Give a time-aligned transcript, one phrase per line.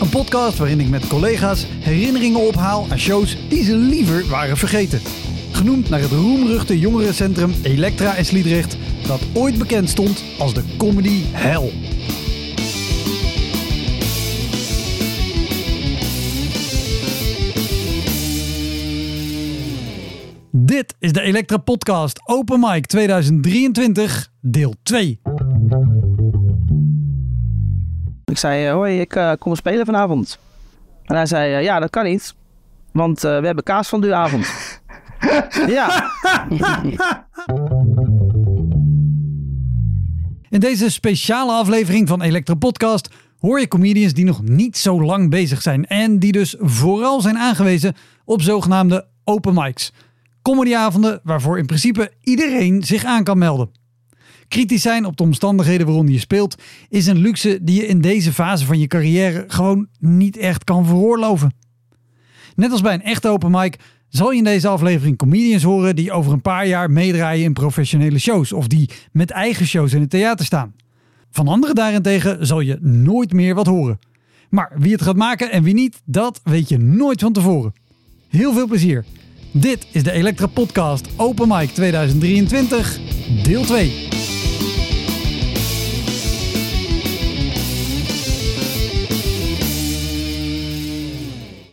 [0.00, 5.00] Een podcast waarin ik met collega's herinneringen ophaal aan shows die ze liever waren vergeten.
[5.52, 8.76] Genoemd naar het roemruchte jongerencentrum Elektra in Sliedrecht,
[9.06, 11.72] dat ooit bekend stond als de comedy hell.
[20.50, 25.20] Dit is de Elektra Podcast Open Mic 2023, deel 2.
[28.38, 30.38] Ik zei, eh, hoi, ik eh, kom spelen vanavond.
[31.04, 32.34] En hij zei, eh, ja, dat kan niet.
[32.92, 34.46] Want eh, we hebben kaas van avond.
[35.76, 36.10] ja.
[40.48, 45.30] In deze speciale aflevering van Elektra Podcast hoor je comedians die nog niet zo lang
[45.30, 49.92] bezig zijn en die dus vooral zijn aangewezen op zogenaamde open mics.
[50.42, 53.70] Comedyavonden waarvoor in principe iedereen zich aan kan melden.
[54.48, 58.32] Kritisch zijn op de omstandigheden waaronder je speelt is een luxe die je in deze
[58.32, 61.52] fase van je carrière gewoon niet echt kan veroorloven.
[62.54, 63.76] Net als bij een echte open mic
[64.08, 68.18] zal je in deze aflevering comedians horen die over een paar jaar meedraaien in professionele
[68.18, 70.74] shows of die met eigen shows in het theater staan.
[71.30, 73.98] Van anderen daarentegen zal je nooit meer wat horen.
[74.50, 77.72] Maar wie het gaat maken en wie niet, dat weet je nooit van tevoren.
[78.28, 79.04] Heel veel plezier.
[79.52, 82.98] Dit is de Elektra Podcast Open Mic 2023,
[83.42, 84.17] deel 2.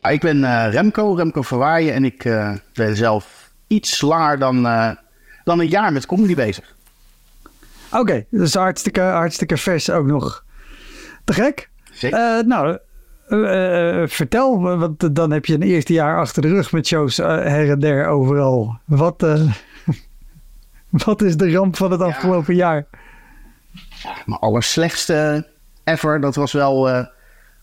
[0.10, 4.92] Ik ben eh, Remco, Remco Verwaaien en ik eh, ben zelf iets langer dan, eh,
[5.44, 6.76] dan een jaar met comedy bezig.
[7.92, 10.44] Oké, dus hartstikke, hartstikke vers ook nog.
[11.24, 11.70] Te gek.
[11.92, 12.46] Zeker.
[12.48, 12.78] Nou,
[14.08, 17.80] vertel, want dan heb je een eerste jaar achter de rug met shows her en
[17.80, 18.80] der overal.
[18.86, 19.22] Wat,
[21.06, 22.86] wat is de ramp van het afgelopen jaar?
[24.26, 25.48] Mijn allerslechtste
[25.84, 26.84] ever, dat was wel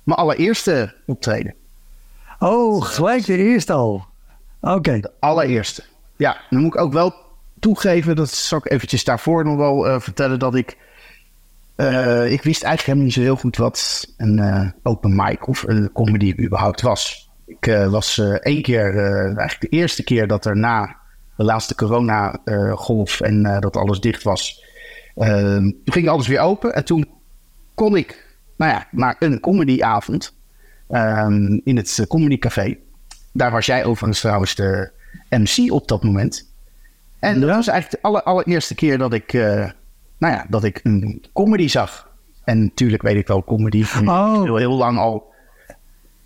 [0.03, 1.55] mijn allereerste optreden.
[2.43, 4.05] Oh, gelijk de eerste al.
[4.61, 5.83] Oké, Allereerste.
[6.17, 7.15] Ja, dan moet ik ook wel
[7.61, 10.77] toegeven, dat zal ik eventjes daarvoor nog wel eh, vertellen, dat ik...
[11.77, 15.63] eh, ik wist eigenlijk helemaal niet zo heel goed wat een eh, open mic of
[15.63, 17.31] een comedy überhaupt was.
[17.47, 20.97] Ik was één keer, eigenlijk de eerste keer dat er na
[21.37, 24.65] de laatste corona-golf en dat alles dicht was,
[25.15, 26.75] toen ging alles weer open.
[26.75, 27.09] En toen
[27.75, 30.35] kon ik, nou ja, naar een comedyavond
[30.93, 32.77] ehm, in het eh, Comedy Café.
[33.33, 34.91] Daar was jij overigens trouwens de
[35.31, 36.51] MC op dat moment.
[37.19, 39.71] En dat was eigenlijk de aller, allereerste keer dat ik, eh,
[40.19, 42.11] nou ja, dat ik een comedy zag.
[42.45, 43.85] En natuurlijk weet ik wel comedy.
[44.05, 44.43] Oh.
[44.43, 45.33] Heel, heel lang al.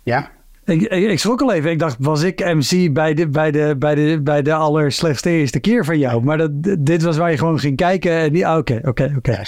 [0.03, 0.29] Ja,
[0.65, 1.71] ik, ik, ik schrok al even.
[1.71, 5.59] Ik dacht, was ik MC bij de, bij de, bij de, bij de allerslechtste eerste
[5.59, 6.23] keer van jou?
[6.23, 8.43] Maar dat, dit was waar je gewoon ging kijken.
[8.45, 9.41] Ah, oké, oké, oké.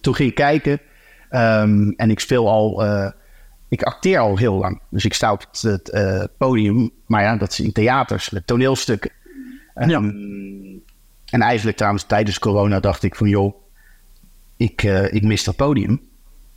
[0.00, 0.80] Toen ging ik kijken.
[1.30, 2.84] ehm, en ik speel al...
[2.84, 3.10] eh,
[3.80, 4.80] ik acteer al heel lang.
[4.90, 6.90] Dus ik sta op het, het, eh, podium.
[7.06, 9.10] Maar ja, dat is in theaters met toneelstukken.
[9.74, 9.98] Ehm, Ja.
[11.30, 13.28] En eigenlijk trouwens tijdens corona dacht ik van...
[13.28, 13.54] joh,
[14.56, 16.00] ik, eh, ik mis dat podium.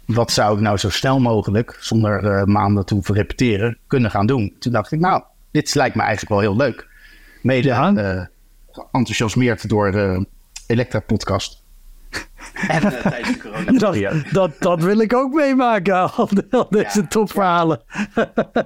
[0.06, 4.26] Wat zou ik nou zo snel mogelijk, zonder eh, maanden te hoeven repeteren, kunnen gaan
[4.28, 4.56] doen?
[4.60, 6.88] Toen dacht ik, nou, dit lijkt me eigenlijk wel heel leuk.
[7.42, 8.30] Mede Ja.
[8.92, 10.26] enthousiasmeerd door de
[10.68, 11.64] Elektra-podcast.
[12.68, 17.82] En eh, tijdens de dat, dat wil ik ook meemaken, al, de- al deze topverhalen.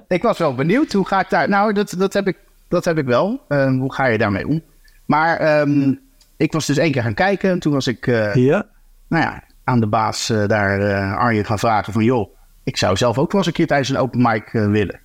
[0.07, 0.91] ik was wel benieuwd.
[0.91, 1.50] Hoe ga ik daar...
[1.50, 2.38] Nou, dat, dat, heb, ik,
[2.68, 3.41] dat heb ik wel.
[3.47, 4.62] Ehm, hoe ga je daarmee om?
[5.06, 5.94] Maar ehm,
[6.38, 7.50] ik was dus één keer gaan kijken.
[7.50, 8.66] En toen was ik eh, Ja,
[9.07, 12.03] nou ja, aan de baas eh, daar, eh, Arjen, gaan vragen van...
[12.03, 15.00] joh, ik zou zelf ook wel eens een keer tijdens een open mic willen.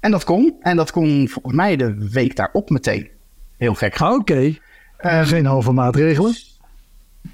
[0.00, 0.56] En dat kon.
[0.60, 3.08] En dat kon volgens mij de week daarop meteen.
[3.56, 4.00] Heel gek.
[4.00, 4.54] oké.
[4.98, 6.34] Ehm, Geen halve maatregelen.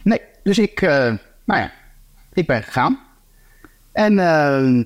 [0.02, 1.12] Nee, dus ik, eh,
[1.44, 1.72] nou ja,
[2.32, 3.00] ik ben gegaan.
[3.92, 4.84] En eh,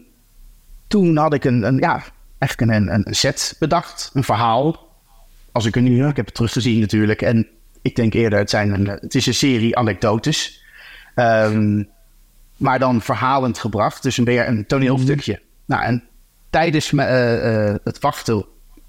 [0.86, 2.02] toen had ik een, een ja,
[2.38, 4.88] eigenlijk een, een, een set bedacht, een verhaal.
[5.52, 7.22] Als ik er nu, ik heb het teruggezien natuurlijk.
[7.22, 7.48] En
[7.82, 10.64] ik denk eerder, het, zijn een, het is een serie anekdotes.
[11.14, 11.84] Ehm,
[12.56, 15.42] maar dan verhalend gebracht, dus een weer een toneelstukje.
[15.64, 16.04] Nou, en
[16.50, 18.46] tijdens me, eh, het wachten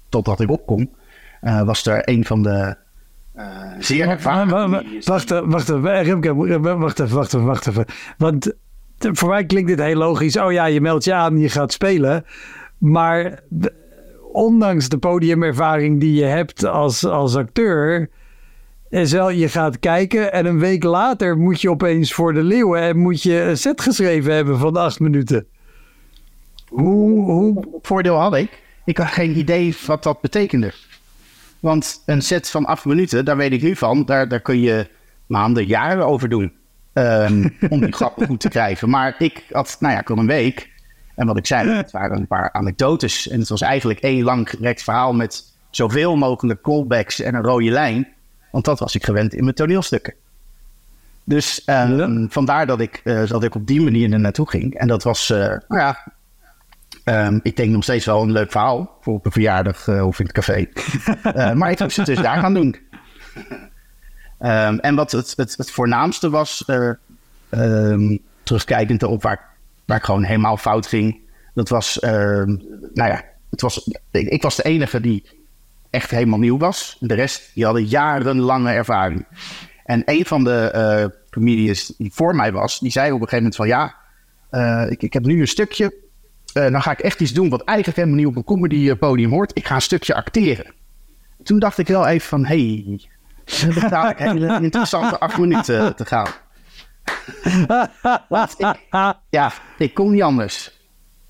[0.08, 0.90] totdat ik opkom,
[1.40, 2.76] was er een van de
[3.78, 4.70] zeer ervaren...
[5.04, 5.70] Wacht, even, wacht, wacht
[6.50, 7.84] even, wacht even, wacht even.
[8.18, 8.52] Want
[8.98, 10.38] voor mij klinkt dit heel logisch.
[10.38, 12.24] Oh ja, je meldt je aan, je gaat spelen.
[12.78, 13.42] Maar
[14.32, 18.10] ondanks de podiumervaring die je hebt als, als acteur,
[18.88, 22.80] is wel, je gaat kijken en een week later moet je opeens voor de leeuwen
[22.80, 25.46] en moet je een set geschreven hebben van acht minuten.
[26.68, 28.62] Hoe, hoe voordeel had ik?
[28.84, 30.72] Ik had geen idee wat dat betekende.
[31.60, 34.88] Want een set van acht minuten, daar weet ik nu van, daar, daar kun je
[35.26, 36.52] maanden, jaren over doen.
[36.92, 38.90] ehm, om die grappen goed te krijgen.
[38.90, 40.70] Maar ik had, nou ja, ik had een week.
[41.14, 43.28] En wat ik zei, het waren een paar anekdotes.
[43.28, 47.70] En het was eigenlijk één lang gerekt verhaal met zoveel mogelijk callbacks en een rode
[47.70, 48.08] lijn.
[48.50, 50.14] Want dat was ik gewend in mijn toneelstukken.
[51.24, 54.74] Dus ehm, vandaar dat ik, eh, dat ik op die manier er naartoe ging.
[54.74, 56.12] En dat was, eh, nou ja,
[57.10, 60.18] ehm, ik denk nog steeds wel een leuk verhaal voor op een verjaardag eh, of
[60.18, 60.66] in het café.
[61.22, 62.76] Eh, maar ik moest het dus daar gaan doen.
[64.38, 66.90] Ehm, en wat het, het, het voornaamste was, eh,
[67.48, 69.48] ehm, terugkijkend op waar,
[69.84, 71.20] waar ik gewoon helemaal fout ging,
[71.54, 75.24] dat was, nou ja, het was, ik, ik was de enige die
[75.90, 76.96] echt helemaal nieuw was.
[77.00, 79.26] De rest, die hadden jarenlange ervaring.
[79.84, 83.56] En een van de comedians die voor mij was, die zei op een gegeven moment
[83.56, 83.94] van ja,
[84.88, 85.94] ik, ik heb nu een stukje,
[86.52, 89.30] eh, dan ga ik echt iets doen wat eigenlijk helemaal niet op een comedy podium
[89.30, 89.50] hoort.
[89.54, 90.74] Ik ga een stukje acteren.
[91.42, 93.08] Toen dacht ik wel even van, hé, hey,
[93.44, 96.28] dat is dadelijk hele interessante acht minuten te gaan.
[98.28, 98.74] Want ik,
[99.30, 100.78] ja, ik kon niet anders.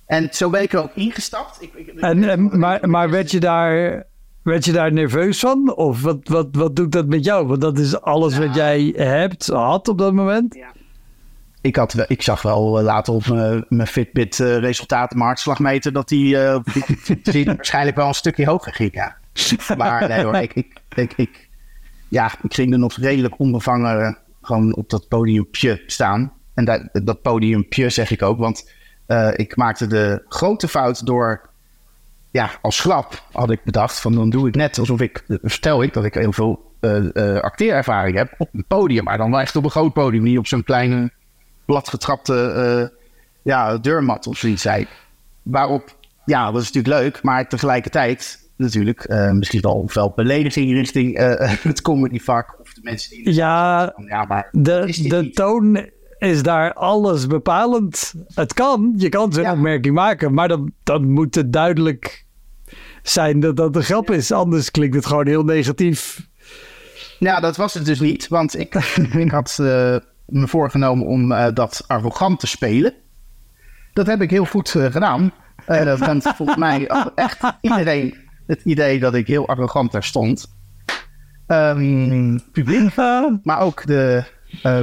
[0.06, 1.62] En zo ben ik er ook ingestapt.
[1.62, 4.04] Ik, ik, En, en, maar, maar werd, je daar,
[4.42, 5.76] werd je daar nerveus van?
[5.76, 7.46] Of wat, wat, wat doet dat met jou?
[7.46, 10.58] Want dat is alles wat jij hebt, had op dat moment.
[11.60, 15.28] Ik, had, wel- ik zag wel eh, later op mijn, mijn Fitbit eh, resultaten, mijn
[15.28, 16.60] hartslagmeter, dat die, eh,
[17.22, 18.94] die- waarschijnlijk wel een stukje hoger ging.
[18.94, 19.16] Ja.
[19.76, 21.48] Maar nee hoor, ik, ik, ik, ik,
[22.08, 26.32] ja, ik ging er nog redelijk onbevangen gewoon op dat podiumpje staan.
[26.54, 28.70] En dat, dat podiumpje zeg ik ook, want
[29.36, 31.48] ik maakte de grote fout door,
[32.30, 35.92] ja, als grap had ik bedacht van dan doe ik net alsof ik, vertel ik
[35.92, 39.56] dat ik heel veel eh, eh, acteerervaring heb op een podium, maar dan wel echt
[39.56, 41.10] op een groot podium, niet op zo'n kleine
[41.70, 42.34] bladgetrapte
[42.90, 42.98] eh,
[43.42, 44.86] ja, deurmat of zoiets zei.
[45.42, 51.16] Waarop, ja, dat is natuurlijk leuk, maar tegelijkertijd natuurlijk eh, misschien wel veel belediging richting
[51.16, 53.34] eh, het comedyvak of de mensen die...
[53.34, 55.34] Ja, Ja, maar de, de niet.
[55.34, 55.88] toon
[56.18, 58.14] is daar alles bepalend.
[58.34, 59.52] Het kan, je kan zo'n Ja.
[59.52, 62.24] opmerking maken, maar dan, dan moet het duidelijk
[63.02, 64.32] zijn dat dat een grap is.
[64.32, 66.28] Anders klinkt het gewoon heel negatief.
[67.18, 68.28] Ja, dat was het dus niet.
[68.28, 68.74] Want ik,
[69.26, 69.58] ik had
[70.30, 72.94] me voorgenomen om eh, dat arrogant te spelen.
[73.92, 75.32] Dat heb ik heel goed eh, gedaan.
[75.66, 78.14] Eh dat vond volgens mij echt iedereen
[78.46, 80.58] het idee dat ik heel arrogant daar stond.
[81.46, 82.94] Ehm, publiek,
[83.42, 84.24] maar ook de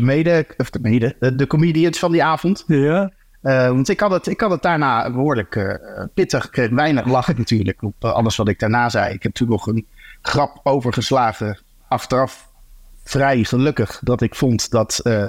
[0.02, 2.64] mede, of de mede, de, de comedians van die avond.
[2.68, 3.12] Ja.
[3.42, 6.46] Want ik had, het, ik had het daarna behoorlijk eh, pittig.
[6.46, 9.14] Ik kreeg weinig lachen natuurlijk op alles wat ik daarna zei.
[9.14, 9.88] Ik heb toen nog een
[10.22, 11.60] grap overgeslagen.
[11.88, 12.52] Achteraf
[13.07, 15.27] vrij gelukkig dat ik vond dat eh,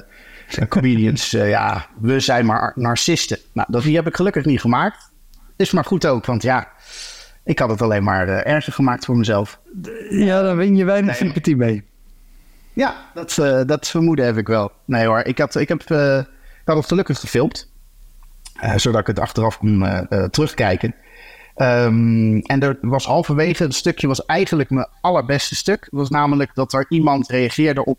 [0.68, 3.38] comedians, eh, ja, we zijn maar narcisten.
[3.52, 5.10] Nou, dat, die heb ik gelukkig niet gemaakt.
[5.56, 6.68] Is maar goed ook, want ja,
[7.44, 9.60] ik had het alleen maar eh, erger gemaakt voor mezelf.
[10.10, 11.84] ja, daar win je weinig sympathie mee.
[12.72, 13.34] Ja, dat,
[13.68, 14.72] dat vermoeden heb ik wel.
[14.84, 17.70] Nee hoor, ik had, ik heb, eh, ik had het gelukkig gefilmd.
[18.76, 20.94] zodat ik het achteraf kon terugkijken.
[21.58, 25.80] Ehm, en er was halverwege, het stukje was eigenlijk mijn allerbeste stuk.
[25.80, 27.98] Het was namelijk dat er iemand reageerde op...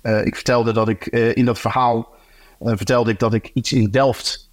[0.00, 2.14] eh, ik vertelde dat ik eh, in dat verhaal...
[2.60, 4.44] eh, vertelde ik dat ik iets in Delft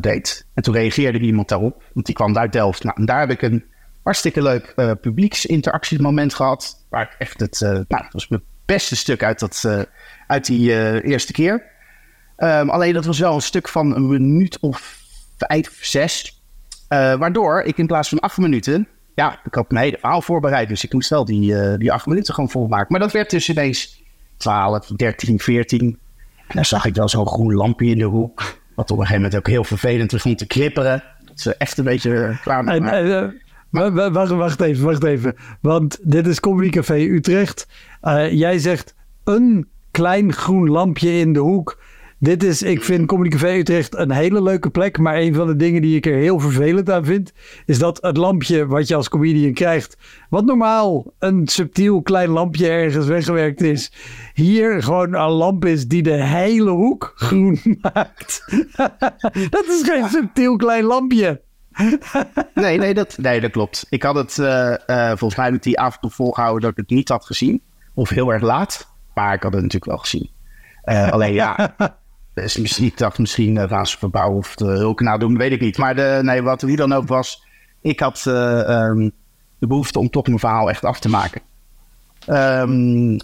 [0.00, 0.46] deed.
[0.54, 2.84] En toen reageerde iemand daarop, want die kwam uit Delft.
[2.84, 3.64] Nou, en daar heb ik een
[4.02, 6.84] hartstikke leuk publieksinteractiemoment gehad.
[6.88, 7.60] Waar ik echt het...
[7.60, 9.86] nou, dat was mijn beste stuk uit, dat,
[10.26, 11.64] uit die eerste keer.
[12.36, 14.98] Ehm, alleen dat was wel een stuk van een minuut of
[15.36, 16.39] vijf, zes.
[16.90, 18.88] Eh, waardoor ik in plaats van acht minuten...
[19.14, 20.68] Ja, ik had mijn hele verhaal voorbereid.
[20.68, 22.86] Dus ik moest wel die, eh, die acht minuten gewoon volmaken.
[22.88, 24.02] Maar dat werd dus ineens
[24.36, 25.80] 12, 13, 14.
[26.48, 28.58] En dan zag ik wel zo'n groen lampje in de hoek.
[28.74, 31.02] Wat op een gegeven moment ook heel vervelend begon te kripperen.
[31.24, 33.22] Dat ze echt een beetje klaar waren.
[33.22, 33.28] eh,
[33.70, 35.34] wa- wa- wacht, wacht even, wacht even.
[35.60, 37.66] Want dit is Comedy Café Utrecht.
[38.30, 38.94] Jij zegt
[39.24, 41.82] een klein groen lampje in de hoek.
[42.22, 44.98] Dit is, ik vind Comedy Utrecht een hele leuke plek.
[44.98, 47.32] Maar een van de dingen die ik er heel vervelend aan vind,
[47.66, 49.96] is dat het lampje wat je als comedian krijgt,
[50.28, 53.92] wat normaal een subtiel klein lampje ergens weggewerkt is,
[54.34, 57.60] hier gewoon een lamp is die de hele hoek groen
[57.92, 58.44] maakt.
[59.50, 61.40] dat is geen subtiel klein lampje.
[62.54, 63.86] Nee, nee, dat, nee, dat klopt.
[63.88, 67.24] Ik had het, eh, eh, volgens mij die avond volgehouden dat ik het niet had
[67.24, 67.62] gezien.
[67.94, 68.88] Of heel erg laat.
[69.14, 70.30] Maar ik had het natuurlijk wel gezien.
[70.82, 71.74] Eh, alleen ja,
[72.34, 75.60] dus misschien, ik dacht misschien eh, gaan ze verbouwen of de hulkenaar doen, weet ik
[75.60, 75.78] niet.
[75.78, 77.44] Maar de, nee, wat wie dan ook was,
[77.80, 79.08] Ik had eh, ehm,
[79.58, 81.40] de behoefte om toch mijn verhaal echt af te maken.
[82.26, 83.16] Ehm,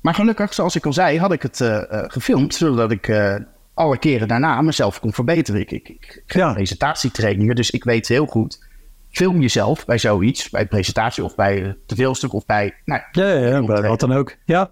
[0.00, 3.34] maar gelukkig, zoals ik al zei, had ik het eh, eh, gefilmd, zodat ik eh,
[3.74, 5.60] alle keren daarna mezelf kon verbeteren.
[5.60, 6.52] Ik, ik, ik Ja.
[6.52, 8.66] presentatietrainingen, dus ik weet heel goed.
[9.10, 12.74] Film jezelf bij zoiets, bij presentatie of bij het toneelstuk of bij...
[12.84, 14.36] Nou, Ja, ja, ja, bij wat dan ook.
[14.44, 14.70] Ja,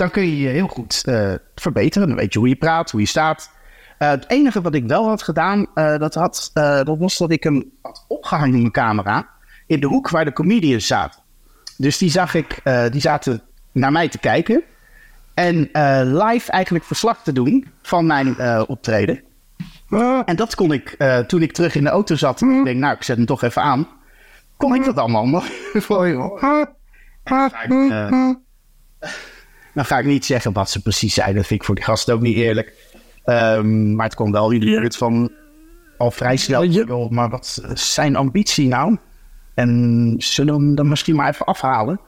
[0.00, 2.08] dan kun je je heel goed eh, verbeteren.
[2.08, 3.50] Dan weet je hoe je praat, hoe je staat.
[3.98, 7.42] Eh, het enige wat ik wel had gedaan, eh, dat, had, dat was dat ik
[7.42, 9.28] hem had opgehangen in mijn camera.
[9.66, 11.20] In de hoek waar de comedians zaten.
[11.76, 13.42] Dus die zag ik, die zaten
[13.72, 14.62] naar mij te kijken.
[15.34, 15.56] En
[16.16, 19.22] live eigenlijk verslag te doen van mijn optreden.
[20.24, 22.40] En dat kon ik, toen ik terug in de auto zat.
[22.40, 23.88] Ik denk, nou, ik zet hem toch even aan.
[24.56, 25.44] Kon ik dat allemaal nog
[25.86, 26.68] voor je horen.
[29.74, 31.36] Dan ga ik niet zeggen wat ze precies zeiden.
[31.36, 32.74] Dat vind ik voor die gasten ook niet eerlijk.
[33.24, 35.32] Ehm, maar het kwam wel in de buurt van
[35.98, 36.64] al vrij snel.
[36.64, 38.96] Joh, maar wat is zijn ambitie nou?
[39.54, 42.00] En zullen we hem dan misschien maar even afhalen?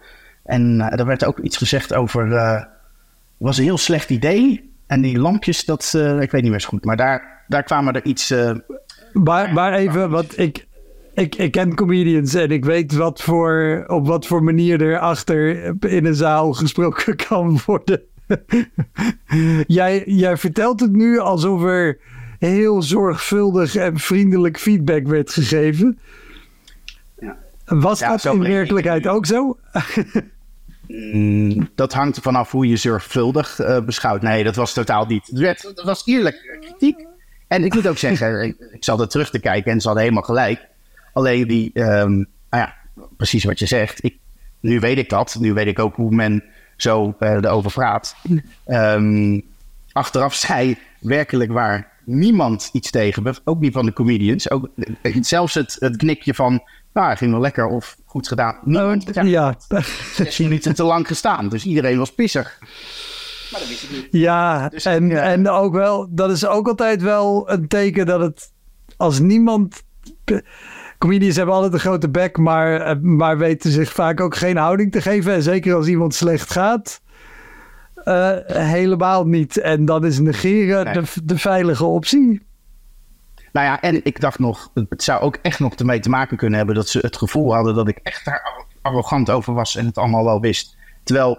[0.44, 2.30] En eh, er werd ook iets gezegd over...
[2.30, 2.68] het
[3.36, 4.70] was een heel slecht idee.
[4.86, 5.92] En die lampjes, dat...
[5.96, 6.84] eh, ik weet niet meer zo goed.
[6.84, 8.30] Maar daar, daar kwamen er iets...
[8.30, 8.54] eh,
[9.12, 10.66] maar, maar even, want ik,
[11.14, 15.64] ik, ik ken comedians en ik weet wat voor, op wat voor manier er achter
[15.80, 18.02] in een zaal gesproken kan worden.
[19.66, 21.98] jij, jij vertelt het nu alsof er
[22.38, 25.98] heel zorgvuldig en vriendelijk feedback werd gegeven.
[27.18, 27.36] Ja.
[27.64, 29.58] Was Ja, dat in werkelijkheid ook zo?
[30.86, 34.22] Mm, dat hangt er vanaf hoe je zorgvuldig eh, beschouwt.
[34.22, 35.26] Nee, dat was totaal niet.
[35.26, 37.06] Het werd- Het was eerlijk kritiek.
[37.48, 40.02] En ik moet ook zeggen, ik, ik zat er terug te kijken en ze hadden
[40.04, 40.68] helemaal gelijk.
[41.12, 42.74] Alleen die, ehm, nou ja,
[43.16, 44.04] precies wat je zegt.
[44.04, 44.18] Ik,
[44.60, 45.36] nu weet ik dat.
[45.40, 46.44] Nu weet ik ook hoe men
[46.76, 48.16] zo eh, erover praat.
[48.64, 49.40] Ehm,
[49.92, 53.34] achteraf zei werkelijk waar niemand iets tegen.
[53.44, 54.50] Ook niet van de comedians.
[54.50, 54.68] Ook,
[55.02, 58.58] eh, zelfs het, het knikje van, nou, ging wel lekker of goed gedaan.
[58.64, 59.56] Niemand, ja, Ja.
[60.14, 61.48] zes minuten te lang gestaan.
[61.48, 62.58] Dus iedereen was pissig.
[63.50, 64.08] Maar dat wist ik niet.
[64.10, 65.22] Ja, Dus, en, ja.
[65.22, 68.52] en ook wel, dat is ook altijd wel een teken dat het
[68.96, 69.82] als niemand.
[71.02, 74.92] Comedians hebben altijd een grote bek, maar, eh, maar weten zich vaak ook geen houding
[74.92, 75.32] te geven.
[75.32, 77.00] En zeker als iemand slecht gaat,
[77.94, 79.56] eh, helemaal niet.
[79.60, 80.94] En dan is negeren Nee.
[80.94, 82.46] de, de veilige optie.
[83.52, 86.56] Nou ja, en ik dacht nog, het zou ook echt nog ermee te maken kunnen
[86.56, 89.86] hebben dat ze het gevoel hadden dat ik echt daar arro- arrogant over was en
[89.86, 90.76] het allemaal wel wist.
[91.02, 91.38] Terwijl,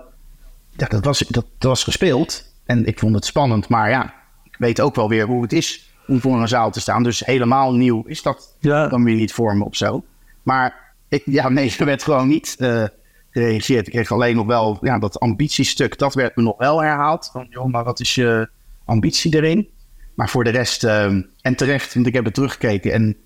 [0.72, 4.56] ja, dat was, dat, dat was gespeeld en ik vond het spannend, maar ja, ik
[4.58, 7.04] weet ook wel weer hoe het is om voor een zaal te staan.
[7.04, 8.88] Dus helemaal nieuw is dat Ja.
[8.88, 10.04] dan weer niet voor me of zo.
[10.44, 12.84] Maar ik, ja, nee, er werd gewoon niet eh,
[13.30, 13.88] gereageerd.
[13.88, 17.30] Ik kreeg alleen nog wel ja, dat ambitiestuk, dat werd me nog wel herhaald.
[17.32, 18.50] Van, joh, maar wat is je
[18.86, 19.70] ambitie erin?
[20.14, 22.92] Maar voor de rest, ehm, en terecht, want ik heb het teruggekeken.
[22.94, 23.18] En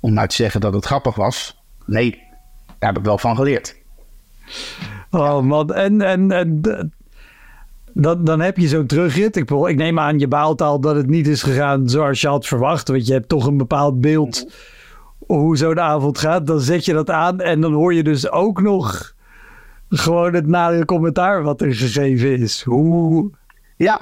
[0.00, 2.10] om nou te zeggen dat het grappig was, nee,
[2.78, 3.76] daar heb ik wel van geleerd.
[5.10, 6.60] Oh man, en, en, en
[7.94, 9.36] dan, dan heb je zo'n terugrit.
[9.36, 12.46] Ik, ik neem aan, je baalt al dat het niet is gegaan zoals je had
[12.46, 12.88] verwacht.
[12.88, 14.52] Want je hebt toch een bepaald beeld
[15.26, 16.46] hoe zo'n avond gaat.
[16.46, 19.14] Dan zet je dat aan en dan hoor je dus ook nog
[19.88, 22.62] gewoon het nare commentaar wat er gegeven is.
[22.62, 23.30] Hoe...
[23.76, 24.00] Ja,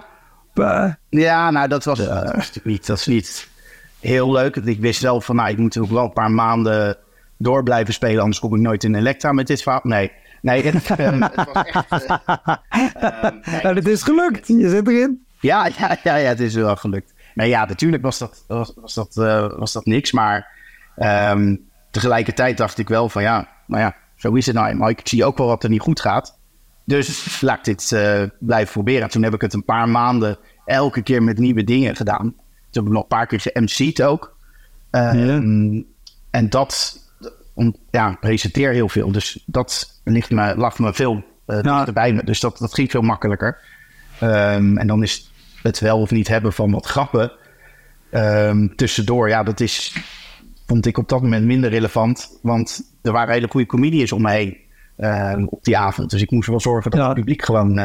[0.55, 3.49] eh, ja nou dat was, dat was natuurlijk niet, dat is niet
[4.01, 4.57] heel leuk.
[4.57, 6.97] Ik wist wel van, nou, ik moet ook wel een paar maanden
[7.37, 9.81] door blijven spelen, anders kom ik nooit in Elektra met dit verhaal.
[9.83, 11.91] Nee, nee, het, ehm, het was echt...
[11.91, 12.17] eh,
[12.95, 14.47] ehm, nee, nou, het is gelukt.
[14.47, 15.27] Je zit erin.
[15.41, 17.15] Ja, ja, ja, ja, het is wel gelukt.
[17.35, 20.13] Nee, ja, natuurlijk was dat, was, was dat, eh, was dat niks.
[20.13, 20.49] Maar
[20.97, 21.57] ehm,
[21.91, 24.89] tegelijkertijd dacht ik wel van ja, nou ja, zo is het nou eenmaal.
[24.89, 26.39] Ik zie ook wel wat er niet goed gaat.
[26.85, 29.11] Dus laat ik dit eh, blijven proberen.
[29.11, 32.35] Toen heb ik het een paar maanden elke keer met nieuwe dingen gedaan.
[32.71, 34.37] Toen heb ik nog een paar keer ge-MC'd ook.
[36.31, 36.99] En dat,
[37.59, 39.13] om, ja, presenteer heel veel.
[39.13, 41.77] Dus dat ligt me, lag me veel eh Ja.
[41.77, 42.25] dichterbij me.
[42.25, 43.59] Dus dat, dat ging veel makkelijker.
[44.21, 47.33] Ehm, en dan is het wel of niet hebben van wat grappen
[48.11, 49.29] ehm, tussendoor.
[49.29, 49.97] Ja, dat is,
[50.67, 52.39] vond ik op dat moment minder relevant.
[52.43, 54.57] Want er waren hele goede comedians om me heen
[54.97, 56.11] ehm, op die avond.
[56.11, 57.07] Dus ik moest wel zorgen dat Ja.
[57.07, 57.85] het publiek gewoon eh,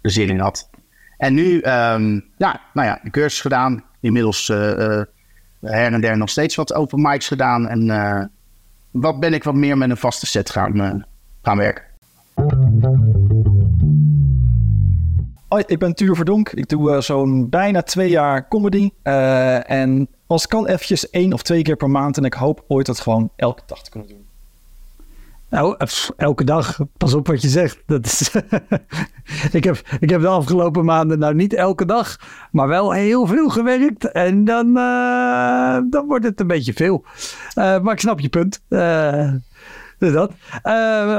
[0.00, 0.70] er zin in had.
[1.18, 3.84] En nu, ja, nou ja, de cursus gedaan.
[4.00, 5.06] Inmiddels eh, eh,
[5.60, 7.68] her en der nog steeds wat open mics gedaan.
[7.68, 8.24] En eh,
[9.00, 10.94] wat ben ik wat meer met een vaste set gaan, eh,
[11.42, 11.84] gaan werken.
[15.48, 16.50] Hoi, ik ben Tuur Verdonk.
[16.50, 18.90] Ik doe eh, zo'n bijna twee jaar comedy.
[19.02, 22.16] Eh, en als kan eventjes één of twee keer per maand.
[22.16, 24.25] En ik hoop ooit dat gewoon elke dag te kunnen doen.
[25.48, 27.82] Pff, elke dag, pas op wat je zegt.
[27.86, 28.30] Dat is
[29.52, 32.16] ik, heb, ik heb de afgelopen maanden nou niet elke dag,
[32.50, 34.10] maar wel heel veel gewerkt.
[34.12, 37.04] En dan, eh, dan wordt het een beetje veel.
[37.54, 38.60] Eh, maar ik snap je punt.
[39.98, 40.32] Dus dat.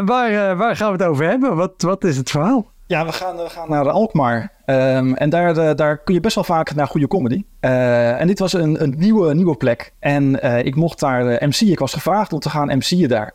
[0.05, 1.55] Waar, waar gaan we het over hebben?
[1.55, 2.71] Wat, wat is het verhaal?
[2.85, 4.53] Ja, we gaan, we gaan naar Alkmaar.
[4.65, 7.43] Ehm, en daar, daar kun je best wel vaak naar goede comedy.
[7.59, 9.93] En dit was een, een nieuwe, nieuwe plek.
[9.99, 11.59] En ik mocht daar MC.
[11.59, 13.33] Ik was gevraagd om te gaan MC'en daar.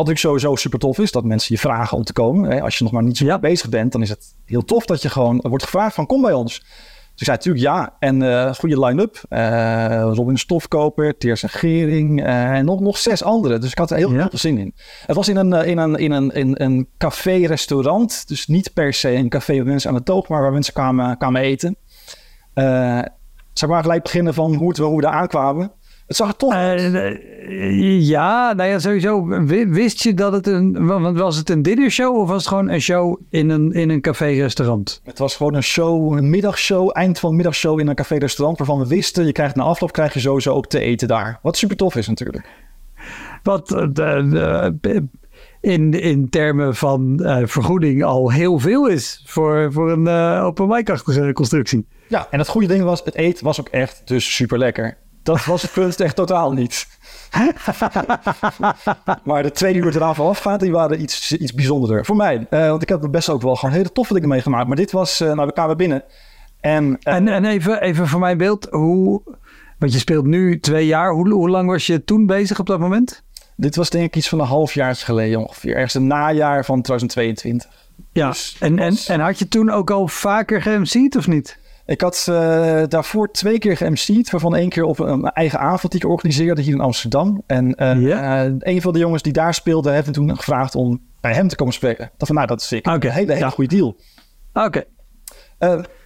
[0.00, 2.50] Wat natuurlijk sowieso super tof is, dat mensen je vragen om te komen.
[2.50, 2.62] Hè.
[2.62, 3.38] Als je nog maar niet zo Ja.
[3.38, 6.32] bezig bent, dan is het heel tof dat je gewoon wordt gevraagd van kom bij
[6.32, 6.58] ons.
[6.58, 6.68] Dus
[7.14, 7.96] ik zei natuurlijk ja.
[7.98, 9.22] En eh goede line-up.
[9.28, 13.60] Eh Robin Stofkoper, Teers en Gering eh, en nog, nog zes anderen.
[13.60, 14.28] Dus ik had er heel Ja.
[14.28, 14.74] veel zin in.
[15.06, 18.28] Het was in een, in een, in een, in een café-restaurant.
[18.28, 21.16] Dus niet per se een café waar mensen aan de toog, maar waar mensen kwamen,
[21.18, 21.76] kwamen eten.
[23.52, 25.72] Zal ik maar gelijk beginnen van hoe, het, hoe we daar aankwamen.
[26.10, 26.80] Het zag er uit.
[26.94, 29.26] Eh, eh, ja, nou ja, sowieso.
[29.44, 30.86] Wi- Wist je dat het een.
[30.86, 34.00] Want was het een dinnershow of was het gewoon een show in een, in een
[34.00, 35.00] café-restaurant?
[35.04, 38.58] Het was gewoon een show, een middagshow, eind van een middagshow in een café-restaurant.
[38.58, 41.38] Waarvan we wisten, je krijgt na afloop krijg je sowieso ook te eten daar.
[41.42, 42.48] Wat super tof is natuurlijk.
[43.42, 45.04] Wat eh, de-
[45.60, 50.68] in, in termen van eh, vergoeding al heel veel is voor, voor een eh open
[50.68, 51.86] mic-achtige constructie.
[52.08, 54.96] Ja, en het goede ding was, het eten was ook echt dus super lekker.
[55.22, 56.86] Dat was het punt echt totaal niet.
[59.24, 62.04] maar de twee uur eraan voorafgaand, die waren iets, iets bijzonderder.
[62.04, 62.46] Voor mij.
[62.50, 64.66] Eh, want ik heb er best ook wel gewoon hele toffe dingen meegemaakt.
[64.66, 66.04] Maar dit was, eh nou we kwamen binnen.
[66.60, 69.22] En, eh, En, en even, even voor mijn beeld, hoe,
[69.78, 71.12] want je speelt nu twee jaar.
[71.12, 73.22] Hoe, hoe lang was je toen bezig op dat moment?
[73.60, 75.74] dit was denk ik iets van een half jaar geleden ongeveer.
[75.74, 77.70] Ergens een najaar van 2022.
[78.12, 78.28] Ja.
[78.28, 81.58] Dus en, en, en had je toen ook al vaker ge-MC'd of niet?
[81.90, 86.00] Ik had eh, daarvoor twee keer ge-MC'd, waarvan één keer op een, eigen avond die
[86.00, 87.42] ik organiseerde hier in Amsterdam.
[87.46, 91.34] En eh, een van de jongens die daar speelde, heeft me toen gevraagd om bij
[91.34, 92.10] hem te komen spreken.
[92.16, 92.86] Dat van, nou, dat is ik.
[92.86, 93.50] Een hele, hele ja.
[93.50, 93.96] goede deal.
[94.52, 94.84] Oké.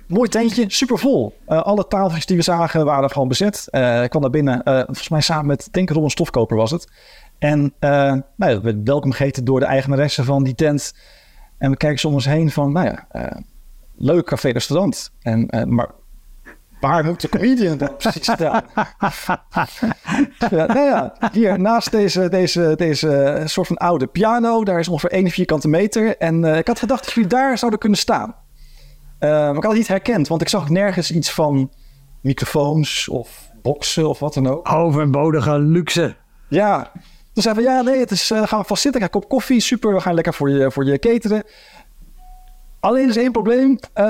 [0.07, 1.35] Mooi tentje, super vol.
[1.47, 3.67] alle tafeltjes die we zagen waren gewoon bezet.
[4.03, 6.93] Ik kwam naar binnen, volgens mij samen met, denk ik, Robin Stofkoper was het.
[7.39, 10.95] En nou ja, we werden welkom gegeten door de eigenaresse van die tent.
[11.59, 13.07] En we kijken soms heen van, nou ja,
[13.97, 15.13] leuk café-restaurant.
[15.23, 15.91] En, eh, maar
[16.81, 18.63] waar moet de comedian dan precies staan?
[20.51, 25.11] ja, nou ja, hier naast deze, deze, deze soort van oude piano, daar is ongeveer
[25.11, 26.17] één vierkante meter.
[26.17, 28.35] En eh, ik had gedacht dat jullie daar zouden kunnen staan.
[29.19, 31.73] Eh, maar ik had het niet herkend, want ik zag nergens iets van
[32.21, 34.73] microfoons of boxen of wat dan ook.
[34.73, 36.17] Overbodige luxe.
[36.49, 36.91] Ja,
[37.33, 39.29] toen zei van ja, nee, het is, eh, gaan we vast zitten, krijg een kop
[39.29, 41.43] koffie, super, we gaan lekker voor je, voor je cateren.
[42.85, 44.05] Alleen is één probleem, Eh,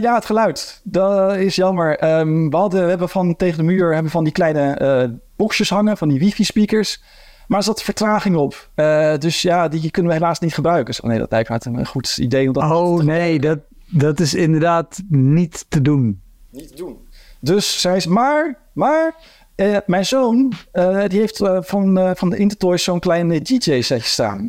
[0.00, 0.80] ja, het geluid.
[0.84, 1.98] Dat is jammer.
[1.98, 5.70] Ehm, we, hadden, we hebben van tegen de muur hebben van die kleine eh boxjes
[5.70, 7.02] hangen, van die wifi-speakers.
[7.48, 8.70] Maar er zat vertraging op.
[8.74, 10.94] Eh, dus ja, die kunnen we helaas niet gebruiken.
[10.94, 14.34] Zo, nee, dat lijkt me een goed idee om dat Oh nee, dat, dat is
[14.34, 16.20] inderdaad niet te doen.
[16.50, 16.98] niet te doen.
[17.40, 19.14] Dus zei ze, maar, maar,
[19.54, 24.46] eh, mijn zoon, eh, die heeft van, eh, van de Intertoys zo'n klein DJ-setje staan.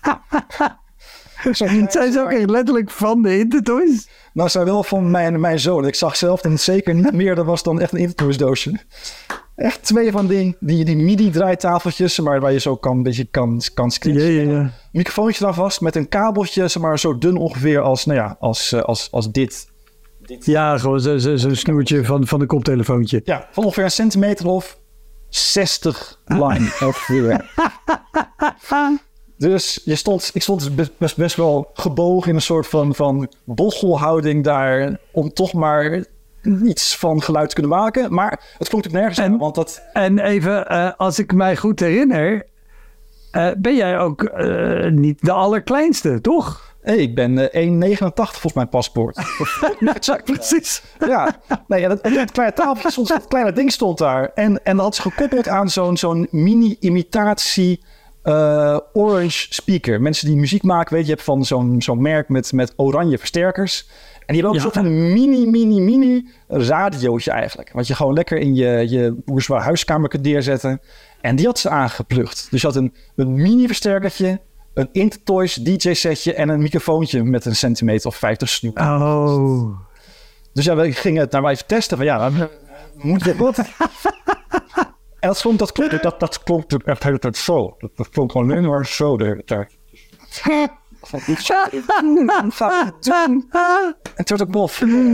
[1.52, 4.08] Zo, Zijn ze ook echt letterlijk van de Intertoys?
[4.32, 5.86] Nou, zij wel van mijn, mijn zoon.
[5.86, 8.72] Ik zag zelf dat het zeker niet meer dat was dan echt een Intertoys doosje.
[9.56, 13.62] Echt twee van die, die, die midi-draaitafeltjes, maar waar je zo kan, een beetje kan,
[13.74, 14.32] kan Ja, scratchen.
[14.32, 14.70] ja, ja.
[14.92, 18.72] Microfoontje dan vast met een kabeltje, zeg maar zo dun ongeveer als, nou ja, als,
[18.72, 19.66] eh, als, als dit.
[20.38, 23.20] Ja, gewoon zo'n zo, zo'n snoertje van, van een koptelefoontje.
[23.24, 24.78] Ja, van ongeveer een centimeter of
[25.28, 26.56] 60 lang.
[26.80, 27.50] ongeveer.
[29.36, 32.94] dus je stond, ik stond dus best, best, best wel gebogen in een soort van,
[32.94, 34.98] van bochelhouding daar.
[35.12, 36.04] Om toch maar
[36.64, 38.14] iets van geluid te kunnen maken.
[38.14, 39.82] Maar het klonk ook nergens En- aan, want dat...
[39.92, 42.46] En even, eh, als ik mij goed herinner,
[43.30, 46.72] eh, ben jij ook eh, niet de allerkleinste, toch?
[46.80, 49.18] Hey, ik ben eh, 1,89 volgens mijn paspoort.
[50.24, 50.82] Precies.
[51.06, 54.30] Ja, nee, ja, dat, het kleine tafeltje dat kleine ding stond daar.
[54.34, 57.84] En, en dat had ze gekoppeld aan zo'n zo'n mini-imitatie
[58.24, 60.00] eh, orange speaker.
[60.00, 63.18] Mensen die muziek maken, weet je, je hebt van zo'n zo'n merk met, met oranje
[63.18, 63.88] versterkers.
[64.26, 64.64] En die hebben ook Ja.
[64.80, 67.70] een soort van mini, mini, mini radiootje eigenlijk.
[67.72, 70.80] Wat je gewoon lekker in je, je bourgeois huiskamer kunt neerzetten.
[71.20, 72.46] En die had ze aangeplucht.
[72.50, 74.40] Dus je had een, een mini versterkertje,
[74.74, 78.78] een Intertoys DJ-setje en een microfoontje met een centimeter of 50 snoep.
[78.78, 79.78] Oh.
[80.52, 81.96] Dus ja, we gingen het naar mij even testen.
[81.96, 82.48] Van ja, dan
[82.96, 83.58] moet dit wat.
[85.24, 87.74] en dat klonk, dat klonk, dat, dat klonk echt de hele tijd zo.
[87.78, 89.76] Dat, dat klonk gewoon alleen maar zo de hele tijd.
[94.14, 94.68] En toen werd ik wel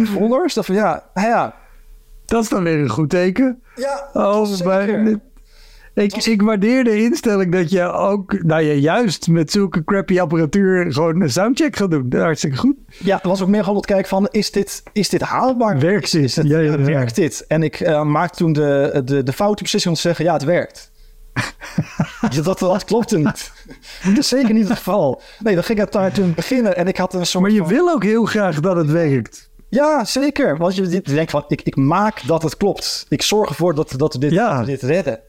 [0.07, 0.55] vollers.
[0.55, 1.55] Dat van ja, ja.
[2.25, 3.63] Dat is dan weer een goed teken.
[3.75, 5.03] Ja, zeker.
[5.03, 5.21] bij,
[6.01, 10.93] Ik, ik waardeer de instelling dat je ook, nou ja, juist met zulke crappy apparatuur
[10.93, 12.13] gewoon een soundcheck gaat doen.
[12.17, 12.77] Hartstikke goed.
[12.99, 15.79] Ja, er was ook meer gewoon het kijken van, is dit, is dit haalbaar?
[15.79, 16.23] Werkt dit?
[16.25, 16.79] Is het, Ja, ja, ja.
[16.79, 17.45] Werkt dit?
[17.49, 20.45] En ik eh, maakte toen de, de, de foute beslissing om te zeggen, ja, het
[20.45, 20.91] werkt.
[22.31, 23.53] Ja, dat, dat klopte niet.
[24.05, 25.23] Dat is zeker niet het geval.
[25.43, 27.69] Nee, dan ging het daar toen beginnen en ik had een soort Maar je van-
[27.69, 29.51] wil ook heel graag dat het werkt.
[29.69, 30.57] Ja, zeker.
[30.57, 33.07] Want je denkt van, ik, ik maak dat het klopt.
[33.09, 34.57] Ik zorg ervoor dat, dat we dit, Ja.
[34.57, 35.21] dat we dit redden.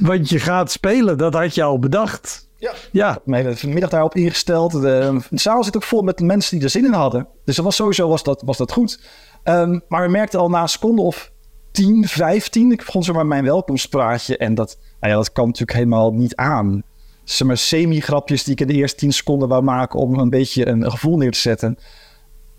[0.00, 2.48] Want je gaat spelen, dat had je al bedacht.
[2.56, 2.72] Ja.
[2.92, 4.72] Ja, Mijn hele middag daarop ingesteld.
[4.72, 7.26] De, de zaal zit ook vol met mensen die er zin in hadden.
[7.44, 9.00] Dus dat was sowieso was dat, was dat goed.
[9.42, 11.32] Ehm, maar we merkten al na een seconde of
[11.70, 12.72] 10, 15.
[12.72, 14.36] Ik begon zomaar mijn welkomstpraatje.
[14.36, 16.82] En dat, nou ja, dat kwam natuurlijk helemaal niet aan.
[17.24, 20.68] Zeg maar semi-grapjes die ik in de eerste 10 seconden wou maken om een beetje
[20.68, 21.78] een, gevoel neer te zetten.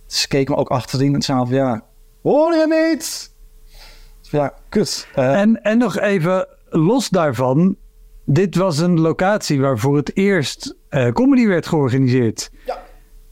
[0.07, 1.83] Ze keken me ook achterin en zeiden van ja,
[2.21, 3.33] hoor je niet?
[4.21, 5.07] Ja, kut.
[5.15, 7.75] Eh, en, en nog even los daarvan.
[8.25, 12.51] Dit was een locatie waar voor het eerst eh, comedy werd georganiseerd.
[12.65, 12.77] Ja.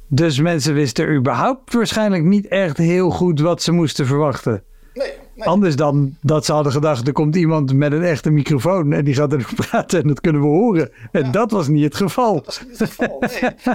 [0.07, 4.63] Dus mensen wisten überhaupt waarschijnlijk niet echt heel goed wat ze moesten verwachten.
[4.93, 5.47] nee, nee.
[5.47, 9.13] Anders dan dat ze hadden gedacht, er komt iemand met een echte microfoon en die
[9.13, 10.89] gaat er praten en dat kunnen we horen.
[11.11, 12.33] En dat was niet het geval.
[12.33, 13.23] Dat is niet het geval.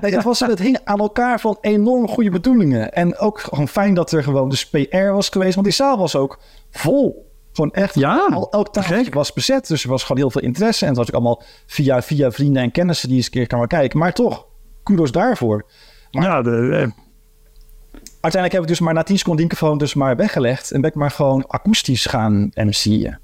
[0.00, 0.10] Nee.
[0.12, 2.92] Nee, was, het hing aan elkaar van enorm goede bedoelingen.
[2.92, 5.54] En ook gewoon fijn dat er gewoon dus PR was geweest.
[5.54, 6.38] Want die zaal was ook
[6.70, 7.31] vol.
[7.52, 7.94] Gewoon echt.
[7.94, 9.66] Ja, al, elk tafeltje was bezet.
[9.68, 10.82] Dus er was gewoon heel veel interesse.
[10.82, 13.68] En het was ook allemaal via, via vrienden en kennissen die eens een keer kwamen
[13.68, 13.98] kijken.
[13.98, 14.46] Maar toch,
[14.82, 15.66] kudos daarvoor.
[16.10, 16.92] Maar- Ja, de,
[18.20, 20.70] Uiteindelijk heb ik dus maar na 10 seconden microfoon dus maar weggelegd.
[20.70, 23.18] En ben ik maar gewoon akoestisch gaan MC'en.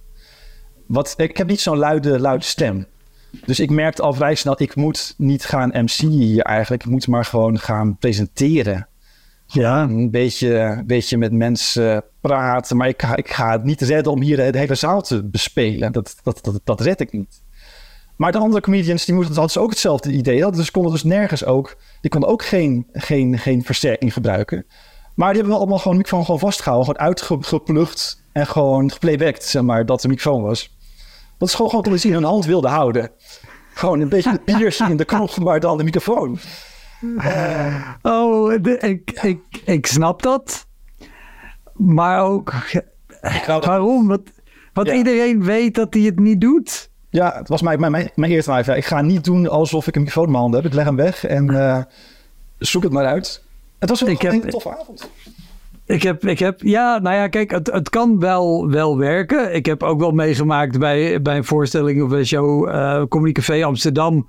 [0.87, 2.87] Wat, ik heb niet zo'n luide, luide stem.
[3.45, 6.85] Dus ik merkte al vrij snel, ik moet niet gaan MC'en hier eigenlijk.
[6.85, 8.89] Ik moet maar gewoon gaan presenteren.
[9.53, 9.83] Ja.
[9.83, 12.77] Een beetje, een beetje met mensen praten.
[12.77, 15.25] Maar ik ga, ik ga het niet redden om hier de, de hele zaal te
[15.25, 15.93] bespelen.
[15.93, 17.43] Dat, dat, dat, dat red ik niet.
[18.17, 20.41] Maar de andere comedians, die moesten, hadden dus ook hetzelfde idee.
[20.41, 21.77] Dat dus konden dus nergens ook...
[22.01, 24.67] Die konden ook geen, geen, geen versterking gebruiken.
[25.15, 26.87] Maar die hebben wel allemaal gewoon de microfoon gewoon vastgehouden.
[26.87, 30.77] Gewoon uitgeplucht en gewoon geplaybacked, zeg maar, dat de microfoon was.
[31.39, 33.11] Dat is gewoon, gewoon omdat ze in hun hand wilden houden.
[33.75, 36.39] Gewoon een beetje het biertje in de knop, maar dan de microfoon.
[38.03, 40.67] Oh, de- ik, ik, ik snap dat.
[41.77, 42.53] Maar ook,
[43.47, 44.09] waarom?
[44.09, 44.21] Wat,
[44.73, 44.95] wat Ja.
[44.95, 46.91] iedereen weet dat hij het niet doet.
[47.11, 48.77] Ja, het was mijn, mijn, mijn, mijn eerste live.
[48.77, 50.71] Ik ga niet doen alsof ik een microfoon in mijn handen heb.
[50.71, 51.83] Ik leg hem weg en eh,
[52.59, 53.43] zoek het maar uit.
[53.79, 55.11] Het was een, Ik heb- een toffe avond.
[55.87, 59.55] Ik heb, ik heb, ja, nou ja, kijk, het, het kan wel, wel werken.
[59.55, 63.65] Ik heb ook wel meegemaakt bij, bij een voorstelling of een show, eh Comedy Café
[63.65, 64.27] Amsterdam.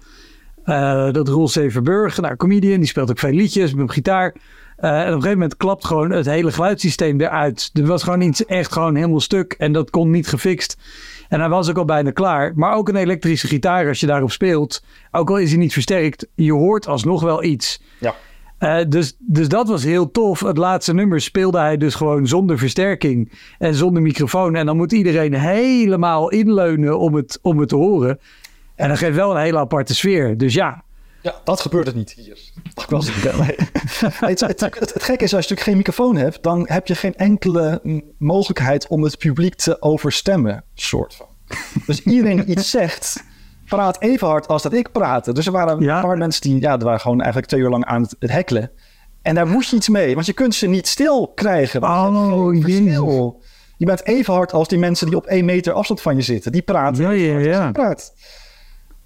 [0.69, 4.36] Eh, dat Roel Severburg, nou, comedian, die speelt ook veel liedjes met gitaar.
[4.75, 7.69] Eh, en op een gegeven moment klapt gewoon het hele geluidssysteem eruit.
[7.73, 10.77] Er was gewoon iets echt gewoon helemaal stuk en dat kon niet gefixt.
[11.29, 12.51] En hij was ook al bijna klaar.
[12.55, 16.27] Maar ook een elektrische gitaar, als je daarop speelt, ook al is hij niet versterkt,
[16.36, 17.82] je hoort alsnog wel iets.
[17.99, 18.15] Ja.
[18.58, 20.39] Eh, dus, dus dat was heel tof.
[20.39, 24.55] Het laatste nummer speelde hij dus gewoon zonder versterking en zonder microfoon.
[24.55, 28.19] En dan moet iedereen helemaal inleunen om het, om het te horen.
[28.79, 30.37] En dat geeft wel een hele aparte sfeer.
[30.37, 30.83] Dus ja,
[31.21, 32.37] Ja, dat gebeurt het niet hier.
[32.75, 33.37] Mag ik wel zeggen.
[33.45, 33.55] Nee.
[34.29, 36.95] het, het, het, het gekke is, als je natuurlijk geen microfoon hebt, dan heb je
[36.95, 37.81] geen enkele
[38.17, 41.25] mogelijkheid om het publiek te overstemmen, soort van.
[41.85, 43.23] Dus iedereen die iets zegt,
[43.65, 45.33] praat even hard als dat ik praatte.
[45.33, 45.95] Dus er waren Ja.
[45.95, 48.31] een paar mensen die, ja, die waren gewoon eigenlijk twee uur lang aan het, het
[48.31, 48.71] hekkelen.
[49.21, 51.81] En daar moest je iets mee, want je kunt ze niet stil krijgen.
[51.81, 53.41] je Oh, verschil.
[53.77, 56.51] Je bent even hard als die mensen die op één meter afstand van je zitten.
[56.51, 57.03] Die praten.
[57.03, 57.65] Ja, ja, ja.
[57.65, 58.13] je praat.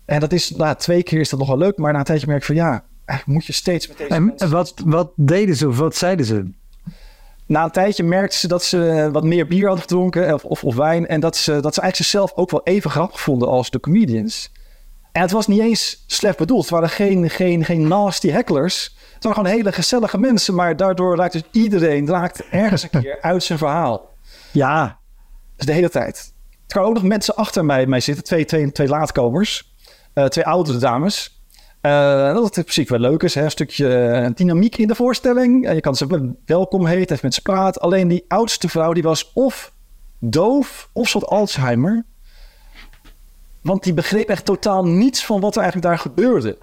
[0.06, 2.28] En dat is, nou, twee keer is dat nog wel leuk, maar na een tijdje
[2.28, 5.56] merk ik van ja, eigenlijk moet je steeds met deze en mensen- wat, wat deden
[5.56, 6.52] ze of wat zeiden ze?
[7.46, 10.76] Na een tijdje merkten ze dat ze wat meer bier hadden gedronken of, of, of
[10.76, 13.80] wijn en dat ze, dat ze eigenlijk zichzelf ook wel even grappig vonden als de
[13.80, 14.52] comedians.
[15.12, 16.62] En het was niet eens slecht bedoeld.
[16.62, 18.96] Het waren geen, geen, geen nasty hecklers.
[19.14, 23.22] Het waren gewoon hele gezellige mensen, maar daardoor raakte dus iedereen raakte ergens een keer
[23.22, 24.10] uit zijn verhaal.
[24.52, 24.98] Ja,
[25.56, 26.34] Dus de hele tijd.
[26.52, 28.24] Er kwamen ook nog mensen achter mij, mij zitten.
[28.24, 29.73] Twee, twee, twee laatkomers.
[30.14, 31.42] Eh, twee oudere dames.
[31.82, 33.36] Eh, dat het in principe wel leuk is.
[33.36, 33.44] Hè?
[33.44, 35.66] Een stukje eh, dynamiek in de voorstelling.
[35.68, 37.82] En je kan ze wel- welkom heten, even met ze praten.
[37.82, 39.74] Alleen die oudste vrouw, die was of
[40.20, 42.06] doof of soort Alzheimer.
[43.62, 46.58] Want die begreep echt totaal niets van wat er eigenlijk daar gebeurde.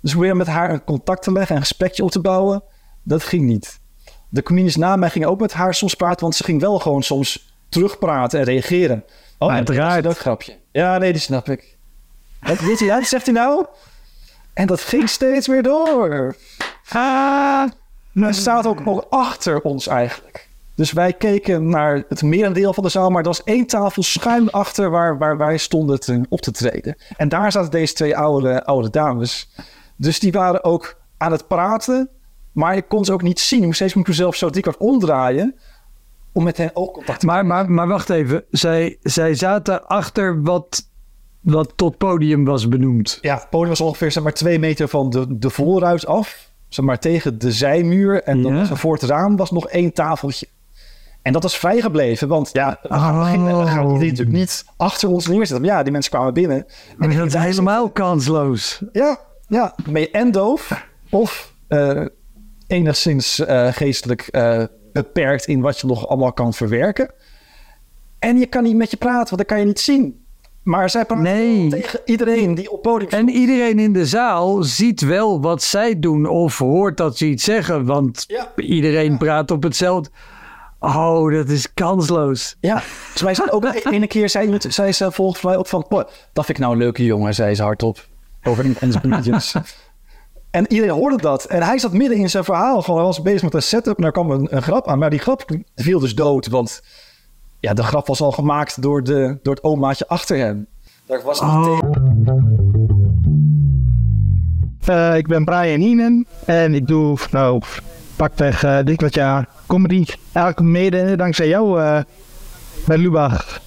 [0.00, 2.62] Dus weer met haar een contact te leggen en een gesprekje op te bouwen,
[3.02, 3.80] dat ging niet.
[4.28, 7.02] De comedians na mij gingen ook met haar soms praten, want ze ging wel gewoon
[7.02, 9.04] soms terugpraten en reageren.
[9.38, 10.02] Oh, Uiteraard.
[10.02, 10.56] dat is een grapje.
[10.72, 11.71] Ja, nee, die snap ik.
[12.42, 13.66] Wat, weet je, dat zegt hij nou?
[14.52, 16.36] En dat ging steeds weer door.
[16.88, 17.64] Ah,
[18.12, 20.48] hij staat ook nog achter ons eigenlijk.
[20.74, 24.50] Dus wij keken naar het merendeel van de zaal, maar er was één tafel schuin
[24.50, 26.96] achter waar, waar wij stonden te, op te treden.
[27.16, 29.50] En daar zaten deze twee oude, oude dames.
[29.96, 32.08] Dus die waren ook aan het praten,
[32.52, 33.60] maar je kon ze ook niet zien.
[33.60, 35.54] Je moest steeds met mezelf zo dikwijls omdraaien
[36.32, 38.44] om met hen oogcontact te Maar, maar, maar wacht even.
[38.50, 40.90] Zij, zij zaten achter wat,
[41.42, 43.18] wat tot podium was benoemd.
[43.20, 46.50] Ja, het podium was ongeveer zeg maar, twee meter van de, de voorruit af.
[46.68, 48.22] Zeg maar tegen de zijmuur.
[48.22, 48.66] En dan Ja.
[48.76, 50.46] voor het raam was nog één tafeltje.
[51.22, 54.64] En dat was vrijgebleven, want ja, we gaan, we gaan- we gaan die natuurlijk niet
[54.76, 55.60] achter ons neerzetten.
[55.66, 56.66] Maar ja, die mensen kwamen binnen.
[56.98, 58.82] En dat is helemaal kansloos.
[58.92, 59.72] Ja, ja.
[59.84, 62.04] Dan ben je en doof of eh,
[62.66, 67.10] enigszins eh, geestelijk eh, beperkt in wat je nog allemaal kan verwerken.
[68.18, 70.21] En je kan niet met je praten, want dat kan je niet zien.
[70.62, 71.68] Maar zij praten Nee.
[71.68, 76.26] tegen iedereen die op podium En iedereen in de zaal ziet wel wat zij doen
[76.26, 77.84] of hoort dat ze iets zeggen.
[77.84, 78.52] Want Ja.
[78.56, 80.10] iedereen praat op hetzelfde.
[80.78, 82.56] Oh, dat is kansloos.
[82.60, 85.84] Ja, dus wij zijn ook e- ene keer, zei, zei ze volgens mij ook van,
[85.88, 88.06] "Boah, dat vind ik nou een leuke jongen, zei ze hardop.
[88.42, 89.54] Over en comedians.
[90.50, 91.44] En iedereen hoorde dat.
[91.44, 94.02] En hij zat midden in zijn verhaal van, hij was bezig met een setup en
[94.02, 94.98] daar kwam een, een grap aan.
[94.98, 95.44] Maar die grap
[95.74, 96.82] viel dus dood, want
[97.62, 100.66] ja, de grap was al gemaakt door, de, door het omaatje achter hem.
[101.06, 101.80] Daar was niet Oh.
[104.86, 107.62] Eh, ik ben Brian Hinen en ik doe nou
[108.16, 110.04] pakweg eh dik wat jaar comedy.
[110.32, 111.98] Eigenlijk mede dankzij jou eh,
[112.86, 113.60] bij Lubach.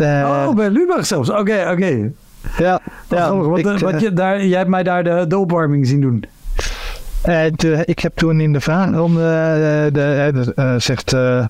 [0.00, 1.30] Oh, bij Lubach zelfs.
[1.30, 2.12] Oké, oké.
[2.58, 5.86] ja, Ja, ik, eh, want eh, je, daar, jij hebt mij daar de, de opwarming
[5.86, 6.24] zien doen.
[7.22, 11.44] eh, te- ik heb toen in de vraagronde eh, de, de, eh, zegt eh,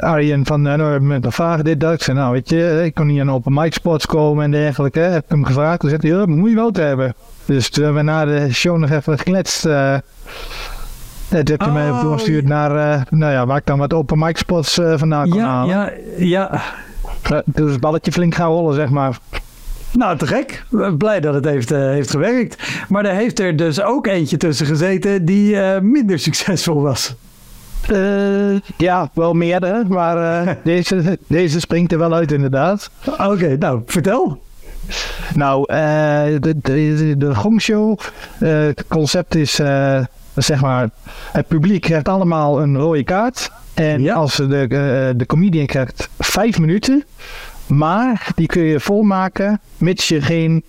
[0.00, 1.92] Arjen van eh, nou, met een vraag dit dat.
[1.92, 4.98] Ik zei nou weet je, ik kon niet aan open mic spots komen en dergelijke.
[5.00, 5.80] Heb ik hem gevraagd.
[5.80, 7.14] Toen zegt hij, ja, dat moet je wel te hebben.
[7.44, 9.64] Dus toen hebben we na de show nog even gekletst.
[9.64, 9.92] eh
[11.28, 13.92] en toen heb je mij Oh, doorgestuurd naar, eh, nou ja, waar ik dan wat
[13.92, 15.74] open mic spots eh, vandaan kon Ja, halen.
[15.74, 16.52] ja, ja.
[17.22, 19.18] Eh, Dus het balletje flink gaan rollen, zeg maar.
[19.92, 20.64] Nou, te gek.
[20.98, 22.62] Blij dat het heeft, eh, heeft gewerkt.
[22.88, 27.14] Maar er heeft er dus ook eentje tussen gezeten die eh, minder succesvol was.
[27.90, 32.90] Eh, ja, wel meerdere, maar eh, deze, deze springt er wel uit inderdaad.
[33.18, 34.42] Oké, nou, vertel.
[35.34, 37.98] Nou, eh, de, de, de gongshow,
[38.38, 39.60] het concept is,
[40.34, 40.88] zeg maar,
[41.32, 43.50] het publiek krijgt allemaal een rode kaart.
[43.74, 44.14] En Ja.
[44.14, 47.04] als de, de comedian krijgt vijf minuten,
[47.66, 50.64] maar die kun je volmaken mits je geen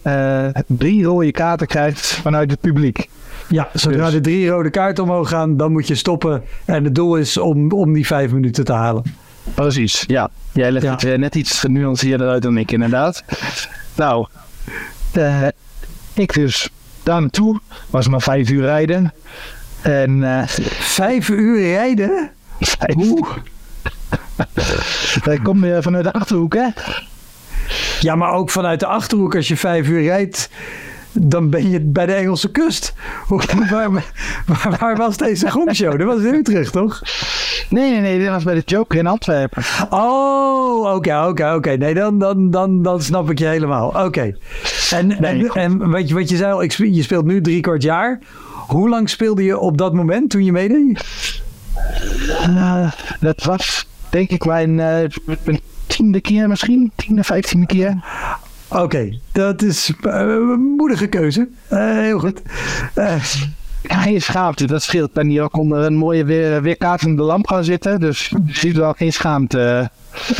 [0.68, 3.10] drie rode kaarten krijgt vanuit het publiek.
[3.54, 6.44] Ja, zodra Dus- de drie rode kaarten omhoog gaan, dan moet je stoppen.
[6.66, 9.04] En het doel is om, om die vijf minuten te halen.
[9.54, 10.30] Precies, ja.
[10.52, 10.92] Jij legt Ja.
[10.92, 13.24] het eh, net iets genuanceerder uit dan ik inderdaad.
[13.96, 14.28] Nou,
[15.12, 15.48] eh,
[16.14, 16.70] ik dus
[17.04, 17.60] daar naartoe.
[17.90, 19.14] Was maar vijf uur rijden.
[19.82, 20.48] En eh
[20.80, 22.30] Vijf uur rijden?
[22.60, 22.96] vijf
[25.24, 26.68] Dan kom je vanuit de Achterhoek, hè?
[28.00, 30.50] Ja, maar ook vanuit de Achterhoek, als je vijf uur rijdt,
[31.14, 32.94] dan ben je bij de Engelse kust.
[33.70, 33.92] Waar,
[34.46, 35.98] waar, waar was deze gongshow?
[36.00, 37.02] Dat was in Utrecht, toch?
[37.70, 38.20] Nee, nee, nee.
[38.20, 39.64] Dit was bij de Joker in Antwerpen.
[39.90, 41.70] Oh, oké, oké, oké.
[41.72, 43.88] Nee, dan, dan, dan, dan snap ik je helemaal.
[44.06, 44.36] Oké.
[44.92, 45.52] En, en, Nee.
[45.52, 48.20] en wat, je, wat je zei al, ik je speelt nu drie kwart jaar.
[48.68, 51.04] Hoe lang speelde je op dat moment toen je meedeed?
[52.42, 55.10] Eh, dat was, denk ik, mijn, eh,
[55.44, 56.92] mijn tiende keer misschien.
[56.96, 58.04] Tiende, vijftiende keer.
[58.74, 61.48] Oké, dat is eh, een moedige keuze.
[61.68, 62.42] Eh, heel goed.
[62.94, 63.16] Eh,
[63.90, 65.08] Ja, geen schaamte, dat scheelt.
[65.08, 68.00] Ik ben hier ook onder een mooie weer, weerkaatsende lamp gaan zitten.
[68.00, 69.90] Dus je ziet wel geen schaamte.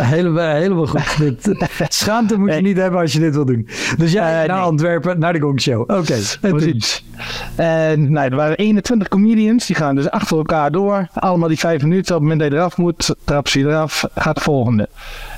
[0.02, 1.18] helemaal, helemaal goed.
[1.18, 1.56] Dit,
[1.94, 3.68] schaamte moet je niet hebben als je dit wil doen.
[3.98, 4.66] Dus jij Eh, naar nee.
[4.66, 5.82] Antwerpen, naar de Gong Show.
[5.82, 6.18] Oké.
[6.42, 7.06] Precies.
[7.56, 11.08] En nou, er waren 21 comedians, die gaan dus achter elkaar door.
[11.14, 12.16] Allemaal die vijf minuten.
[12.16, 14.90] Op het moment dat je eraf moet, trap je eraf, gaat de volgende.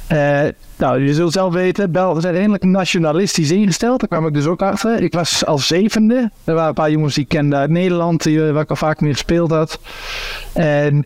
[0.08, 0.42] Eh,
[0.76, 4.00] nou, je zult zelf weten, Belgen zijn redelijk nationalistisch ingesteld.
[4.00, 5.02] Daar kwam ik dus ook achter.
[5.02, 6.32] Ik was als zevende.
[6.44, 8.76] Er waren een paar jongens die ik kende uit Nederland, die, eh, waar ik al
[8.76, 9.80] vaak mee gespeeld had.
[10.54, 11.06] En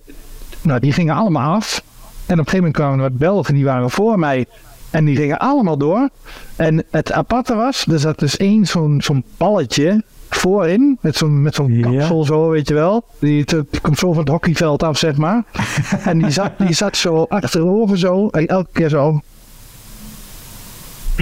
[0.61, 1.83] nou, die gingen allemaal af.
[2.25, 4.45] En op een gegeven moment kwamen er wat Belgen, die waren voor mij.
[4.89, 6.09] En die gingen allemaal door.
[6.55, 10.97] En het aparte was, er zat dus één zo'n zo'n balletje voorin.
[11.01, 11.81] Met zo'n met zo'n Ja.
[11.89, 13.05] kapsel zo, weet je wel.
[13.19, 15.43] Die, die komt zo van het hockeyveld af, zeg maar.
[16.05, 18.27] en die zat, die zat zo achterover zo.
[18.27, 19.21] En elke keer zo.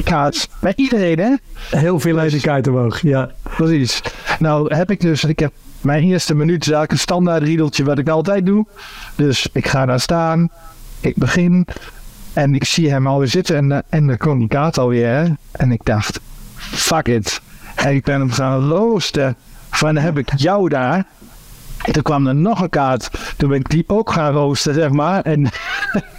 [0.04, 0.50] Kaart.
[0.62, 1.36] Bij iedereen, hè?
[1.78, 3.02] Heel veel de kaart omhoog.
[3.02, 3.32] Ja.
[3.58, 4.02] Precies.
[4.40, 7.98] Nou heb ik dus, ik heb mijn eerste minuut is eigenlijk een standaard riedeltje wat
[7.98, 8.66] ik altijd doe.
[9.16, 10.50] Dus ik ga daar staan,
[11.00, 11.68] ik begin
[12.34, 15.08] en ik zie hem alweer zitten en, eh, en dan kwam die kaart alweer.
[15.08, 15.26] Hè?
[15.52, 16.20] En ik dacht,
[16.56, 17.42] fuck it.
[17.78, 19.36] En ik ben hem gaan roosten
[19.70, 21.06] van heb ik jou daar.
[21.92, 23.10] toen kwam er nog een kaart.
[23.38, 25.22] Toen ben ik die ook gaan roosten, zeg maar.
[25.22, 25.50] En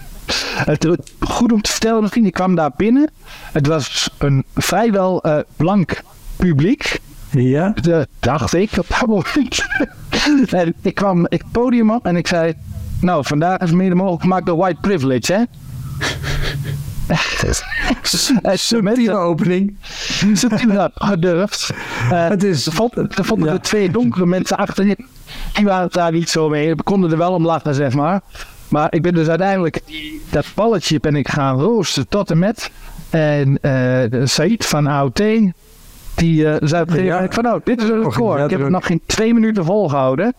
[0.71, 0.89] het,
[1.21, 3.11] goed om te vertellen misschien, ik kwam daar binnen.
[3.53, 6.03] Het was een vrijwel eh, blank
[6.37, 7.01] publiek.
[7.31, 7.73] Ja?
[7.81, 9.67] De, dacht ik op dat moment.
[10.63, 12.55] en ik kwam ik het podium op en ik zei...
[13.01, 15.43] Nou, vandaag is mede mogelijk gemaakt door white privilege, hè?
[18.55, 19.77] Subtiele opening.
[20.33, 21.71] subtiel gedurfd.
[22.11, 22.69] Eh, Het is...
[22.71, 23.55] vonden, er vonden Ja.
[23.55, 25.07] er twee donkere mensen achterin.
[25.53, 26.75] Die waren het daar niet zo mee.
[26.75, 28.21] We konden er wel om lachen, zeg maar.
[28.69, 29.81] Maar ik ben dus uiteindelijk
[30.31, 32.71] dat balletje ben ik gaan roosten tot en met.
[33.11, 35.17] En eh Said van AOT,
[36.15, 37.15] die eh, zei op een gegeven Ja.
[37.15, 38.45] moment van nou, dit is een record.
[38.45, 40.35] Ik heb het nog geen twee minuten volgehouden.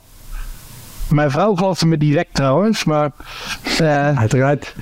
[1.09, 3.11] Mijn vrouw geloofde me direct trouwens, maar,
[3.79, 4.75] eh, Uiteraard.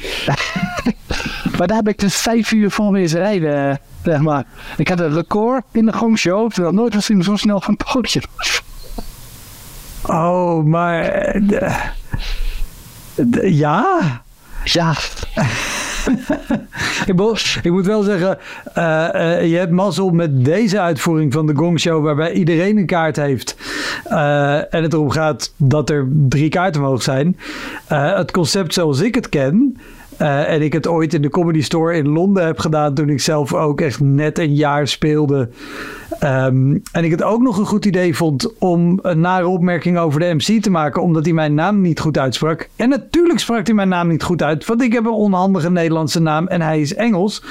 [1.58, 4.44] maar daar heb ik dus vijf uur voor wezen rijden, zeg maar.
[4.78, 7.92] Ik had een record in de gongshow, terwijl nooit was hij zo snel van het
[7.92, 8.24] podium.
[10.06, 11.02] Oh, maar...
[11.04, 11.84] eh,
[13.58, 14.00] ja?
[14.64, 14.94] Ja,
[17.06, 18.38] Ik, ik moet wel zeggen,
[18.74, 22.86] eh, eh, je hebt mazzel met deze uitvoering van de Gong Show, waarbij iedereen een
[22.86, 23.56] kaart heeft.
[24.04, 27.38] Eh, en het erom gaat dat er drie kaarten mogen zijn.
[27.88, 29.78] Het concept zoals ik het ken.
[30.18, 33.22] Eh, en ik het ooit in de Comedy Store in Londen heb gedaan toen ik
[33.22, 35.50] zelf ook echt net een jaar speelde.
[36.20, 40.20] Ehm, en ik het ook nog een goed idee vond om een nare opmerking over
[40.20, 42.70] de MC te maken, omdat hij mijn naam niet goed uitsprak.
[42.76, 46.22] En natuurlijk sprak hij mijn naam niet goed uit, want ik heb een onhandige Nederlandse
[46.22, 47.44] naam en hij is Engels.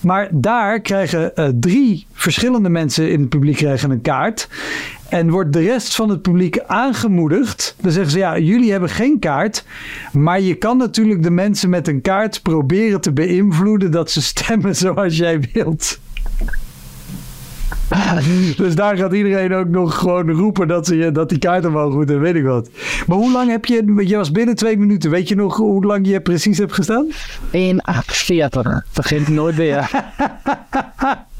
[0.00, 4.48] Maar daar krijgen eh, drie verschillende mensen in het publiek krijgen een kaart.
[5.14, 7.74] En wordt de rest van het publiek aangemoedigd.
[7.80, 9.64] Dan zeggen ze, ja, jullie hebben geen kaart.
[10.12, 14.76] Maar je kan natuurlijk de mensen met een kaart proberen te beïnvloeden dat ze stemmen
[14.84, 15.98] zoals jij wilt.
[18.56, 22.10] Dus daar gaat iedereen ook nog gewoon roepen dat, ze, dat die kaart omhoog moet
[22.10, 22.70] en weet ik wat.
[23.06, 26.08] Maar hoe lang heb je, je was binnen twee minuten, weet je nog hoe lang
[26.08, 27.06] je precies hebt gestaan?
[27.10, 27.12] 1,48.
[28.90, 29.90] Vergeet het nooit meer.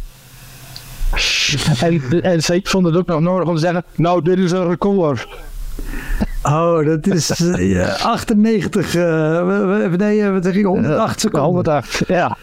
[1.81, 4.69] en, en ze vonden het ook nog nodig om te zeggen, nou, dit is een
[4.69, 5.27] record.
[6.43, 9.03] Oh, dat is eh, ja, 98, eh,
[9.47, 11.47] we- we- nee, eh, wat zeg ik, 108 seconden.
[11.47, 12.37] 108, ja.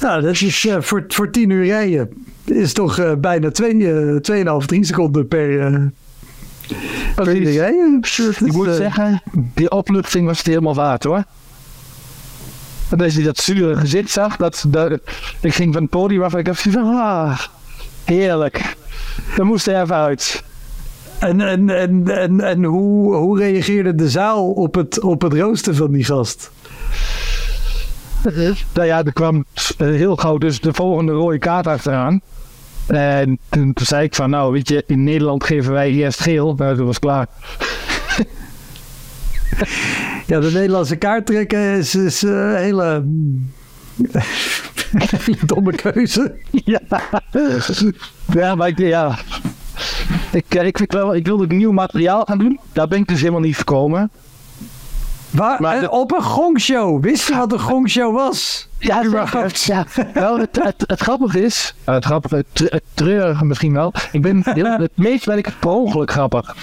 [0.00, 2.08] Nou, dat is eh, voor, voor 10 uur rijden.
[2.44, 5.80] Is toch eh, bijna 2,5, 3 seconden per, eh
[7.14, 8.00] per uur rijden.
[8.44, 9.22] Ik moet zeggen,
[9.54, 11.24] die opluchting was het helemaal waard hoor.
[12.90, 14.92] En als je dat zure gezicht zag, dat, dat,
[15.40, 17.38] ik ging van het podium af en ik dacht van, ah,
[18.08, 18.76] heerlijk.
[19.36, 20.42] Dat moest er even uit.
[21.18, 25.74] En, en, en, en, en hoe, hoe reageerde de zaal op het, op het roosten
[25.74, 26.50] van die gast?
[28.74, 29.44] Nou ja, er kwam
[29.78, 32.20] eh, heel gauw dus de volgende rode kaart achteraan.
[32.86, 36.54] En toen, toen zei ik van, nou weet je, in Nederland geven wij eerst geel.
[36.54, 37.26] Nou, dat was klaar.
[40.26, 43.04] Ja, de Nederlandse kaart trekken is, is eh, een hele, hele
[45.46, 46.34] domme keuze.
[46.64, 46.80] Ja,
[48.32, 49.18] ja maar ik, ja.
[50.32, 52.60] Ik, eh, ik, ik, wel, ik wilde nieuw materiaal gaan doen.
[52.72, 54.10] Daar ben ik dus helemaal niet gekomen.
[55.30, 57.02] Waar, Maar eh, de- op een gongshow.
[57.04, 58.68] Wist je wat een gongshow was?
[58.78, 59.62] Ja, Überhaupt.
[59.62, 59.86] ja.
[60.14, 63.92] Wel, het, het, het grappige is, eh, het grappige, het, het treurige misschien wel.
[64.12, 66.56] Ik ben het meest ben ik het per ongeluk grappig.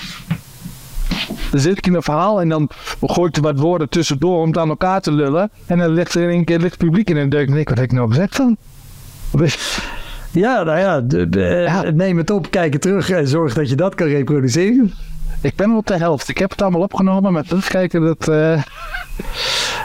[1.52, 2.70] Dan zit ik in een verhaal en dan
[3.02, 5.50] gooi ik er wat woorden tussendoor om het aan elkaar te lullen.
[5.66, 7.30] En dan ligt er in één keer ligt het publiek in een.
[7.32, 8.58] En ik, wat heb ik nou gezegd dan?
[10.32, 11.82] Ja, nou ja, de- de- Ja.
[11.90, 14.94] neem het op, kijk het terug en zorg dat je dat kan reproduceren.
[15.42, 16.30] Ik ben al op de helft.
[16.30, 18.28] Ik heb het allemaal opgenomen, maar terugkijken, dat...
[18.28, 18.62] eh,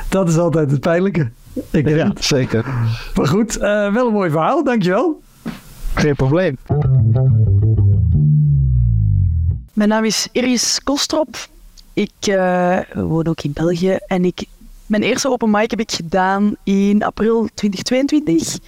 [0.08, 1.30] Dat is altijd het pijnlijke.
[1.70, 2.24] Ik ja, het.
[2.24, 2.64] zeker.
[3.14, 5.22] Maar goed, eh, wel een mooi verhaal, dankjewel.
[5.94, 6.56] Geen probleem.
[9.80, 11.48] Mijn naam is Iris Kostrop.
[11.92, 14.44] Ik eh, woon ook in België en ik,
[14.86, 18.58] mijn eerste open mic heb ik gedaan in april 2022.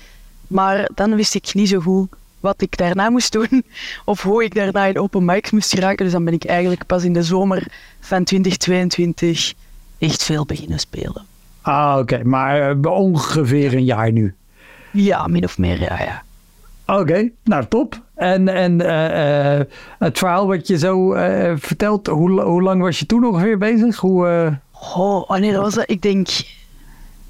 [0.47, 2.09] Maar dan wist ik niet zo goed
[2.41, 3.65] wat ik daarna moest doen
[4.05, 6.05] of hoe ik daarna in open mics moest geraken.
[6.05, 7.67] Dus dan ben ik eigenlijk pas in de zomer
[8.01, 9.55] van 2022
[9.99, 11.25] echt veel beginnen spelen.
[11.61, 14.35] Ah, oké, maar eh, ongeveer een jaar nu.
[14.93, 16.23] Ja, min of meer, ja, ja.
[17.01, 18.03] Oké, nou top.
[18.15, 19.67] En, en eh, eh,
[19.99, 23.97] het verhaal wat je zo eh, vertelt, hoe, hoe lang was je toen ongeveer bezig?
[23.97, 24.59] Hoe,
[24.97, 25.91] Oh, wanneer was dat?
[25.91, 26.29] Ik denk,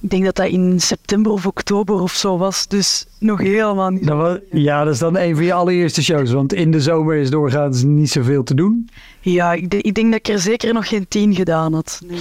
[0.00, 2.66] ik denk dat dat in september of oktober of zo was.
[2.68, 4.06] Dus nog helemaal niet.
[4.06, 7.16] dat was, ja, dat is dan een van je allereerste shows, want in de zomer
[7.16, 8.88] is doorgaans niet zoveel te doen.
[9.20, 12.00] Ja, ik, ik denk dat ik er zeker nog geen tien gedaan had.
[12.06, 12.20] Nee.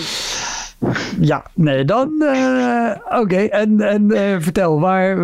[1.20, 2.24] Ja, nee, dan.
[3.10, 4.12] Oké, en, en
[4.42, 5.18] vertel, waar.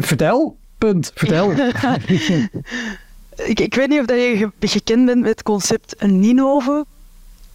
[0.00, 1.52] vertel, punt, vertel.
[3.52, 6.84] ik, ik weet niet of je ge- gekend bent met het concept Ninove.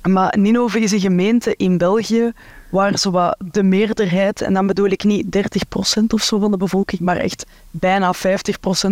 [0.10, 2.32] Maar Ninove is een gemeente in België
[2.74, 5.26] waar zowat de meerderheid, en dan bedoel ik niet
[6.00, 8.20] 30% of zo van de bevolking, maar echt bijna 50%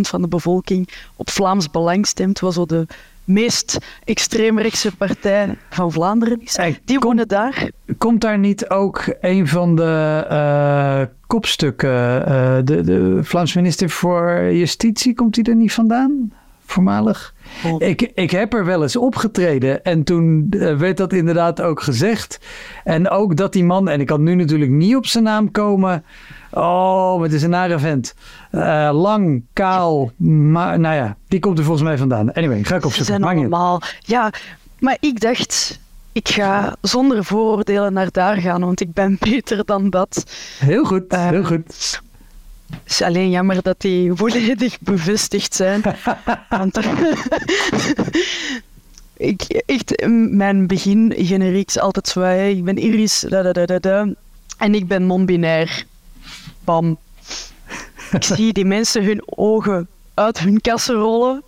[0.00, 2.86] van de bevolking op Vlaams Belang stemt, wat zo de
[3.24, 6.56] meest extreemrechtse partij van Vlaanderen is.
[6.56, 7.70] Hey, Die wonen daar.
[7.98, 14.52] Komt daar niet ook een van de eh, kopstukken, eh, de, de Vlaams minister voor
[14.52, 16.32] Justitie, komt die er niet vandaan?
[16.72, 17.34] Voormalig?
[17.64, 17.82] Oh.
[17.82, 22.40] Ik, ik heb er wel eens opgetreden en toen eh, werd dat inderdaad ook gezegd.
[22.84, 26.04] En ook dat die man, en ik kan nu natuurlijk niet op zijn naam komen.
[26.50, 28.14] Oh, maar het is een nare vent.
[28.50, 32.32] Eh, lang, kaal, maar nou ja, die komt er volgens mij vandaan.
[32.32, 33.14] Anyway, ga ik opzoeken.
[33.14, 33.80] zijn allemaal...
[34.00, 34.32] Ja,
[34.78, 35.80] maar ik dacht,
[36.12, 40.24] ik ga zonder vooroordelen naar daar gaan, want ik ben beter dan dat.
[40.58, 42.00] Heel goed, Eh, heel goed.
[42.82, 45.82] Het is alleen jammer dat die volledig bevestigd zijn.
[46.48, 46.78] Want
[49.16, 53.64] ik, echt, mijn begin generiek is altijd zo, hè, ik ben Iris, da, da, da,
[53.66, 54.08] da, da,
[54.58, 55.84] en ik ben non-binair.
[56.64, 56.98] Bam.
[58.12, 61.42] Ik zie die mensen hun ogen uit hun kassen rollen.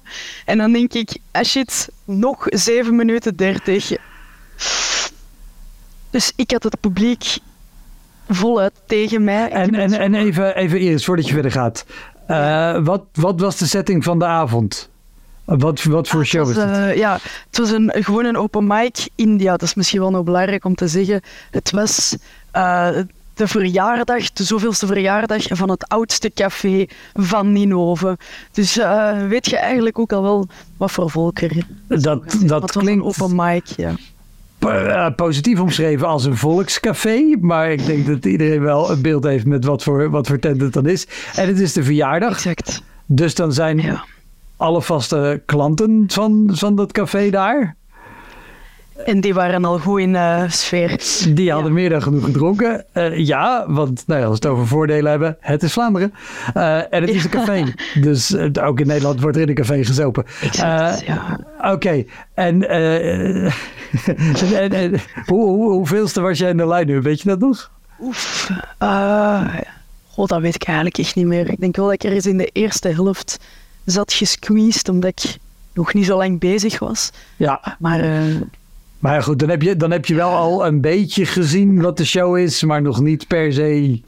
[0.45, 3.93] En dan denk ik, ah shit, nog 7 minuten 30.
[6.11, 7.39] Dus ik had het publiek
[8.29, 9.51] voluit tegen mij.
[9.51, 11.85] En, en, en even, even Iris, voordat je verder gaat.
[12.27, 14.89] Eh, wat, wat was de setting van de avond?
[15.45, 16.89] Wat, wat voor show was Het was, het?
[16.91, 17.19] eh, ja,
[17.51, 20.65] het was een, gewoon een open mic in, ja, dat is misschien wel nog belangrijk
[20.65, 21.21] om te zeggen.
[21.51, 22.17] Het was
[22.51, 22.89] eh,
[23.35, 28.19] de verjaardag, de zoveelste verjaardag van het oudste café van Ninove.
[28.53, 28.75] Dus
[29.29, 30.47] weet je eigenlijk ook al wel
[30.77, 33.95] wat voor volk er Dat, dat een klinkt open mic, ja.
[34.69, 37.37] Eh, positief omschreven als een volkscafé.
[37.41, 40.61] Maar ik denk dat iedereen wel een beeld heeft met wat voor, wat voor tent
[40.61, 41.07] het dan is.
[41.37, 42.33] En het is de verjaardag.
[42.33, 42.83] Exact.
[43.07, 44.05] Dus dan zijn Ja.
[44.57, 47.77] alle vaste klanten van, van dat café daar.
[48.97, 51.01] En die waren al goed in eh, sfeer.
[51.35, 52.85] Die hadden meer dan genoeg gedronken.
[52.93, 56.15] Eh, ja, want nou ja, als we het over voordelen hebben, het is Vlaanderen.
[56.55, 57.75] Eh, en het is een café.
[58.01, 60.25] Dus ook in Nederland wordt er in een café gezopen.
[60.43, 61.41] Exact, ja.
[61.73, 63.53] Oké, en, en,
[64.55, 67.01] en, en hoe, hoe, hoeveelste was jij in de lijn nu?
[67.01, 67.71] Weet je dat nog?
[68.01, 68.51] Oef.
[70.11, 71.51] god, dat weet ik eigenlijk echt niet meer.
[71.51, 73.39] Ik denk wel dat ik er eens in de eerste helft
[73.85, 75.37] zat gesqueezed, omdat ik
[75.73, 77.11] nog niet zo lang bezig was.
[77.37, 78.01] Ja, Maar
[79.05, 82.05] maar goed, dan heb, je, dan heb je wel al een beetje gezien wat de
[82.05, 84.01] show is, maar nog niet per se.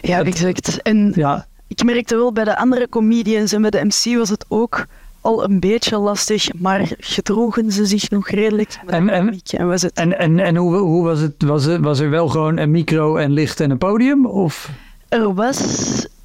[0.00, 0.82] ja, Het- exact.
[0.82, 4.44] En Ja, ik merkte wel bij de andere comedians en bij de MC was het
[4.48, 4.86] ook
[5.20, 8.78] al een beetje lastig, maar gedroegen ze zich nog redelijk.
[8.86, 11.34] En- en- was het en, en, en hoe, hoe was het?
[11.42, 11.80] Was, het?
[11.80, 14.26] was er wel gewoon een micro en licht en een podium?
[14.26, 14.70] Of?
[15.08, 15.58] Er was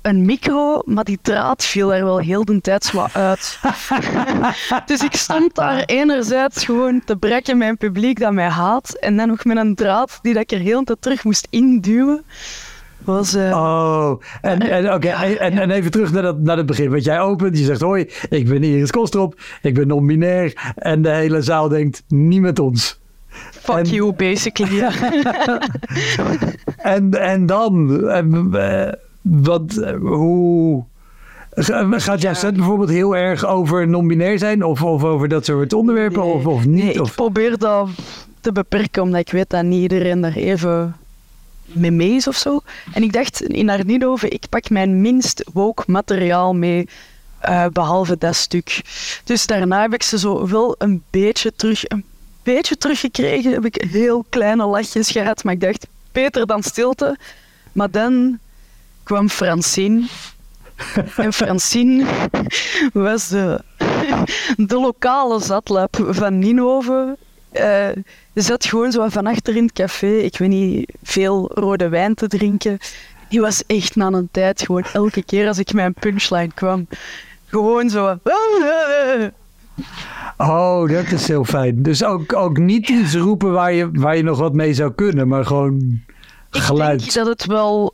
[0.06, 3.60] een micro, maar die draad viel er wel heel de tijd zo uit.
[4.86, 8.98] dus ik stond daar enerzijds gewoon te brekken mijn publiek dat mij haat.
[9.00, 11.48] En dan nog met een draad die dat ik er heel de tijd terug moest
[11.50, 12.24] induwen.
[13.04, 16.90] Was, eh, Oh, en, en, oké, en, en even terug naar, dat, naar het begin.
[16.90, 20.74] Want jij opent, je zegt hoi, ik ben Iris Kostrop, ik ben non-binair.
[20.76, 23.00] En de hele zaal denkt, niet met ons.
[23.52, 24.84] fuck en- you, basically.
[26.78, 28.94] En, en dan, eh, eh,
[29.30, 30.84] wat, eh, hoe...
[31.52, 34.64] ga- Gaat jouw set bijvoorbeeld heel erg over non-binair zijn?
[34.64, 36.22] Of, of over dat soort onderwerpen?
[36.24, 36.34] Nee.
[36.34, 36.84] Of, of niet?
[36.84, 37.90] Nee, ik probeer dat
[38.42, 40.96] te beperken, omdat ik weet dat niet iedereen daar even
[41.66, 42.60] mee mee is of zo.
[42.94, 46.88] En ik dacht in Arnidoven, ik pak mijn minst woke materiaal mee,
[47.40, 48.82] eh, behalve dat stuk.
[49.24, 52.04] Dus daarna heb ik ze zo wel een beetje terug, een
[52.44, 53.52] beetje teruggekregen.
[53.54, 57.18] Heb ik heel kleine lachjes gehad, maar ik dacht, beter dan stilte.
[57.72, 58.40] Maar dan
[59.06, 60.02] kwam Francine.
[61.16, 62.06] En Francine
[62.94, 63.62] was de,
[64.58, 67.18] de lokale zatlap van Ninove.
[67.52, 67.90] Eh,
[68.34, 72.14] je zat gewoon zo van achter in het café, ik weet niet, veel rode wijn
[72.16, 72.78] te drinken.
[73.30, 76.88] Die was echt na een tijd gewoon elke keer als ik mijn punchline kwam,
[77.46, 78.20] gewoon zo.
[80.38, 81.84] oh, dat is heel fijn.
[81.84, 85.28] Dus ook, ook niet iets roepen waar je, waar je nog wat mee zou kunnen,
[85.28, 86.02] maar gewoon
[86.52, 87.00] Ik geluid.
[87.00, 87.94] denk dat het wel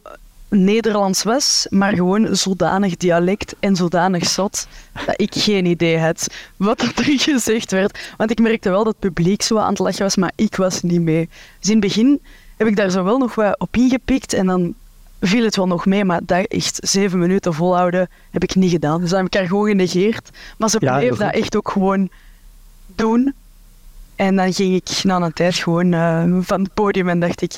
[0.54, 4.68] Nederlands was, maar gewoon zodanig dialect en zodanig zot
[5.06, 6.28] dat ik geen idee had
[6.58, 8.14] wat er gezegd werd.
[8.18, 10.82] Want ik merkte wel dat het publiek zo aan het lachen was, maar ik was
[10.82, 11.30] niet mee.
[11.60, 12.22] Dus in het begin
[12.58, 14.74] heb ik daar zo wel nog wat op ingepikt en dan
[15.22, 19.02] viel het wel nog mee, maar dat echt zeven minuten volhouden heb ik niet gedaan.
[19.02, 20.30] Dus dan heb ik haar gewoon genegeerd.
[20.58, 22.10] Maar ze Ja, bleef dat echt ook gewoon
[22.96, 23.34] doen.
[24.16, 27.58] En dan ging ik na een tijd gewoon eh, van het podium en dacht ik,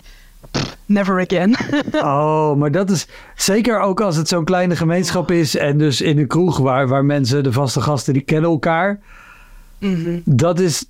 [0.54, 1.56] pff, never again.
[1.91, 6.18] Oh, maar dat is zeker ook als het zo'n kleine gemeenschap is en dus in
[6.18, 8.99] een kroeg waar, waar mensen, de vaste gasten, die kennen elkaar.
[9.80, 10.20] Mhm.
[10.26, 10.86] Dat is,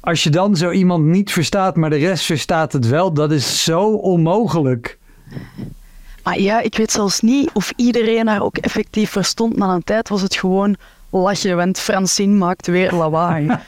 [0.00, 3.64] als je dan zo iemand niet verstaat, maar de rest verstaat het wel, dat is
[3.64, 4.98] zo onmogelijk.
[6.22, 9.56] Maar ja, ik weet zelfs niet of iedereen haar ook effectief verstond.
[9.56, 10.76] Na een tijd was het gewoon
[11.12, 13.58] lachen, want Francine maakt weer lawaai.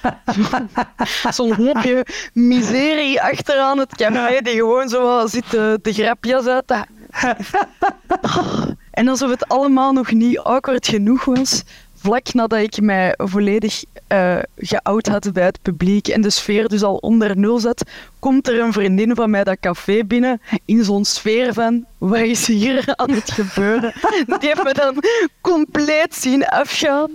[1.30, 6.84] Zo'n hoopje miserie achteraan het café die gewoon zo zit de, de grapjes uit te
[8.90, 11.62] En alsof het allemaal nog niet awkward genoeg was,
[11.94, 16.82] vlak nadat ik mij volledig eh geout had bij het publiek en de sfeer dus
[16.82, 17.82] al onder nul zat,
[18.18, 22.46] komt er een vriendin van mij dat café binnen in zo'n sfeer van wat is
[22.46, 23.92] hier aan het gebeuren?
[24.40, 25.04] Die heeft me dan
[25.40, 27.10] compleet zien afgaan.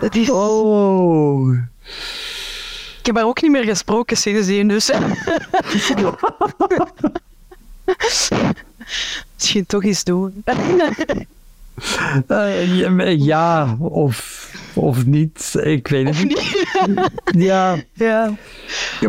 [0.00, 0.30] Dat is...
[0.30, 1.54] Oh.
[3.00, 4.90] Ik heb haar ook niet meer gesproken sindsdien, dus...
[9.34, 10.42] Misschien toch eens doen.
[12.26, 15.54] Eh, ja, of, of niet.
[15.62, 16.66] Ik weet het niet.
[17.24, 18.32] Ja, Ja.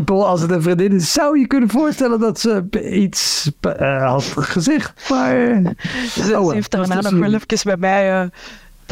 [0.08, 5.10] als het een vriendin is, zou je kunnen voorstellen dat ze iets eh, had gezegd.
[5.10, 6.52] Maar Ze, Oh, ze wel.
[6.52, 8.22] heeft daarna nog wel even bij mij...
[8.22, 8.28] eh,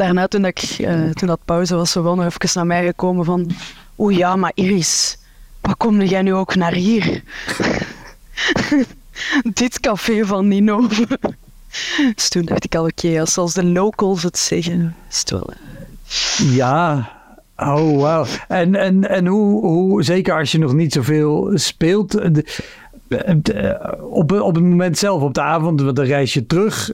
[0.04, 3.24] daarna, toen, ik, eh, toen dat pauze was, ze wel nog even naar mij gekomen
[3.24, 3.50] van...
[3.98, 5.18] Oeh ja, maar Iris,
[5.60, 7.22] wat kom jij nu ook naar hier?
[9.54, 10.88] Dit café van Nino.
[12.14, 15.50] dus toen dacht ik al, oké, als zelfs de locals het zeggen, is het wel...
[15.50, 17.10] eh, ja.
[17.56, 18.24] Oh, wauw.
[18.48, 24.54] En, en, en hoe, hoe, zeker als je nog niet zoveel speelt, eh, op, op
[24.54, 26.90] het moment zelf, op de avond, want dan reis je terug.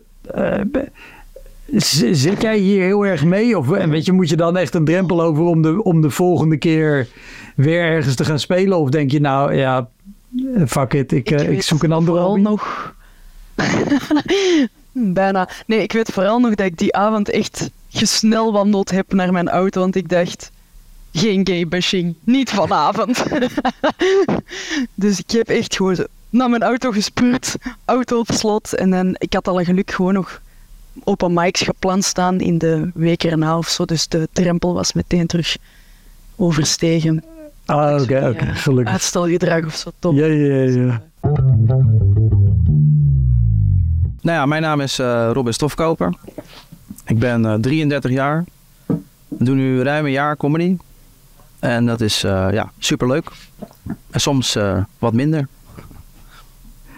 [1.73, 3.59] Zit jij hier heel erg mee?
[3.59, 6.57] Of weet je, moet je dan echt een drempel over om de, om de volgende
[6.57, 7.09] keer
[7.55, 8.79] weer ergens te gaan spelen?
[8.79, 9.89] Of denk je nou, ja,
[10.67, 12.43] fuck it, ik, eh, ik, weet zoek een andere vooral hobby?
[12.43, 12.95] nog...
[14.93, 15.49] Bijna.
[15.67, 19.49] Nee, ik weet vooral nog dat ik die avond echt gesnel wandeld heb naar mijn
[19.49, 20.51] auto, want ik dacht...
[21.13, 23.25] Geen gay bashing, niet vanavond.
[24.95, 28.75] dus ik heb echt gewoon naar mijn auto gespuurd, auto op slot.
[28.75, 30.41] En dan, ik had al een geluk gewoon nog
[31.05, 33.85] open mics gepland staan in de week erna of zo.
[33.85, 35.57] Dus de drempel was meteen terug
[36.37, 37.25] overstegen.
[37.65, 38.93] Ah, oké, oké, gelukkig.
[38.93, 40.15] Uitstelgedrag of zo, top.
[40.15, 41.03] Ja, ja, ja.
[44.21, 46.15] Nou ja, mijn naam is eh, Robin Stofkoper.
[47.05, 48.45] Ik ben eh, 33 jaar.
[49.29, 50.77] Ik doe nu ruim een jaar comedy.
[51.59, 53.31] En dat is eh, ja, superleuk.
[54.11, 55.49] En soms eh, wat minder.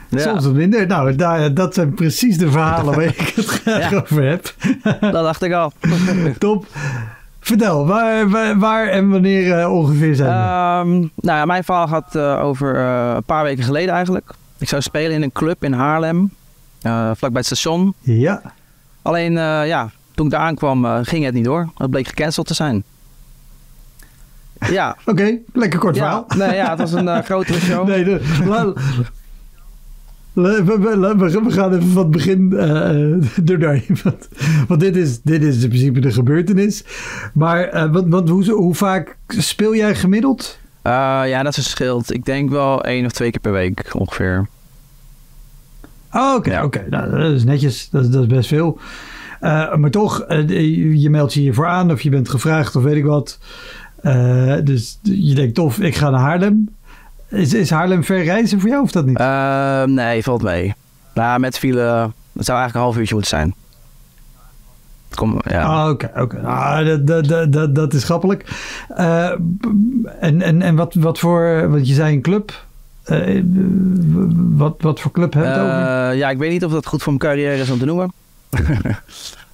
[0.08, 0.86] Ja, Soms wat minder.
[0.86, 3.96] Nou, daar, dat zijn precies de verhalen waar ik het graag Ja.
[3.98, 4.54] over heb.
[5.00, 5.72] dat dacht ik al.
[6.38, 6.66] Top.
[7.40, 10.34] Vertel, waar, waar, waar en wanneer eh, ongeveer zijn we?
[10.34, 14.30] Ehm, nou ja, mijn verhaal gaat eh, over eh, een paar weken geleden eigenlijk.
[14.58, 16.30] Ik zou spelen in een club in Haarlem.
[16.82, 17.94] vlakbij het station.
[18.00, 18.42] ja.
[19.02, 19.32] Alleen
[19.66, 21.68] ja, toen ik daar aankwam ging het niet door.
[21.76, 22.84] Het bleek gecanceld te zijn.
[24.70, 26.48] Ja, Oké, lekker kort ja, verhaal.
[26.48, 27.88] nee, ja het was een grotere show.
[27.88, 28.72] Nee, de, la-
[30.42, 33.96] we, we- we- we gaan even van het begin eh, eh, er doorheen.
[34.04, 34.28] Want,
[34.68, 36.84] want dit, is, dit is in principe de gebeurtenis.
[37.34, 40.58] Maar eh, wat, wat, hoe, hoe vaak speel jij gemiddeld?
[40.82, 40.92] Eh,
[41.26, 42.12] ja, dat verschilt.
[42.12, 44.48] Ik denk wel één of twee keer per week ongeveer.
[46.12, 46.64] Oh, Oké, Ja.
[46.64, 46.86] oké.
[46.90, 47.88] Nou, dat is netjes.
[47.90, 48.78] Dat, is- dat is best veel.
[49.40, 50.48] Eh, maar toch, eh,
[51.02, 53.38] je meldt je hiervoor aan of je bent gevraagd of weet ik wat.
[54.02, 56.68] Eh, dus je denkt, tof, ik ga naar Haarlem.
[57.28, 59.18] Is, is Haarlem ver reizen voor jou of dat niet?
[59.18, 60.74] Eh, nee, valt mee.
[61.14, 61.80] Nou, met file,
[62.32, 63.54] het zou eigenlijk een half uurtje moeten zijn.
[65.14, 65.62] Kom, ja.
[65.62, 66.38] Ah, Oké, oké.
[66.40, 68.44] Ah, dat, dat, dat, dat, is grappelijk.
[68.88, 69.30] Eh,
[70.20, 72.64] en en, en wat, wat voor, want je zei een club.
[73.04, 73.42] Eh,
[74.34, 75.70] wat, wat voor club heb je het over?
[76.10, 78.12] Eh, ja, ik weet niet of dat goed voor mijn carrière is om te noemen.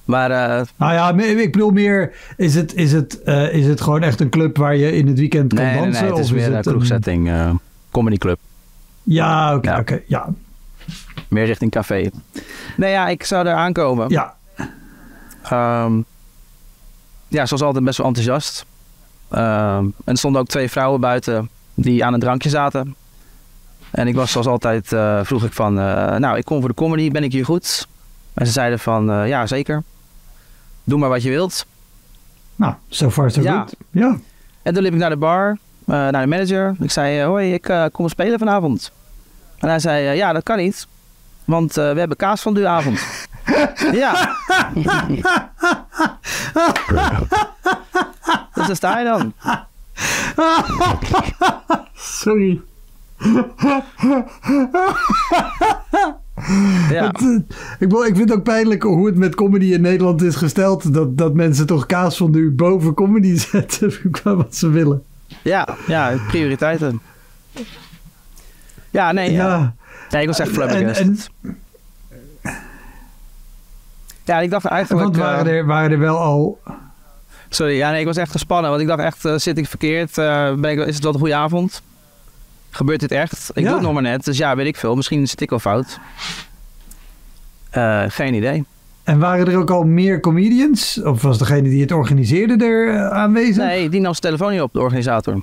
[0.05, 3.19] maar eh, Nou ja, ik bedoel meer, is het, is, het,
[3.51, 6.01] is het gewoon echt een club waar je in het weekend kan nee, nee, dansen?
[6.03, 7.29] nee, het is of meer een een- kroegsetting,
[7.95, 8.39] comedy club.
[9.03, 10.27] Ja, oké, Ja.
[11.27, 12.09] Meer richting café.
[12.77, 14.09] Nee, ja, ik zou er aankomen.
[14.09, 14.35] Ja,
[15.43, 16.01] Ehm,
[17.27, 18.65] ja, zoals altijd best wel enthousiast.
[19.29, 22.95] Ehm, en er stonden ook twee vrouwen buiten die aan een drankje zaten.
[23.91, 26.75] En ik was zoals altijd, eh, vroeg ik van, eh, nou, ik kom voor de
[26.75, 27.87] comedy, ben ik hier goed?
[28.33, 29.83] En ze zeiden van, eh, ja, zeker.
[30.83, 31.65] Doe maar wat je wilt.
[32.55, 33.57] nou, so far so Ja.
[33.59, 33.75] good.
[33.91, 34.17] Ja.
[34.61, 36.75] En toen liep ik naar de bar, naar de manager.
[36.79, 38.91] Ik zei, eh, hoi, ik eh, kom spelen vanavond.
[39.59, 40.87] En hij zei, eh, ja, dat kan niet.
[41.45, 42.99] Want eh, we hebben kaas van de avond.
[44.01, 44.35] ja.
[48.53, 49.33] dus daar sta je dan.
[51.93, 52.61] Sorry.
[56.89, 57.35] Ja, Het, eh,
[57.79, 60.93] ik, ik vind het ook pijnlijk hoe het met comedy in Nederland is gesteld.
[60.93, 65.03] Dat, dat mensen toch kaas van nu boven comedy zetten qua wat ze willen.
[65.41, 67.01] Ja, ja, prioriteiten.
[68.89, 69.47] Ja, nee, ja.
[69.47, 69.73] Ja,
[70.09, 71.17] Ja, ik was echt en,
[74.23, 75.03] Ja, ik dacht eigenlijk...
[75.03, 76.61] want waren eh, er, waren er wel al...
[77.49, 78.69] Sorry, ja, nee, ik was echt gespannen.
[78.69, 80.17] Want ik dacht echt, eh, zit ik verkeerd?
[80.17, 81.81] Eh, ben ik, is het wel een goede avond?
[82.69, 83.49] Gebeurt dit echt?
[83.53, 83.63] Ik Ja.
[83.63, 84.95] doe het nog maar net, dus ja, weet ik veel.
[84.95, 85.99] Misschien zit ik wel fout.
[87.69, 88.65] Eh, geen idee.
[89.05, 91.01] En waren er ook al meer comedians?
[91.03, 93.63] Of was degene die het organiseerde er eh, aanwezig?
[93.63, 95.41] Nee, die nam zijn telefoon niet op, de organisator.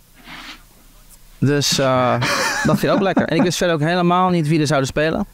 [1.39, 2.15] Dus eh,
[2.67, 3.27] dat ging ook lekker.
[3.29, 5.27] En ik wist verder ook helemaal niet wie er zouden spelen.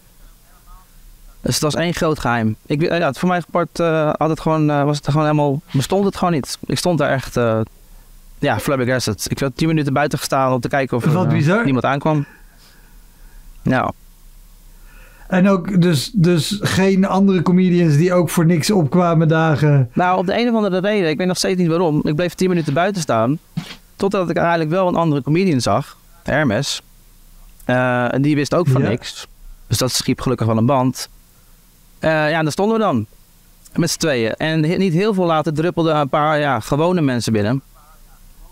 [1.40, 2.56] Dus het was één groot geheim.
[2.66, 5.60] Ik, wi- ja, voor mij part eh, had het gewoon, eh, was het gewoon helemaal,
[5.70, 6.58] bestond het gewoon niet.
[6.66, 7.60] Ik stond daar echt, eh
[8.38, 9.26] ja, flabbergasted.
[9.30, 11.16] Ik had tien minuten buiten gestaan om te kijken of er
[11.58, 12.26] eh, niemand aankwam.
[13.62, 13.90] Nou,
[15.28, 19.90] En ook dus, dus geen andere comedians die ook voor niks opkwamen dagen.
[19.92, 22.34] nou, op de een of andere reden, ik weet nog steeds niet waarom, ik bleef
[22.34, 23.38] tien minuten buiten staan.
[23.96, 26.82] Totdat ik eigenlijk wel een andere comedian zag, Hermes.
[27.64, 28.88] Eh, en die wist ook van Ja.
[28.88, 29.26] niks.
[29.66, 31.08] Dus dat schiep gelukkig wel een band.
[31.98, 33.06] Eh, ja, en daar stonden we dan.
[33.76, 34.34] Met z'n tweeën.
[34.36, 37.62] En niet heel veel later druppelden een paar ja, gewone mensen binnen.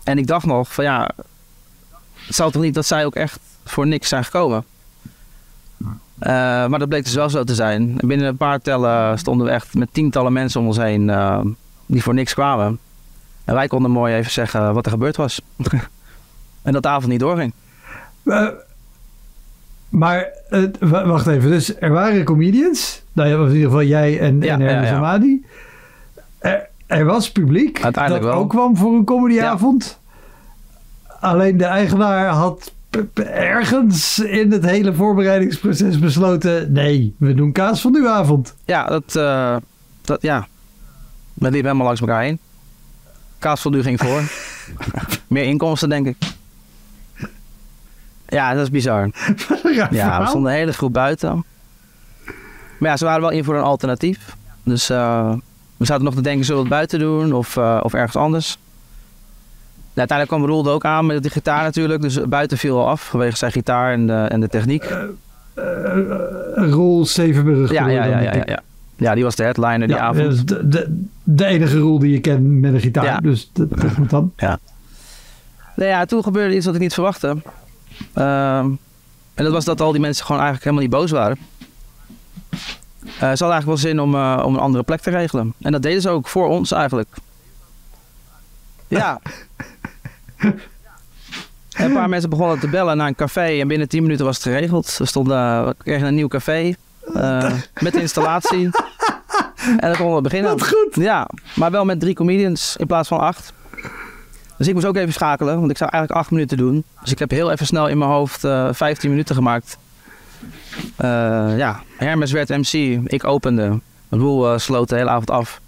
[0.03, 1.09] En ik dacht nog van ja,
[2.25, 4.65] het zal toch niet dat zij ook echt voor niks zijn gekomen.
[6.19, 6.31] Eh,
[6.67, 7.95] maar dat bleek dus wel zo te zijn.
[7.99, 11.39] En binnen een paar tellen stonden we echt met tientallen mensen om ons heen eh,
[11.85, 12.79] die voor niks kwamen.
[13.45, 15.41] En wij konden mooi even zeggen wat er gebeurd was.
[16.63, 17.53] en dat de avond niet doorging.
[18.23, 18.47] Eh,
[19.89, 20.27] maar
[20.79, 23.01] wacht even, dus er waren comedians.
[23.13, 24.95] Nou ja, in ieder geval jij en, Ja, en Hermes ja.
[24.95, 25.45] Amadi.
[26.37, 28.43] Er, er was publiek Uiteindelijk dat wel.
[28.43, 29.99] ook kwam voor een comedyavond.
[31.19, 32.71] Alleen de eigenaar had
[33.13, 36.71] ergens in het hele voorbereidingsproces besloten...
[36.71, 38.55] nee, we doen kaas van uw avond.
[38.65, 39.55] Ja, dat, eh,
[40.01, 40.47] dat ja.
[41.33, 42.39] We liepen helemaal langs elkaar heen.
[43.39, 44.21] Kaasvolduur ging voor.
[45.27, 46.15] Meer inkomsten, denk ik.
[48.27, 49.09] Ja, dat is bizar.
[49.91, 51.45] Ja, we stonden een hele groep buiten.
[52.79, 54.35] Maar ja, ze waren wel in voor een alternatief.
[54.63, 55.33] Dus eh,
[55.77, 58.57] we zaten nog te denken, zullen we het buiten doen of, eh, of ergens anders?
[59.97, 62.01] Ja, uiteindelijk kwam Roel er ook aan met die gitaar natuurlijk.
[62.01, 64.83] Dus buiten viel al af vanwege zijn gitaar en de, en de techniek.
[64.83, 65.03] Eh,
[66.55, 67.71] Roel Zevenburg.
[67.71, 68.59] Ja, ja, ja, ja, ja.
[68.95, 70.33] ja, die was de headliner die Ja, avond.
[70.33, 73.03] is de, de, de enige rol die je kent met een gitaar.
[73.03, 73.17] Ja.
[73.17, 74.33] Dus dat, dat moet dan.
[74.37, 74.57] Nou
[75.89, 77.37] ja, toen gebeurde iets wat ik niet verwachtte.
[78.13, 78.65] Ehm,
[79.33, 81.37] en dat was dat al die mensen gewoon eigenlijk helemaal niet boos waren.
[83.19, 84.09] Ze hadden eigenlijk wel zin om,
[84.45, 85.53] om een andere plek te regelen.
[85.61, 87.09] En dat deden ze ook voor ons eigenlijk.
[88.87, 89.19] Ja.
[90.37, 90.55] En
[91.85, 94.43] een paar mensen begonnen te bellen naar een café en binnen 10 minuten was het
[94.43, 94.95] geregeld.
[94.97, 96.73] We, stonden, we kregen een nieuw café
[97.13, 98.69] eh, met installatie.
[99.77, 100.51] En dan konden we beginnen.
[100.51, 100.95] Wat goed.
[100.95, 103.53] Ja, maar wel met drie comedians in plaats van acht.
[104.57, 106.83] Dus ik moest ook even schakelen, want ik zou eigenlijk acht minuten doen.
[107.01, 109.77] Dus ik heb heel even snel in mijn hoofd eh 15 minuten gemaakt.
[110.95, 113.79] Eh, ja, Hermes werd MC, ik opende.
[114.09, 115.61] Roel sloot de hele avond af.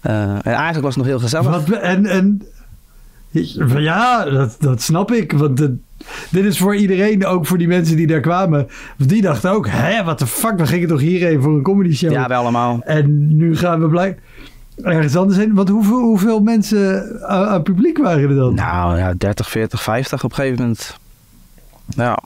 [0.00, 1.66] En eigenlijk was het nog heel gezellig.
[1.66, 2.46] Wat, en, en
[3.76, 5.32] ja, dat, dat snap ik.
[5.32, 5.76] Want de-
[6.30, 8.66] dit is voor iedereen, ook voor die mensen die daar kwamen.
[8.96, 12.10] Die dachten ook, hè, wat de fuck, we gingen toch hierheen voor een comedy show.
[12.12, 12.80] Ja, wij allemaal.
[12.84, 14.18] En nu gaan we blijk
[14.82, 15.54] ergens anders heen.
[15.54, 18.54] Want hoeveel, hoeveel mensen aan, aan publiek waren er dan?
[18.54, 20.96] Nou ja, 30, 40, 50 op een gegeven moment.
[21.88, 22.18] Ja,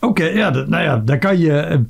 [0.00, 1.80] Oké, ja, dat- nou ja, daar kan je...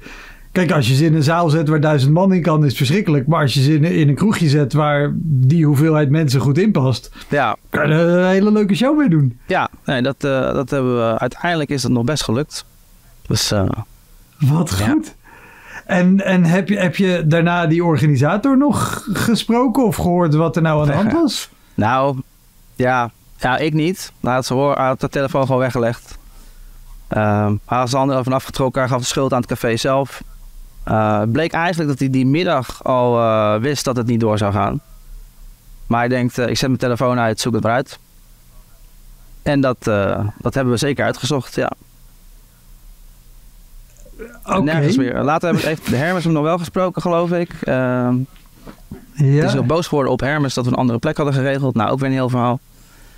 [0.53, 2.77] Kijk, als je ze in een zaal zet waar duizend man in kan, is het
[2.77, 3.27] verschrikkelijk.
[3.27, 6.73] Maar als je ze in, in een kroegje zet waar die hoeveelheid mensen goed in
[6.73, 9.39] past, ja, kan je er een hele leuke show mee doen.
[9.47, 11.19] ja nee, dat, eh, dat hebben we.
[11.19, 12.65] Uiteindelijk is dat nog best gelukt.
[13.27, 13.69] Dus eh,
[14.39, 14.89] Wat Ja.
[14.89, 15.15] goed.
[15.87, 20.63] En, en heb, je, heb je daarna die organisator nog gesproken of gehoord wat er
[20.63, 21.49] nou aan de hand was?
[21.75, 22.17] Nou,
[22.77, 24.13] ja, ja ik niet.
[24.21, 26.19] Hij had, hoor, had de telefoon gewoon weggelegd.
[27.09, 28.81] Ehm hij had zijn handen ervan afgetrokken.
[28.81, 30.23] Hij gaf de schuld aan het café zelf.
[30.89, 34.53] Eh, bleek eigenlijk dat hij die middag al eh, wist dat het niet door zou
[34.53, 34.81] gaan.
[35.87, 37.99] Maar hij denkt, eh, ik zet mijn telefoon uit, zoek het maar uit.
[39.43, 39.77] En dat,
[40.39, 41.71] dat hebben we zeker uitgezocht, ja.
[44.45, 44.63] Oké.
[44.63, 45.23] Nergens meer.
[45.23, 47.53] Later heb ik even de Hermes hem nog wel gesproken, geloof ik.
[47.63, 48.17] Ehm
[49.13, 49.25] Ja.
[49.25, 51.75] Het is ook boos geworden op Hermes dat we een andere plek hadden geregeld.
[51.75, 52.61] Nou, ook weer een heel verhaal.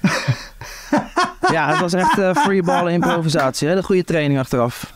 [1.57, 3.68] ja, het was echt eh freeballen improvisatie.
[3.68, 4.93] Hele goede training achteraf.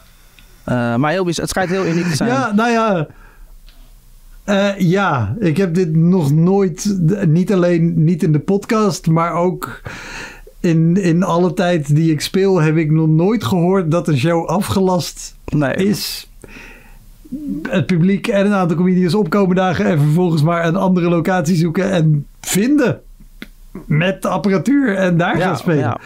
[0.64, 2.30] Eh, maar heel, het schijnt heel uniek te zijn.
[2.30, 3.06] Ja, nou ja.
[4.44, 6.96] Eh, ja, ik heb dit nog nooit,
[7.26, 9.80] niet alleen niet in de podcast, maar ook
[10.60, 14.46] in, in alle tijd die ik speel heb ik nog nooit gehoord dat een show
[14.46, 15.74] afgelast Nee.
[15.74, 16.28] is.
[17.62, 21.90] Het publiek en een aantal comedians opkomen dagen en vervolgens maar een andere locatie zoeken
[21.90, 23.00] en vinden.
[23.86, 25.78] Met de apparatuur en daar gaan spelen.
[25.78, 26.00] Ja,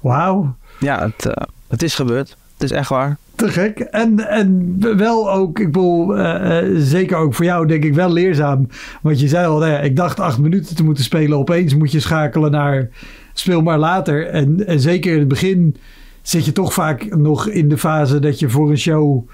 [0.00, 0.54] Wauw.
[0.80, 2.36] ja het, eh, het is gebeurd.
[2.54, 3.16] Het is echt waar.
[3.34, 3.78] Te gek.
[3.80, 8.12] En, en wel ook, ik bedoel, eh, eh, zeker ook voor jou denk ik wel
[8.12, 8.68] leerzaam.
[9.02, 11.38] Want je zei al, nou ja, ik dacht acht minuten te moeten spelen.
[11.38, 12.88] Opeens moet je schakelen naar
[13.32, 14.26] speel maar later.
[14.26, 15.76] En, en zeker in het begin
[16.22, 19.28] zit je toch vaak nog in de fase dat je voor een show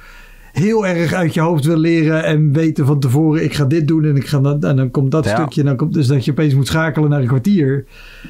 [0.52, 2.24] heel erg uit je hoofd wil leren.
[2.24, 5.10] En weten van tevoren, ik ga dit doen en, ik ga dat, en dan komt
[5.10, 5.34] dat Ja.
[5.36, 5.60] stukje.
[5.60, 7.84] En dan komt, dus dat je opeens moet schakelen naar een kwartier.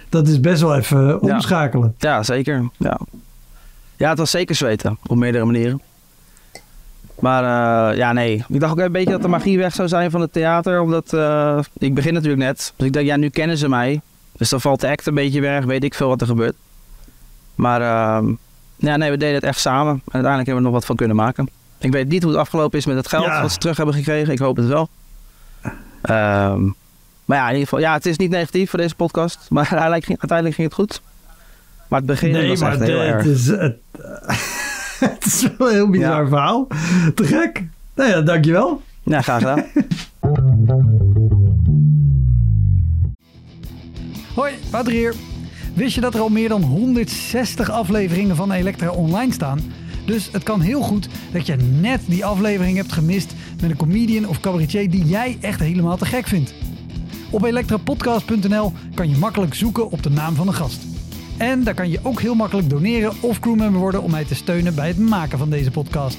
[0.08, 1.16] Dat is best wel even Ja.
[1.16, 1.94] omschakelen.
[1.98, 2.68] Ja, zeker.
[2.76, 3.00] Ja.
[4.00, 4.98] Ja, het was zeker zweten.
[5.06, 5.80] Op meerdere manieren.
[7.18, 7.42] Maar
[7.90, 8.44] eh, ja, nee.
[8.48, 10.80] Ik dacht ook een beetje dat de magie weg zou zijn van het theater.
[10.80, 12.72] Omdat eh, ik begin natuurlijk net.
[12.76, 14.00] Dus ik dacht, ja, nu kennen ze mij.
[14.32, 15.64] Dus dan valt de act een beetje weg.
[15.64, 16.54] Weet ik veel wat er gebeurt.
[17.54, 18.32] Maar ehm,
[18.76, 19.92] ja, nee, we deden het echt samen.
[19.92, 21.48] En uiteindelijk hebben we er nog wat van kunnen maken.
[21.78, 23.42] Ik weet niet hoe het afgelopen is met het geld Ja.
[23.42, 24.32] wat ze terug hebben gekregen.
[24.32, 24.88] Ik hoop het wel.
[26.02, 26.64] Ehm,
[27.24, 29.38] maar ja, in ieder geval, ja, het is niet negatief voor deze podcast.
[29.48, 31.00] Maar uiteindelijk ging, uiteindelijk ging het goed.
[31.90, 33.24] Maar het begin Nee, was maar echt het, heel het erg.
[33.26, 33.76] is, het,
[35.14, 36.28] het is wel een heel bizar Ja.
[36.28, 36.66] verhaal.
[37.14, 37.64] Te gek.
[37.94, 38.82] Nou ja, dankjewel.
[39.02, 39.64] Ja, graag gedaan.
[44.34, 45.14] Hoi, Wouter hier.
[45.74, 49.60] Wist je dat er al meer dan 160 afleveringen van Elektra online staan?
[50.06, 54.28] Dus het kan heel goed dat je net die aflevering hebt gemist met een comedian
[54.28, 56.54] of cabaretier die jij echt helemaal te gek vindt.
[57.30, 60.82] Op elektrapodcast.nl kan je makkelijk zoeken op de naam van de gast.
[61.40, 64.74] En daar kan je ook heel makkelijk doneren of crewmember worden om mij te steunen
[64.74, 66.18] bij het maken van deze podcast.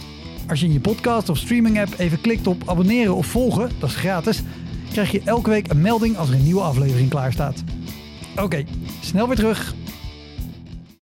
[0.49, 3.89] Als je in je podcast of streaming app even klikt op abonneren of volgen, dat
[3.89, 4.43] is gratis,
[4.91, 7.63] krijg je elke week een melding als er een nieuwe aflevering klaar staat.
[8.35, 8.63] Oké,
[9.01, 9.75] snel weer terug.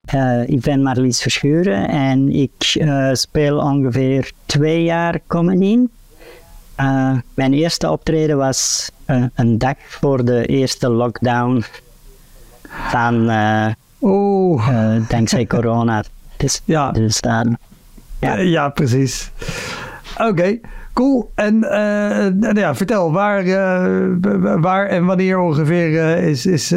[0.05, 5.77] Eh, ik ben Marlies Verschuren en ik eh, speel ongeveer twee jaar comedy.
[6.75, 11.63] Eh, mijn eerste optreden was eh, een dag voor de eerste lockdown
[12.89, 13.29] van
[13.99, 14.67] Oh,
[15.07, 16.03] dankzij corona.
[16.37, 16.91] Dus, Ja.
[16.91, 17.41] dus eh,
[18.49, 18.69] Ja.
[18.69, 19.31] precies.
[20.17, 20.59] Oké,
[20.93, 21.31] cool.
[21.35, 23.43] En eh, nou ja, vertel, waar,
[24.61, 26.71] waar en wanneer ongeveer is, is,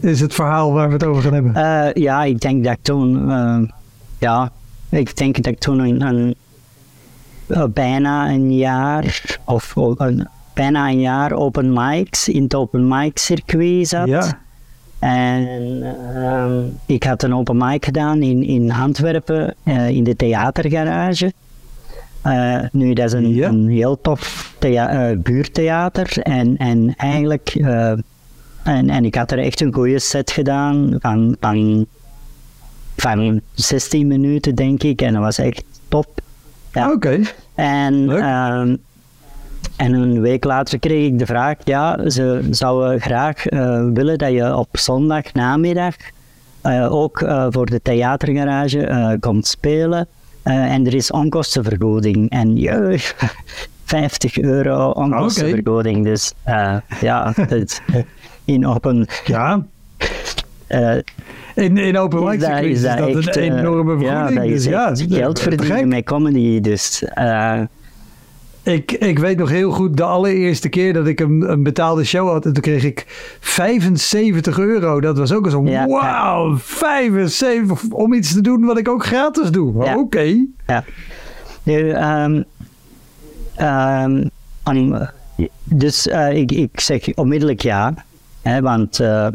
[0.00, 2.00] is het verhaal waar we het over gaan hebben?
[2.02, 3.30] ja, ik denk dat ik toen,
[4.18, 4.50] ja,
[4.88, 6.34] ik denk dat ik toen een, een-
[7.72, 13.18] bijna een jaar of of een, bijna een jaar open mics in het open mic
[13.18, 14.06] circuit zat.
[14.08, 14.38] ja,
[15.10, 15.82] En
[16.14, 21.32] ehm, ik had een open mic gedaan in, in Antwerpen, eh, in de theatergarage.
[22.22, 23.48] Eh, nu, dat is een, Ja.
[23.48, 26.18] een heel tof thea- eh, buurtheater.
[26.22, 27.48] En, en eigenlijk,
[28.64, 31.86] en, en ik had er echt een goede set gedaan van, van,
[32.96, 35.02] van 16 minuten, denk ik.
[35.02, 36.06] En dat was echt top.
[36.72, 36.92] Ja.
[36.92, 37.20] oké.
[37.54, 38.20] En, Leuk.
[38.20, 38.76] ehm,
[39.76, 44.32] en een week later kreeg ik de vraag, ja, ze zouden graag eh, willen dat
[44.32, 45.94] je op zondag namiddag
[46.60, 50.08] eh, ook eh, voor de theatergarage komt spelen.
[50.42, 52.30] En er is onkostenvergoeding.
[52.30, 53.14] En jeugd,
[53.86, 56.04] 50 euro onkostenvergoeding.
[56.04, 57.82] Dus eh, ja, het,
[58.44, 59.06] in open...
[59.24, 59.66] Ja,
[61.54, 64.40] in, in open mic is is dat een echt, eh, enorme ja, vergoeding.
[64.40, 66.60] dat is dus ja, geld verdienen met comedy.
[66.60, 67.04] Dus
[68.66, 72.28] Ik, ik weet nog heel goed de allereerste keer dat ik een, een betaalde show
[72.28, 72.44] had.
[72.44, 73.04] En toen kreeg ik
[73.40, 75.00] 75 euro.
[75.00, 75.62] Dat was ook zo.
[75.64, 79.84] Ja, Wauw, 75 om iets te doen wat ik ook gratis doe.
[79.84, 79.98] Ja.
[79.98, 80.46] Oké.
[80.66, 80.84] Ja.
[81.62, 82.42] Nu, ehm,
[83.54, 84.24] ehm,
[85.64, 87.94] dus eh, ik, ik zeg onmiddellijk ja.
[88.42, 89.28] Hè, want eh,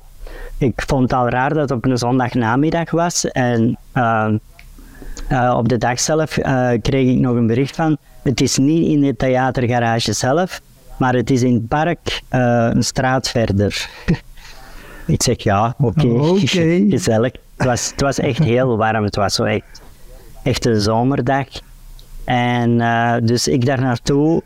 [0.58, 3.26] ik vond het al raar dat het op een zondagnamiddag was.
[3.26, 4.38] En ehm,
[5.28, 6.38] eh, op de dag zelf
[6.82, 7.98] kreeg ik nog een bericht van...
[8.22, 10.62] Het is niet in de theatergarage zelf,
[10.98, 13.90] maar het is in het park eh, een straat verder.
[15.08, 16.40] ik zeg ja, oké.
[16.90, 17.32] Gezellig.
[17.58, 19.04] Het was, het was echt heel warm.
[19.04, 19.82] Het was zo echt,
[20.44, 21.48] echt een zomerdag.
[22.24, 24.44] En eh, dus ik daar naartoe.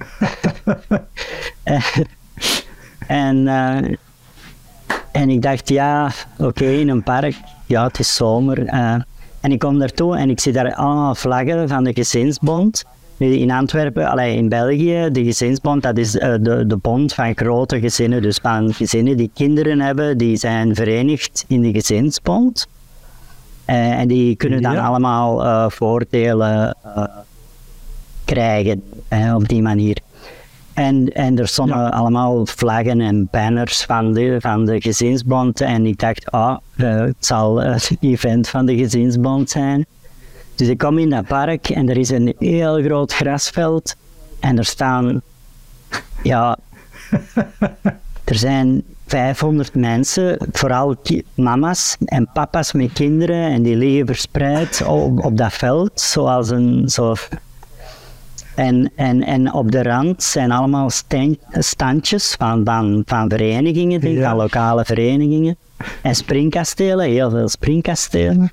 [3.07, 3.95] en, eh,
[5.11, 7.35] en ik dacht, ja, oké, in een park.
[7.65, 8.65] Ja, het is zomer.
[8.65, 12.83] en ik kom daartoe en ik zie daar allemaal vlaggen van de gezinsbond.
[13.17, 17.35] Nu, In Antwerpen, allee, in België, de gezinsbond, dat is eh, de, de bond van
[17.35, 18.21] grote gezinnen.
[18.21, 22.67] Dus van gezinnen die kinderen hebben, die zijn verenigd in de gezinsbond.
[23.65, 24.85] Eh, en die kunnen dan Ja.
[24.85, 26.75] allemaal eh, voordelen
[28.25, 28.83] krijgen
[29.35, 29.97] op die manier.
[30.73, 35.61] En, en er stonden allemaal vlaggen en banners van de, van de gezinsbond.
[35.61, 39.85] En ik dacht, ah, het zal het event van de gezinsbond zijn.
[40.55, 43.95] Dus ik kom in dat park en er is een heel groot grasveld.
[44.39, 45.21] En er staan,
[46.23, 46.57] ja,
[48.23, 50.95] er zijn 500 mensen, vooral
[51.33, 53.51] mama's en papa's met kinderen.
[53.51, 57.15] En die liggen verspreid op, op dat veld, zoals een, zo
[58.55, 64.17] en, en, en op de rand zijn allemaal stan- standjes van, van, van verenigingen, denk
[64.17, 64.29] Ja.
[64.29, 65.57] van lokale verenigingen.
[66.01, 68.51] En springkastelen, heel veel springkastelen.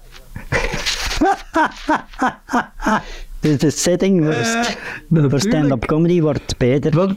[3.40, 4.34] dus de setting voor,
[5.30, 6.94] voor stand-up comedy wordt beter.
[6.94, 7.14] Wat,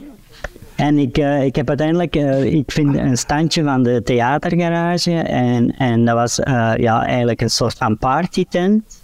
[0.74, 5.76] En ik, eh, ik heb uiteindelijk, eh, ik vind een standje van de theatergarage en,
[5.76, 6.36] en dat was
[6.76, 9.00] ja, eigenlijk een soort van partytent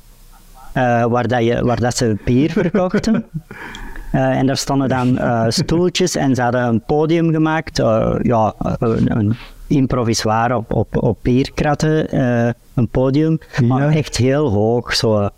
[1.08, 3.24] waar, dat je, waar dat ze bier verkochten.
[4.10, 5.18] En daar stonden dan
[5.52, 7.76] stoeltjes en ze hadden een podium gemaakt,
[8.22, 9.36] ja, een, een
[9.72, 14.94] improvisoire op, op, op bierkratten, eh, een podium, maar echt heel hoog.
[14.94, 15.28] Zo,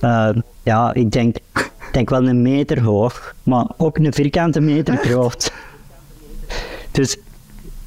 [0.00, 0.28] eh,
[0.62, 1.36] ja, ik denk,
[1.92, 5.52] denk wel een meter hoog, maar ook een vierkante meter groot.
[6.90, 7.16] Dus,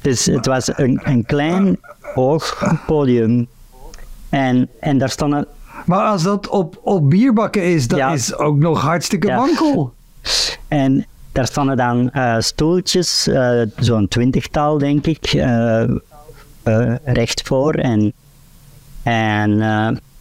[0.00, 3.46] dus het was een, een klein hoog podium.
[4.28, 5.46] En, en daar stonden
[5.86, 8.12] maar als dat op, op bierbakken is, dat Ja.
[8.12, 9.36] is ook nog hartstikke Ja.
[9.36, 9.92] wankel.
[10.68, 15.84] En daar stonden dan eh, stoeltjes, eh, zo'n twintigtal denk ik, eh,
[17.04, 17.74] recht voor.
[17.74, 18.12] En,
[19.02, 19.60] en,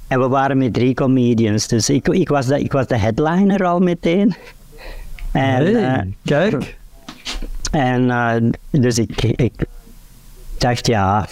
[0.07, 3.66] en we waren met drie comedians, dus ik, ik, was, de, ik was de headliner
[3.66, 4.36] al meteen.
[5.32, 6.78] En, eh, kijk.
[7.72, 9.53] en dus ik, ik
[10.57, 11.28] dacht, ja,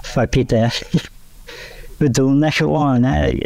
[0.00, 0.66] fuck it, hè.
[1.96, 3.02] We doen dat gewoon.
[3.02, 3.38] Hè.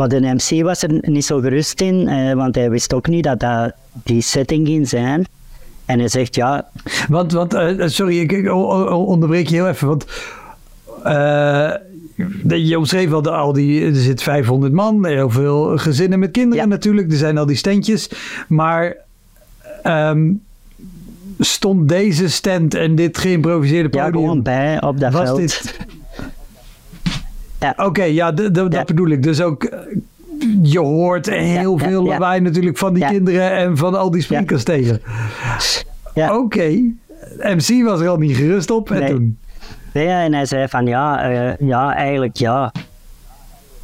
[0.00, 3.24] Maar de MC was er niet zo gerust in, eh, want hij wist ook niet
[3.24, 5.26] dat dat die setting ging zijn.
[5.84, 6.68] En hij zegt, ja,
[7.08, 8.52] Want, want eh, sorry, ik,
[8.92, 9.88] onderbreek je heel even.
[9.88, 10.06] Want
[11.04, 11.72] eh,
[12.66, 16.64] je omschreef al, de, al die, er zit 500 man, heel veel gezinnen met kinderen
[16.64, 16.70] Ja.
[16.70, 17.10] natuurlijk.
[17.10, 18.10] Er zijn al die standjes.
[18.48, 18.96] Maar
[19.82, 20.32] ehm,
[21.38, 24.22] stond deze stand en dit geïmproviseerde ja podium...
[24.22, 25.38] gewoon bij op dat was veld.
[25.38, 25.76] dit...
[27.60, 27.74] Ja.
[27.76, 29.22] Oké, ja, dat bedoel ik.
[29.22, 29.78] Dus ook, eh,
[30.62, 32.10] je hoort heel Ja, veel ja.
[32.10, 35.00] lawaai natuurlijk van die kinderen en van al die springkastelen.
[36.14, 36.36] Ja.
[36.36, 36.82] Oké,
[37.38, 39.38] MC was er al niet gerust op en toen...
[39.92, 42.72] Nee, en hij zei van ja, eh, ja, eigenlijk ja.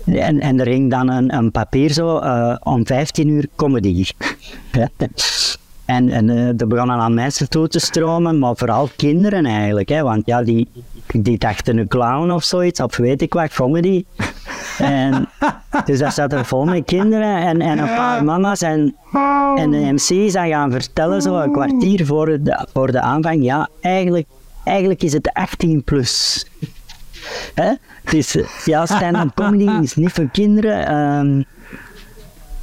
[0.05, 4.05] En, en er hing dan een, een papier zo, eh, om 15 uur comedy.
[5.87, 9.89] En en eh, er begonnen aan mensen toe te stromen, maar vooral kinderen eigenlijk.
[9.89, 10.69] Hè, want ja, die,
[11.07, 14.05] die dachten een clown of zoiets, of weet ik wat, comedy.
[14.79, 15.29] En,
[15.85, 18.61] dus dat zat er vol met kinderen en, en een paar mama's.
[18.61, 18.97] En,
[19.57, 23.69] en de MC zijn gaan vertellen, zo een kwartier voor de, voor de aanvang, ja,
[23.81, 24.27] eigenlijk,
[24.65, 26.47] eigenlijk is het 18 plus.
[27.55, 27.73] Hè?
[28.05, 30.87] Eh, ja, stand-up comedy is niet voor kinderen.
[30.87, 31.43] ehm,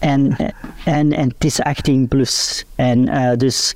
[0.03, 0.35] en,
[0.85, 2.65] en, en het is 18 plus.
[2.75, 3.75] En eh, dus...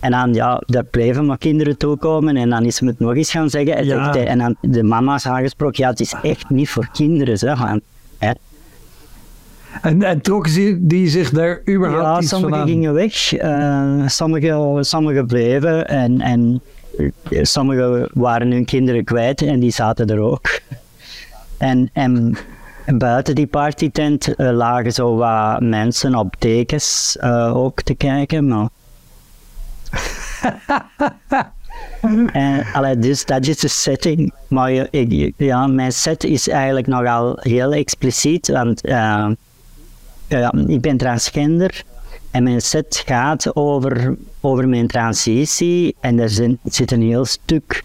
[0.00, 3.30] En dan, ja, daar bleven maar kinderen toekomen en dan is ze het nog eens
[3.30, 3.84] gaan zeggen.
[3.84, 4.10] Ja.
[4.10, 7.58] hij- en dan de mama's aangesproken, ja, het is echt niet voor kinderen, zeg.
[8.18, 8.30] Hè,
[9.82, 12.68] En, en trokken ze die zich daar überhaupt ja, iets van sommigen aan?
[12.68, 16.60] gingen weg, eh sommigen sommige bleven en, en
[16.98, 20.60] eh, sommigen waren hun kinderen kwijt en die zaten er ook.
[21.58, 22.36] En, en
[22.86, 28.68] buiten die partytent eh, lagen zo wat mensen op dekens eh, ook te kijken, maar...
[32.32, 34.32] en, allee, dus dat is de setting.
[34.48, 38.80] Maar ik, ja, mijn set is eigenlijk nogal heel expliciet, want...
[38.82, 39.34] ja,
[40.66, 41.84] ik ben transgender
[42.30, 47.84] en mijn set gaat over, over mijn transitie en er zit een heel stuk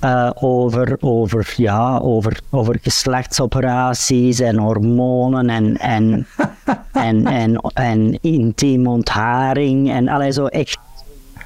[0.00, 6.26] eh, over, over, ja, over, over geslachtsoperaties en hormonen en, en,
[6.92, 10.78] en, en, en intiem ontharing en allerlei zo echt,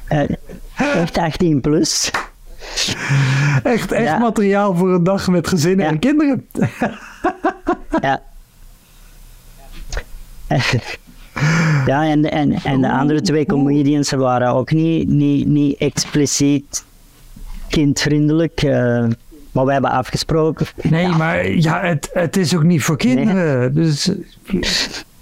[0.08, 0.20] eh,
[0.76, 2.10] echt 18 plus.
[3.62, 4.18] Echt, echt Ja.
[4.18, 5.90] materiaal voor een dag met gezinnen Ja.
[5.92, 6.46] en kinderen.
[8.00, 8.20] Ja.
[11.86, 16.84] ja, en, en, en de andere twee comedians waren ook niet, niet, niet expliciet
[17.74, 18.62] kindvriendelijk.
[18.62, 19.04] eh,
[19.52, 20.66] maar we hebben afgesproken.
[20.82, 23.74] Nee, maar ja, het, het is ook niet voor kinderen.
[23.74, 24.10] Dus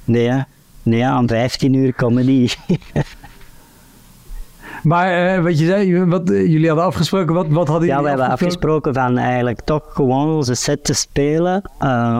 [0.04, 0.40] Nee, hè.
[0.82, 2.48] nee, aan 15 uur comedy.
[4.82, 8.02] Maar eh, wat je zei, wat eh, jullie hadden afgesproken, wat, wat hadden Ja, jullie
[8.04, 11.62] we hebben afgesproken van eigenlijk toch gewoon onze set te spelen.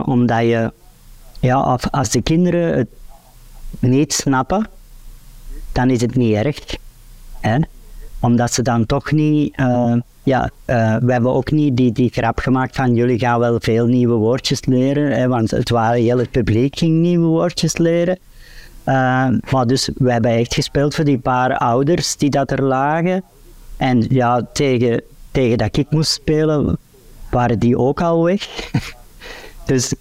[0.05, 0.71] omdat je,
[1.39, 2.87] ja, of- als de kinderen het
[3.79, 4.67] niet snappen,
[5.71, 6.57] dan is het niet erg.
[7.39, 7.57] Hè?
[8.19, 9.55] Omdat ze dan toch niet,
[10.23, 13.85] ja, eh, we hebben ook niet die, die grap gemaakt van jullie gaan wel veel
[13.85, 18.17] nieuwe woordjes leren, hè, want het, waren, heel het publiek ging nieuwe woordjes leren.
[18.83, 23.23] Eh, maar dus we hebben echt gespeeld voor die paar ouders die dat er lagen.
[23.77, 25.01] En ja, tegen,
[25.31, 26.77] tegen dat ik moest spelen,
[27.31, 28.47] waren die ook al weg.
[29.65, 29.93] dus,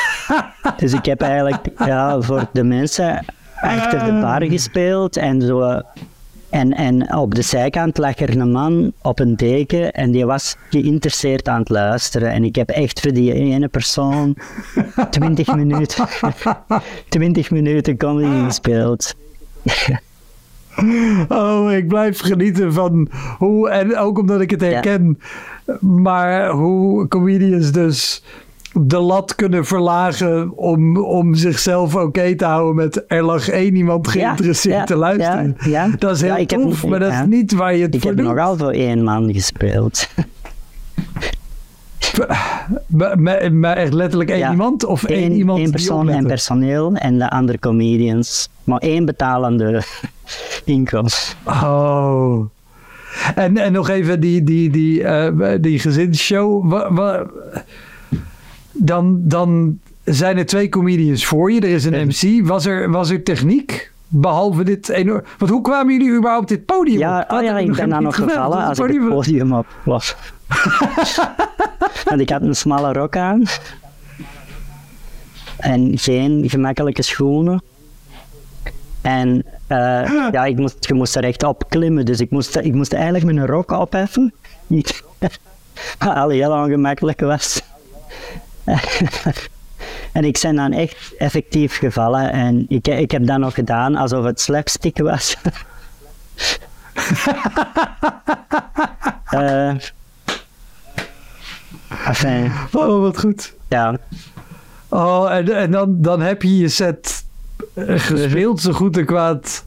[0.76, 3.24] dus ik heb eigenlijk ja, voor de mensen
[3.60, 5.82] achter de bar gespeeld en zo.
[6.54, 10.56] En, en op de zijkant lag er een man op een deken en die was
[10.70, 12.30] geïnteresseerd aan het luisteren.
[12.30, 14.36] En ik heb echt voor die ene persoon
[15.10, 16.06] 20 minuten,
[17.08, 19.14] 20 minuten comedy gespeeld.
[21.28, 25.18] Oh, ik blijf genieten van hoe, en ook omdat ik het herken,
[25.80, 28.22] maar hoe comedians dus
[28.80, 34.08] de lat kunnen verlagen om, om zichzelf oké te houden met er lag één iemand
[34.08, 35.56] geïnteresseerd ja, te luisteren.
[35.66, 35.88] ja.
[35.98, 38.00] Dat is heel Ja, ik heb- tof, maar dat is niet waar je het Ik
[38.00, 38.28] voor heb doet.
[38.28, 40.08] nogal voor één man gespeeld.
[42.88, 44.84] Maar, echt letterlijk één iemand?
[44.84, 48.48] Of één, Eén, iemand één die persoon en personeel en de andere comedians.
[48.64, 49.82] Maar één betalende
[50.64, 51.36] inkomst.
[51.46, 52.40] Oh.
[53.34, 56.70] En, en nog even die, die, die, eh, die gezinsshow.
[56.70, 57.26] Wa- wa-
[58.74, 61.60] dan, dan zijn er twee comedians voor je.
[61.60, 62.46] Er is een MC.
[62.46, 63.92] Was er, was er techniek?
[64.08, 65.22] Behalve dit enorm...
[65.38, 67.36] Want hoe kwamen jullie überhaupt op dit podium Ja, op?
[67.36, 70.16] oh ja, ik ben dan nog gevallen als ik het podium op was.
[72.08, 73.42] Want ik had een smalle rok aan.
[75.56, 77.62] En geen gemakkelijke schoenen.
[79.00, 82.74] En eh, ja, ik moest, je moest er echt op klimmen, dus ik moest, ik
[82.74, 84.34] moest eigenlijk mijn rok opheffen.
[85.98, 87.62] Wat al heel ongemakkelijk was.
[90.12, 94.24] en ik ben dan echt effectief gevallen en ik, ik heb dat nog gedaan alsof
[94.24, 95.36] het slapstick was.
[99.24, 99.74] Eh
[102.06, 103.54] enfin, Oh, wat goed.
[103.68, 103.98] ja.
[104.88, 107.24] Oh, en, en dan, dan heb je je set
[107.76, 109.64] gespeeld zo goed en kwaad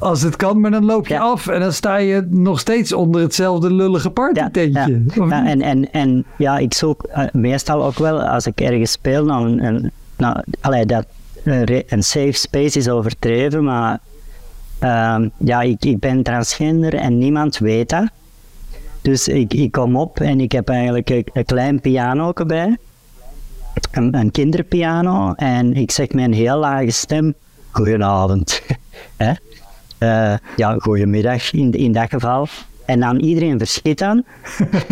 [0.00, 0.60] als het kan.
[0.60, 1.20] Maar dan loop je Ja.
[1.20, 4.70] af en dan sta je nog steeds onder hetzelfde lullige partytentje.
[4.70, 4.86] ja.
[4.86, 5.48] Ja, niet?
[5.50, 9.46] en, en, en ja, ik zoek eh, meestal ook wel als ik ergens speel, nou,
[9.48, 11.06] een, een, nou allee, dat
[11.44, 13.98] een, re- een safe space is overdreven, maar
[14.78, 18.04] ehm, ja, ik, ik ben transgender en niemand weet dat.
[19.02, 22.76] Dus ik, ik kom op en ik heb eigenlijk een, een klein piano bij,
[23.90, 27.34] een, een kinderpiano, en ik zeg met een heel lage stem,
[27.70, 28.62] goedenavond.
[29.16, 29.32] Hè?
[29.98, 32.48] Eh, ja, goedemiddag in, in dat geval.
[32.86, 34.24] En dan iedereen verschiet dan.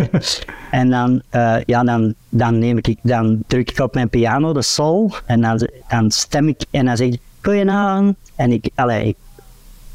[0.70, 4.62] en dan, eh, ja, dan, dan, neem ik, dan druk ik op mijn piano de
[4.62, 8.16] sol en dan, dan stem ik en dan zeg ik goedenavond.
[8.36, 9.16] En ik, allee, ik,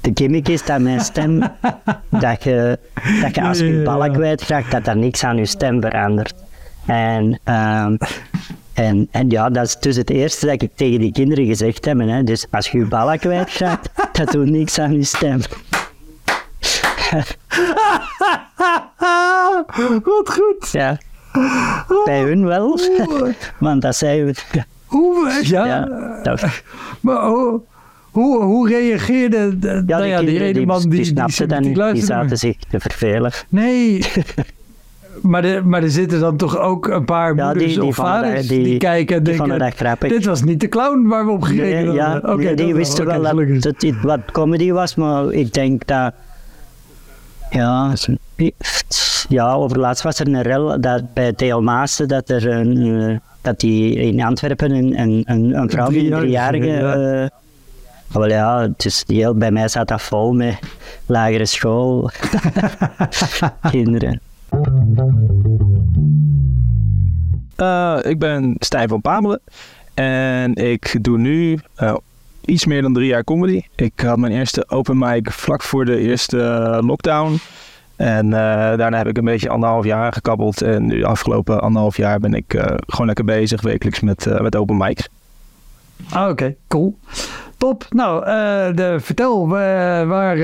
[0.02, 1.40] de gimmick is dat mijn stem,
[2.10, 2.80] dat je,
[3.22, 6.34] dat je als je je ballen kwijtraakt, dat er niks aan je stem verandert.
[6.86, 7.96] En, ehm,
[8.80, 12.00] en, en ja, dat is dus het eerste dat ik tegen die kinderen gezegd heb.
[12.00, 12.24] Hè.
[12.24, 15.40] Dus als je je ballen kwijtraakt, dat doet niks aan je stem.
[20.04, 20.72] Wat goed.
[20.72, 20.98] Ja.
[22.06, 22.80] Bij hun wel,
[23.60, 24.34] want dat zei we.
[24.86, 25.66] Hoe, ja,
[26.24, 26.36] Ja,
[27.02, 27.62] maar hoe,
[28.12, 31.60] hoe, hoe reageerde de, ja, nou die ja, die ene man die, die dat die
[31.60, 33.32] niet, die zaten zich te vervelen.
[33.50, 34.06] Nee,
[35.22, 37.96] maar, de, maar er zitten dan toch ook een paar Ja, moeders die- die of
[37.96, 40.00] vonden dat- vaders die- die, kijken en denken...
[40.00, 42.76] Dit was niet de clown waar we op gereden Nee, ja, nee, die wel.
[42.76, 46.14] wisten Oké, wel dat, dat dit wat comedy was, maar ik denk dat...
[47.50, 47.94] Ja,
[49.30, 53.02] ja overlaatst was er een rel dat bij Theo Maassen dat er een...
[53.10, 56.94] eh, dat die in Antwerpen een, een, een, een vrouw met een driejarige, ja.
[57.24, 57.28] eh,
[58.12, 60.60] wel ja, dus heel, bij mij zat dat vol met
[61.06, 62.10] lagere school
[63.72, 64.20] kinderen.
[67.60, 69.40] Eh, ik ben Stijn van Pamelen
[69.94, 71.96] en ik doe nu eh,
[72.46, 73.62] iets meer dan drie jaar comedy.
[73.76, 77.38] Ik had mijn eerste open mic vlak voor de eerste eh, lockdown.
[77.96, 80.62] En daarna heb ik een beetje anderhalf jaar gekabbeld.
[80.62, 85.10] En nu afgelopen anderhalf jaar ben ik gewoon lekker bezig wekelijks met, met open mics.
[86.10, 86.98] Ah, oké, cool.
[87.58, 87.86] Top.
[87.90, 88.26] Nou,
[88.76, 90.38] de, vertel, waar,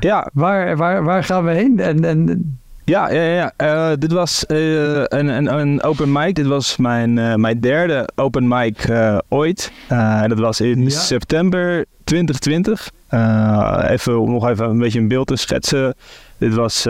[0.00, 1.80] Ja, waar, waar, waar gaan we heen?
[1.80, 3.52] En, en, Ja, ja, ja.
[3.56, 6.34] Eh, dit was eh, een, een, een open mic.
[6.34, 8.90] Dit was mijn, eh, mijn derde open mic
[9.28, 9.72] ooit.
[9.88, 10.88] En dat was in Ja.
[10.90, 12.90] september 2020.
[13.08, 15.94] Eh, even, om nog even een beetje een beeld te schetsen.
[16.38, 16.82] Dit was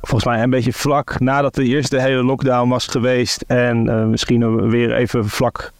[0.00, 3.44] volgens mij een beetje vlak nadat de eerste hele lockdown was geweest.
[3.46, 5.72] En misschien weer even vlak,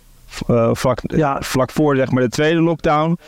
[0.73, 1.37] vlak, Ja.
[1.41, 3.19] vlak voor zeg maar, de tweede lockdown.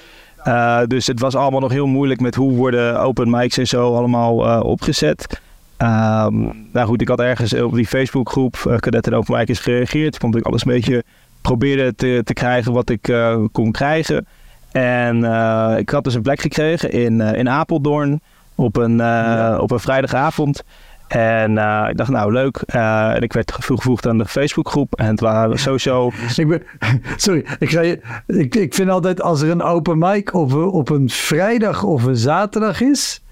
[0.86, 4.47] Dus het was allemaal nog heel moeilijk met hoe worden open mics en zo allemaal
[4.49, 5.40] eh, opgezet.
[5.77, 6.41] Ehm,
[6.72, 10.16] nou goed, ik had ergens op die Facebookgroep uh, Cadet en Open Mic is gereageerd.
[10.16, 11.05] Vond ik alles een beetje
[11.41, 14.27] probeerde te, te krijgen wat ik eh, kon krijgen.
[14.72, 18.20] En eh, ik had dus een plek gekregen in, eh, in Apeldoorn
[18.55, 20.64] op een, eh, op een vrijdagavond.
[21.09, 22.57] En eh, ik dacht, nou leuk.
[22.66, 24.95] Eh, en ik werd toegevoegd aan de Facebookgroep.
[24.95, 26.11] En het waren sowieso...
[26.37, 26.62] Ik ben,
[27.16, 30.91] sorry, ik, ga je, ik, ik vind altijd als er een open mic op, op
[30.91, 33.22] een vrijdag of een zaterdag is,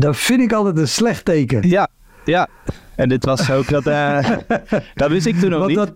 [0.00, 1.68] dat vind ik altijd een slecht teken.
[1.68, 1.88] Ja,
[2.24, 2.48] ja.
[2.94, 3.86] En dit was ook dat...
[3.86, 4.28] eh,
[4.94, 5.76] dat wist ik toen nog niet.
[5.76, 5.94] dat-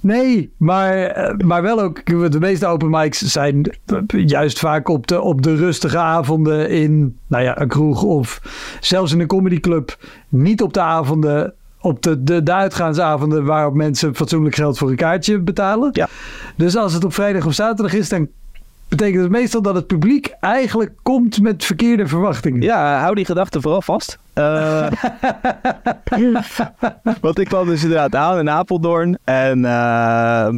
[0.00, 3.70] nee, maar, eh, maar wel ook, de meeste open mics zijn
[4.08, 8.40] juist vaak op de, op de rustige avonden in nou ja, een kroeg of
[8.80, 9.96] zelfs in een comedyclub.
[10.28, 14.96] Niet op de avonden, op de, de, de uitgaansavonden waarop mensen fatsoenlijk geld voor een
[14.96, 15.88] kaartje betalen.
[15.92, 16.08] Ja.
[16.56, 18.28] Dus als het op vrijdag of zaterdag is, dan
[18.96, 22.62] betekent het meestal dat het publiek eigenlijk komt met verkeerde verwachtingen.
[22.62, 24.18] Ja, hou die gedachte vooral vast.
[24.32, 24.86] Eh,
[27.20, 29.18] want ik kwam dus inderdaad aan in Apeldoorn.
[29.24, 30.48] En eh,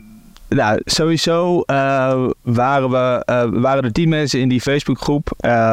[0.49, 3.23] nou, sowieso eh, waren, we,
[3.61, 5.31] waren er tien mensen in die Facebookgroep.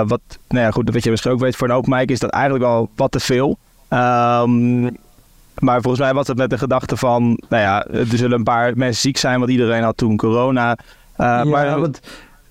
[0.08, 2.30] Wat, nou ja, goed, wat je misschien ook weet, voor een open mic is dat
[2.30, 3.58] eigenlijk al wat te veel.
[3.88, 4.82] Ehm,
[5.60, 8.78] maar volgens mij was het met de gedachte van, nou ja, er zullen een paar
[8.78, 10.78] mensen ziek zijn, want iedereen had toen corona.
[11.18, 12.00] Ja, maar, want,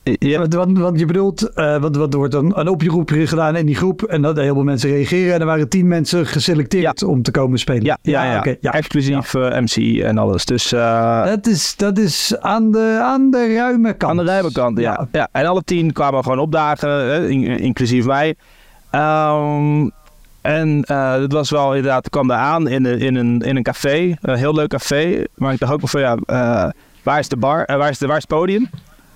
[0.03, 3.57] ja, want, want, want je bedoelt, eh want, want er wordt een, een oproep gedaan
[3.57, 7.03] in die groep en dat heel veel mensen reageren en er waren tien mensen geselecteerd
[7.03, 7.85] om te komen spelen.
[7.85, 10.45] ja, ja, ja, exclusief eh, MC en alles.
[10.45, 14.11] Dus eh, Dat is, dat is aan, de, aan de ruime kant.
[14.19, 15.09] Aan de ruime kant, ja.
[15.13, 15.29] ja.
[15.33, 18.35] En alle tien kwamen gewoon opdagen, hè, in- inclusief mij.
[18.91, 19.89] Ehm,
[20.41, 20.83] en
[21.23, 24.37] het was wel inderdaad, kwam daar aan in, een- in, een, in een café, een
[24.37, 25.25] heel leuk café.
[25.35, 26.73] Maar ik dacht ook wel van ja,
[27.03, 28.69] waar is de bar, waar, is de, waar is het podium?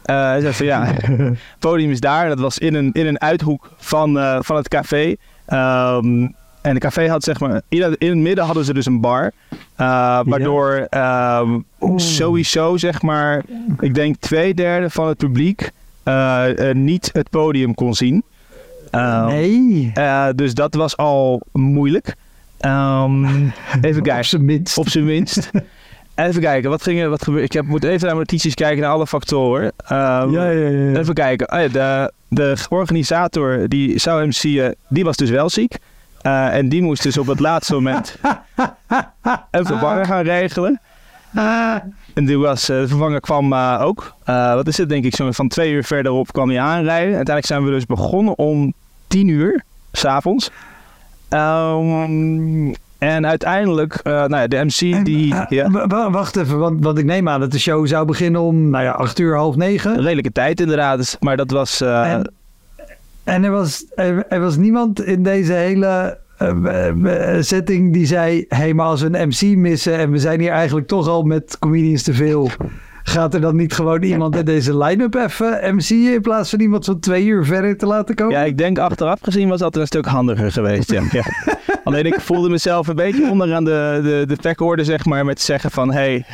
[0.06, 2.28] Eh, hij zei van ja, het podium is daar.
[2.28, 5.14] Dat was in een, in een uithoek van, eh, van het café.
[5.46, 6.22] Ehm,
[6.60, 9.00] en het café had zeg maar, in het, in het midden hadden ze dus een
[9.00, 9.32] bar.
[9.76, 11.58] eh, waardoor ehm,
[11.96, 13.42] sowieso zeg maar,
[13.80, 15.70] ik denk twee derde van het publiek
[16.72, 18.22] niet het podium kon zien.
[18.90, 19.92] Ehm, Nee.
[20.34, 22.14] dus dat was al moeilijk.
[23.80, 24.16] Even kijken.
[24.18, 24.78] Op zijn minst.
[24.78, 25.50] Op zijn minst.
[26.16, 27.44] Even kijken, wat ging er, wat gebeurde?
[27.44, 29.72] Ik heb, moet even naar mijn notities kijken naar alle factoren.
[29.86, 30.90] Ehm, Ja, ja, ja.
[30.90, 30.98] ja.
[30.98, 31.52] Even kijken.
[31.52, 35.76] Oh ja, de, de organisator die zou MC'en, die was dus wel ziek.
[36.20, 38.16] Eh, en die moest dus op het laatste moment
[39.50, 40.80] een vervanger gaan regelen.
[42.14, 44.14] En die was, eh, de vervanger kwam eh, ook.
[44.24, 47.14] Eh, wat is het denk ik, zo van twee uur verderop kwam hij aanrijden.
[47.16, 48.72] Uiteindelijk zijn we dus begonnen om
[49.06, 50.50] tien uur, s'avonds.
[51.28, 52.72] Ehm
[53.14, 55.34] en uiteindelijk, eh, nou ja, de MC die...
[55.34, 58.70] Eh, ja, wacht even, want, want ik neem aan dat de show zou beginnen om
[58.70, 59.90] nou ja, acht uur, half negen.
[59.90, 61.80] een redelijke tijd inderdaad, dus- maar dat was...
[61.80, 62.32] eh, En,
[63.24, 66.18] en er, was, er, er was niemand in deze hele
[67.40, 68.44] setting die zei...
[68.48, 71.22] hé, hey, maar als we een MC missen en we zijn hier eigenlijk toch al
[71.22, 72.50] met comedians te veel...
[73.08, 76.12] gaat er dan niet gewoon iemand in deze line-up even MC'en...
[76.12, 78.34] in plaats van iemand zo'n twee uur verder te laten komen?
[78.34, 80.90] Ja, ik denk achteraf gezien was dat een stuk handiger geweest.
[80.90, 81.02] Ja.
[81.10, 81.24] ja.
[81.84, 85.70] Alleen ik voelde mezelf een beetje onderaan de, de, de pekorde, zeg maar, met zeggen
[85.70, 85.92] van...
[85.92, 86.24] hey,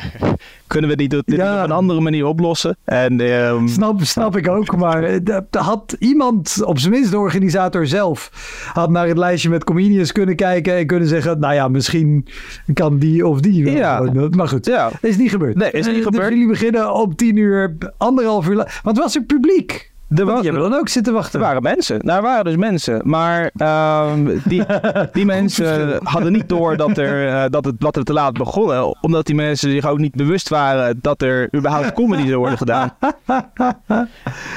[0.73, 1.57] kunnen we dit, dit Ja.
[1.57, 2.77] op een andere manier oplossen?
[2.83, 7.87] En ehm, Snap, snap ik ook, maar eh, had iemand, op zijn minst de organisator
[7.87, 8.31] zelf,
[8.73, 12.27] had naar het lijstje met comedians kunnen kijken en kunnen zeggen, nou ja, misschien
[12.73, 13.73] kan die of die wel.
[13.73, 14.09] Ja.
[14.29, 15.55] Maar goed, ja, is niet gebeurd.
[15.55, 16.23] Nee, is niet Eh, gebeurd.
[16.23, 18.79] Dus jullie beginnen om tien uur, anderhalf uur.
[18.83, 19.92] Want was er publiek?
[20.15, 21.39] Er, was, die hebben dan ook zitten wachten.
[21.39, 21.99] er waren mensen.
[22.01, 23.01] Nou, er waren dus mensen.
[23.03, 24.63] Maar ehm, die,
[25.13, 28.97] die mensen hadden niet door dat, er, eh, dat, het, dat het te laat begonnen.
[29.01, 32.91] Omdat die mensen zich ook niet bewust waren dat er überhaupt comedy zou worden gedaan.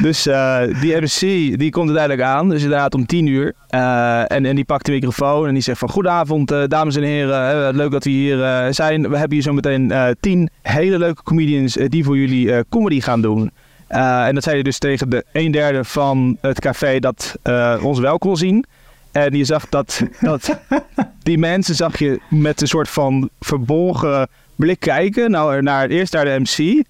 [0.02, 1.20] Dus eh, die MC,
[1.58, 2.48] die komt uiteindelijk aan.
[2.48, 3.54] Dus inderdaad om tien uur.
[3.68, 5.88] Eh, en, en die pakt de microfoon en die zegt van...
[5.88, 7.76] Goedenavond, dames en heren.
[7.76, 9.08] Leuk dat we hier zijn.
[9.08, 11.78] We hebben hier zo meteen tien hele leuke comedians...
[11.88, 13.50] die voor jullie comedy gaan doen.
[13.86, 17.80] Eh, en dat zei hij dus tegen de een derde van het café dat eh,
[17.82, 18.64] ons wel kon zien.
[19.12, 20.58] En je zag dat, dat
[21.22, 25.30] die mensen zag je met een soort van verbolgen blik kijken.
[25.30, 26.84] Nou, naar, eerst naar de MC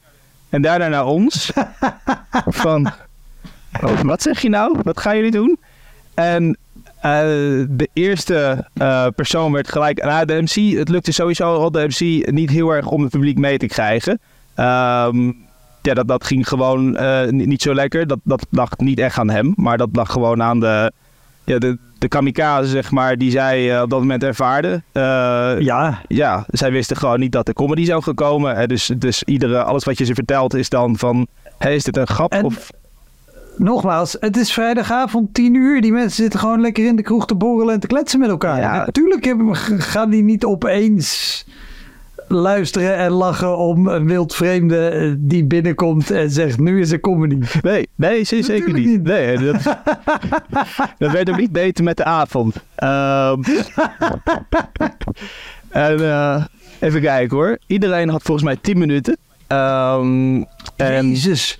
[0.49, 1.53] en daarna naar ons.
[2.47, 2.93] van,
[3.83, 4.79] oh, wat zeg je nou?
[4.83, 5.59] Wat gaan jullie doen?
[6.15, 6.57] En
[7.01, 7.11] eh,
[7.69, 8.67] de eerste
[9.15, 10.05] persoon werd gelijk...
[10.05, 13.39] Nou, de MC, het lukte sowieso al de MC niet heel erg om het publiek
[13.39, 14.21] mee te krijgen.
[14.55, 15.33] Ehm,
[15.87, 18.07] ja, dat, dat ging gewoon eh, niet, niet zo lekker.
[18.07, 20.93] Dat, dat lag niet echt aan hem, maar dat lag gewoon aan de,
[21.45, 24.83] ja, de, de kamikaze, zeg maar, die zij eh, op dat moment ervaarde.
[24.93, 25.03] Eh,
[25.59, 28.57] Ja, ja, zij wisten gewoon niet dat de comedy zou gaan komen.
[28.57, 31.27] Eh, dus, dus iedere, alles wat je ze vertelt is dan van,
[31.59, 32.33] hey, is dit een grap?
[32.33, 32.71] En- of,
[33.57, 35.81] nogmaals, het is vrijdagavond 10 uur.
[35.81, 38.61] Die mensen zitten gewoon lekker in de kroeg te borrelen en te kletsen met elkaar.
[38.61, 38.85] Ja.
[38.87, 41.45] Natuurlijk hebben, gaan die niet opeens
[42.29, 47.39] luisteren en lachen om een wildvreemde eh, die binnenkomt en zegt nu is er comedy.
[47.63, 48.87] Nee, nee zeker niet.
[48.87, 49.03] niet.
[49.03, 49.63] Nee, dat,
[50.99, 52.55] dat werd ook niet beter met de avond.
[52.75, 53.43] Ehm,
[55.69, 56.45] en eh,
[56.81, 57.59] even kijken hoor.
[57.67, 59.17] Iedereen had volgens mij 10 minuten.
[59.47, 60.43] Ehm,
[60.77, 61.59] en Jezus,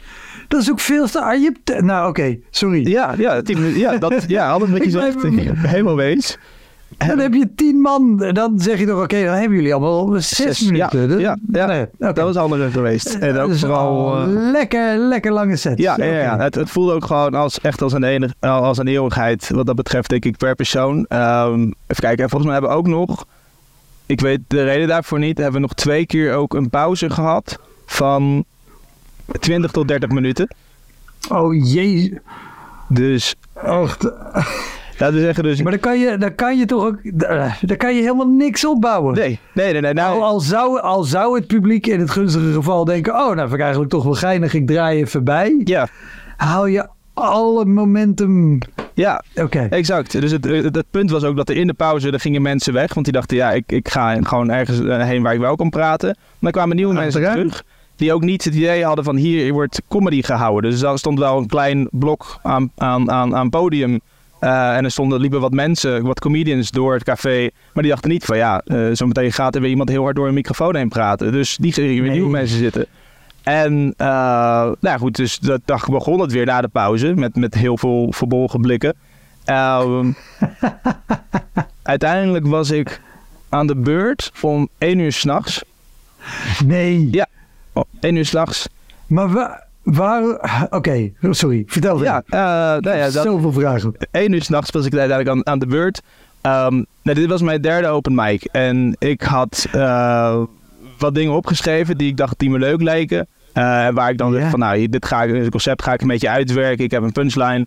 [0.49, 1.21] dat is ook veel te...
[1.21, 2.89] ah, je nou oké, sorry.
[2.89, 3.81] ja, ja, 10 minuten.
[3.81, 5.23] Ja, dat, ja, alles wat je zegt.
[5.75, 6.39] Helemaal eens.
[6.97, 8.17] Dan heb je tien man.
[8.33, 11.01] Dan zeg je toch, oké, dan hebben jullie allemaal zes, Zes, minuten.
[11.01, 11.67] ja, Dat- ja, ja.
[11.67, 11.87] nee.
[11.99, 13.15] Dat was anders geweest.
[13.15, 14.15] En ook Dus vooral...
[14.15, 15.83] al eh, lekker, lekker lange sets.
[15.83, 16.39] Ja, ja.
[16.39, 19.51] Het, het voelde ook gewoon als, echt als een, enig, als een eeuwigheid.
[19.51, 21.05] Wat dat betreft, denk ik, per persoon.
[21.09, 22.23] Ehm, even kijken.
[22.25, 23.27] En volgens mij hebben we ook nog.
[24.07, 25.37] Ik weet de reden daarvoor niet.
[25.37, 27.59] Hebben we nog twee keer ook een pauze gehad.
[27.87, 28.45] Van
[29.41, 30.49] 20 tot 30 minuten.
[31.29, 32.19] Oh jee.
[32.89, 34.13] Dus Och, d-
[34.99, 35.45] laten we zeggen.
[35.45, 36.99] Dus, maar dan kan, je, dan kan je toch ook...
[37.61, 39.15] Dan kan je helemaal niks opbouwen.
[39.15, 39.81] nee, nee, nee.
[39.81, 43.13] nee Al, nou, al, zou, al zou het publiek in het gunstige geval denken...
[43.13, 44.55] Oh, nou vind ik eigenlijk toch wel geinig.
[44.55, 45.61] Ik draai even bij.
[45.65, 45.89] ja,
[46.37, 48.59] Haal je alle momentum...
[48.95, 49.67] ja, Oké.
[49.71, 50.21] exact.
[50.21, 52.11] Dus het, het, het punt was ook dat er in de pauze.
[52.11, 52.95] Er gingen mensen weg.
[52.95, 55.71] Want die dachten, ja, ik, ik ga gewoon ergens eh, heen waar ik wel kan
[55.71, 56.09] praten.
[56.17, 57.63] Maar dan kwamen nieuwe mensen terug.
[57.97, 60.71] Die ook niet het idee hadden van hier wordt comedy gehouden.
[60.71, 64.01] Dus er stond wel een klein blok aan, aan, aan, aan podium.
[64.47, 67.49] Eh, en er stonden, liepen wat mensen, wat comedians door het café.
[67.73, 70.17] Maar die dachten niet van ja, eh zo meteen gaat er weer iemand heel hard
[70.17, 71.33] door een microfoon heen praten.
[71.33, 72.11] Dus die gingen weer Nee.
[72.11, 72.87] nieuwe mensen zitten.
[73.43, 77.15] En eh, nou ja, goed, dus dat dag begon het weer na de pauze.
[77.15, 78.95] Met, met heel veel verbolgen blikken.
[79.45, 80.13] Ehm,
[81.83, 83.01] uiteindelijk was ik
[83.49, 85.65] aan de beurt om één uur s'nachts.
[86.65, 87.09] Nee.
[87.11, 87.27] Ja.
[87.73, 88.69] Oh, één uur s'nachts.
[89.07, 90.69] Maar wa- waar...
[90.71, 91.63] Oké, sorry.
[91.67, 92.39] Vertel Ja, eh,
[92.83, 93.95] nou ja, dat, Zoveel vragen.
[94.11, 96.03] één uur s'nachts was ik uiteindelijk aan, aan de beurt.
[97.07, 98.45] Nou, dit was mijn derde open mic.
[98.45, 100.43] En ik had eh,
[100.99, 103.27] wat dingen opgeschreven die ik dacht die me leuk leken.
[103.53, 106.01] Eh, en waar ik dan dacht van, nou, dit, ga ik, dit concept ga ik
[106.01, 106.85] een beetje uitwerken.
[106.85, 107.67] Ik heb een punchline.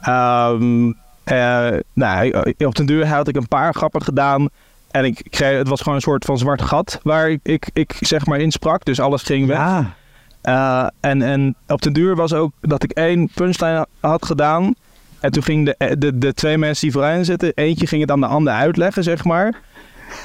[0.00, 0.92] Ehm,
[1.24, 4.48] eh, nou, op den duur had ik een paar grappen gedaan.
[4.90, 7.96] En ik kreeg, het was gewoon een soort van zwart gat waar ik, ik, ik
[8.00, 8.84] zeg maar insprak.
[8.84, 9.56] Dus alles ging weg.
[9.56, 9.94] Ja.
[10.42, 14.74] Eh, en, en op den duur was ook dat ik één punchline had gedaan.
[15.20, 18.20] En toen gingen de, de, de twee mensen die vooraan zitten, eentje ging het aan
[18.20, 19.60] de ander uitleggen, zeg maar.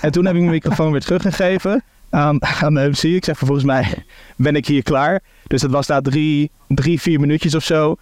[0.01, 2.37] En toen heb ik mijn microfoon weer teruggegeven aan,
[2.73, 3.03] de MC.
[3.03, 5.21] Ik zeg, volgens mij ben ik hier klaar.
[5.47, 7.95] Dus dat was na drie, drie vier minuutjes of zo.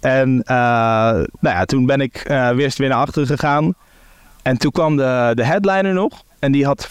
[0.00, 0.56] En eh,
[1.40, 3.74] nou ja, toen ben ik eh, weer, weer naar achteren gegaan.
[4.42, 6.22] En toen kwam de, de headliner nog.
[6.38, 6.88] En die had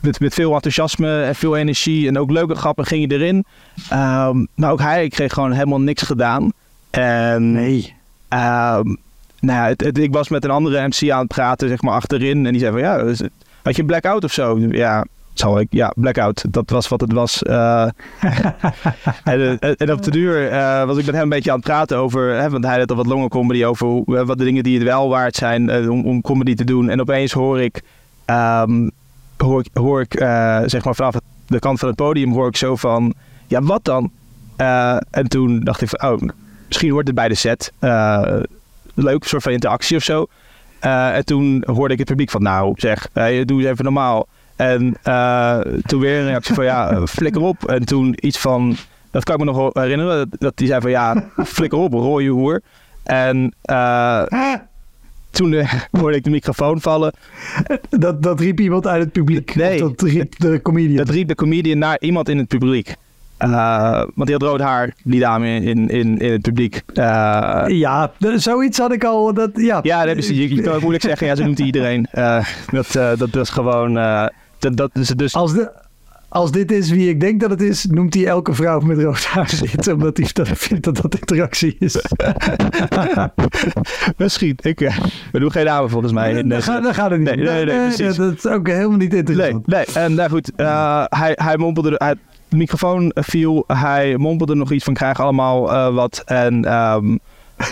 [0.00, 3.44] met, met veel enthousiasme en veel energie en ook leuke grappen ging je erin.
[3.90, 6.52] Ehm, maar ook hij kreeg gewoon helemaal niks gedaan.
[6.90, 7.94] En Nee.
[8.28, 8.84] Ehm,
[9.40, 11.94] nou ja, het, het- ik was met een andere MC aan het praten, zeg maar,
[11.94, 12.46] achterin.
[12.46, 13.20] En die zei van, ja, dus,
[13.62, 14.58] had je een blackout of zo?
[14.70, 15.04] Ja,
[15.34, 15.66] zal ik.
[15.70, 16.44] Ja, blackout.
[16.50, 17.42] Dat was wat het was.
[17.42, 17.82] Eh,
[19.24, 21.66] en, eh, en op de duur eh, was ik met hem een beetje aan het
[21.66, 24.62] praten over, hè, want hij had al wat longen comedy over hoe- wat de dingen
[24.62, 26.88] die het wel waard zijn om, om comedy te doen.
[26.88, 27.82] En opeens hoor ik,
[28.24, 28.88] ehm,
[29.72, 31.14] hoor ik, eh, zeg maar vanaf
[31.46, 33.14] de kant van het podium hoor ik zo van,
[33.46, 34.10] ja, wat dan?
[34.56, 36.20] Eh, en toen dacht ik van, oh,
[36.66, 37.72] misschien hoort het bij de set.
[37.78, 38.38] Eh,
[38.94, 40.26] leuk, soort van interactie of zo.
[40.80, 43.08] En toen hoorde ik het publiek van, nou zeg,
[43.44, 44.26] doe eens even normaal.
[44.56, 44.96] En
[45.86, 47.68] toen weer een reactie van, ja, flikker op.
[47.68, 48.76] En toen iets van,
[49.10, 52.62] dat kan ik me nog herinneren, dat, die zei van, ja, flikker op, rooie hoer.
[53.02, 53.54] En
[55.36, 57.12] toen eh, hoorde ik de microfoon vallen.
[57.90, 59.54] Dat, dat riep iemand uit het publiek.
[59.54, 59.78] Nee.
[59.78, 60.96] Dat riep de comedian.
[60.96, 62.94] Dat riep de comedian naar iemand in het publiek.
[63.36, 66.82] Eh, want die had rood haar, die dame in, in, in het publiek.
[66.94, 69.34] Eh, Ja, zoiets had ik al.
[69.34, 69.78] Dat, ja.
[69.82, 72.08] Ja, dat is, je, je kan ook moeilijk zeggen, ja, zo noemt iedereen.
[72.70, 73.94] Dat, dat, is gewoon.
[74.58, 75.34] dat, dat dus.
[75.34, 75.72] Als, de,
[76.28, 79.24] als dit is wie ik denk dat het is, noemt hij elke vrouw met rood
[79.24, 79.88] haar dit.
[79.88, 81.96] Omdat hij dat vindt dat dat interactie is.
[84.16, 84.56] Misschien.
[84.62, 84.98] Ik, eh,
[85.32, 86.42] we doen geen namen volgens mij.
[86.42, 86.62] Deze-
[86.92, 87.26] gaat, het niet.
[87.36, 89.66] Nee, nee, nee, dat is ook helemaal niet Nee, interessant.
[89.66, 89.84] nee.
[89.94, 91.94] En nou goed, eh, hij, hij mompelde.
[91.96, 92.14] Hij,
[92.48, 93.64] de microfoon viel.
[93.66, 96.22] Hij mompelde nog iets van: krijgen allemaal eh, wat.
[96.24, 96.64] En.
[96.64, 97.16] ehm,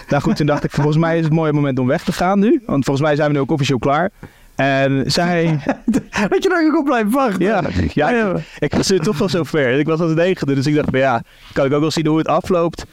[0.09, 2.12] nou goed, toen dacht ik: volgens mij is het een mooi moment om weg te
[2.12, 2.62] gaan nu.
[2.66, 4.10] Want volgens mij zijn we nu ook officieel klaar.
[4.56, 5.59] En zij.
[6.28, 7.44] Dat je daar ook blijft wachten.
[7.44, 7.62] Ja,
[7.93, 8.32] ja, Ja.
[8.35, 9.78] ik, ik was nu toch wel zo ver.
[9.78, 11.22] Ik was als negende, dus ik dacht: van, ja,
[11.52, 12.85] kan ik ook wel zien hoe het afloopt.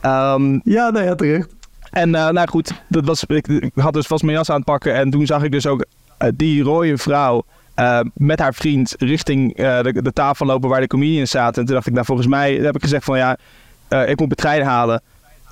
[0.00, 1.54] Ehm, Ja, nou ja, terecht.
[1.90, 4.64] En eh, nou goed, dat was, ik, ik had dus vast mijn jas aan het
[4.64, 4.94] pakken.
[4.94, 5.84] En toen zag ik dus ook
[6.18, 7.44] eh, die rode vrouw
[7.74, 11.60] eh, met haar vriend richting de, de tafel lopen waar de comedians zaten.
[11.60, 13.36] En toen dacht ik, nou volgens mij heb ik gezegd van ja,
[13.88, 15.02] ik moet mijn trein halen.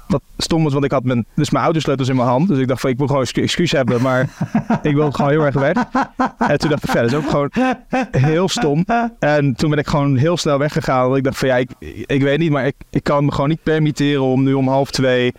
[0.07, 2.49] Wat stom was, want ik had mijn, dus mijn autosleutels in mijn hand.
[2.49, 4.29] Dus ik dacht van, ik wil gewoon excu- excuus hebben, maar
[4.83, 5.77] ik wil gewoon heel erg weg.
[6.39, 7.51] En toen dacht ik, verder is ook gewoon
[8.11, 8.85] heel stom.
[9.19, 11.05] En toen ben ik gewoon heel snel weggegaan.
[11.05, 11.71] Want ik dacht van, ja, ik,
[12.07, 14.91] ik weet niet, maar ik, ik kan me gewoon niet permitteren om nu om half
[14.91, 15.33] twee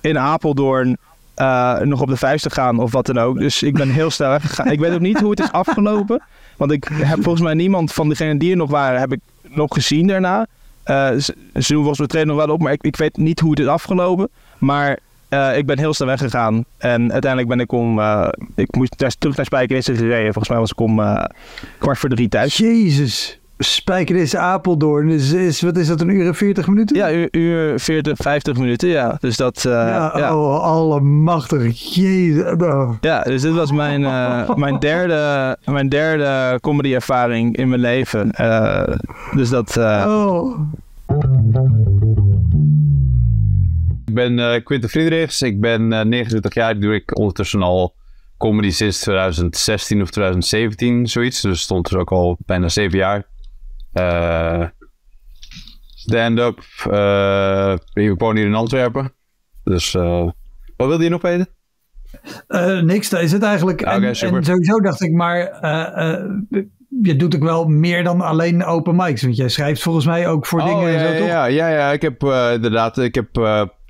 [0.00, 0.96] in Apeldoorn
[1.34, 3.38] eh, nog op de vuist te gaan of wat dan ook.
[3.38, 4.70] Dus ik ben heel snel weggegaan.
[4.70, 6.22] Ik weet ook niet hoe het is afgelopen.
[6.56, 9.74] Want ik heb volgens mij niemand van degenen die er nog waren, heb ik nog
[9.74, 10.46] gezien daarna.
[10.90, 13.50] Ze, ze doen volgens mij trainen nog wel op, maar ik, ik weet niet hoe
[13.50, 14.28] het is afgelopen.
[14.58, 14.98] Maar
[15.28, 16.64] eh, ik ben heel snel weggegaan.
[16.78, 17.98] En uiteindelijk ben ik om...
[17.98, 20.32] eh, ik moest terug naar Spijkenisse gereden.
[20.32, 21.24] Volgens mij was ik om eh,
[21.78, 22.56] kwart voor drie thuis.
[22.56, 23.39] Jezus.
[23.62, 25.08] Spijker is Apeldoorn.
[25.08, 26.96] Is, is, wat is dat, een uur en 40 minuten?
[26.96, 29.16] Ja, uur, uur 40, 50 minuten, ja.
[29.20, 29.56] Dus dat...
[29.64, 30.36] eh, ja, ja.
[30.36, 31.94] Oh, allemachtig.
[31.94, 32.52] Jezus.
[32.58, 32.92] Oh.
[33.00, 38.30] Ja, dus dit was mijn, eh, mijn derde, mijn derde comedy-ervaring in mijn leven.
[38.30, 38.96] Eh,
[39.34, 39.76] dus dat...
[39.76, 40.60] eh, Oh.
[44.06, 45.42] Ik ben eh Quinten Friedrichs.
[45.42, 46.78] Ik ben eh 29 jaar.
[46.80, 47.94] Doe ik ondertussen al
[48.38, 51.40] comedy sinds 2016 of 2017, zoiets.
[51.40, 53.24] Dus stond dus ook al bijna zeven jaar.
[53.92, 54.64] Eh,
[55.94, 56.58] Stand-up.
[56.90, 59.12] eh, ik woon hier in Antwerpen.
[59.64, 60.28] Dus eh,
[60.76, 61.48] wat wilde je nog weten?
[62.46, 63.80] Eh, niks, dat is het eigenlijk.
[63.80, 64.36] Oké, en, super.
[64.36, 66.24] en sowieso dacht ik, maar eh, eh,
[67.02, 69.22] je doet ook wel meer dan alleen open mics.
[69.22, 71.26] Want jij schrijft volgens mij ook voor dingen Oh, ja, en zo, ja, toch?
[71.26, 71.92] ja, ja, ja.
[71.92, 72.22] Ik heb
[72.54, 73.28] inderdaad, ik heb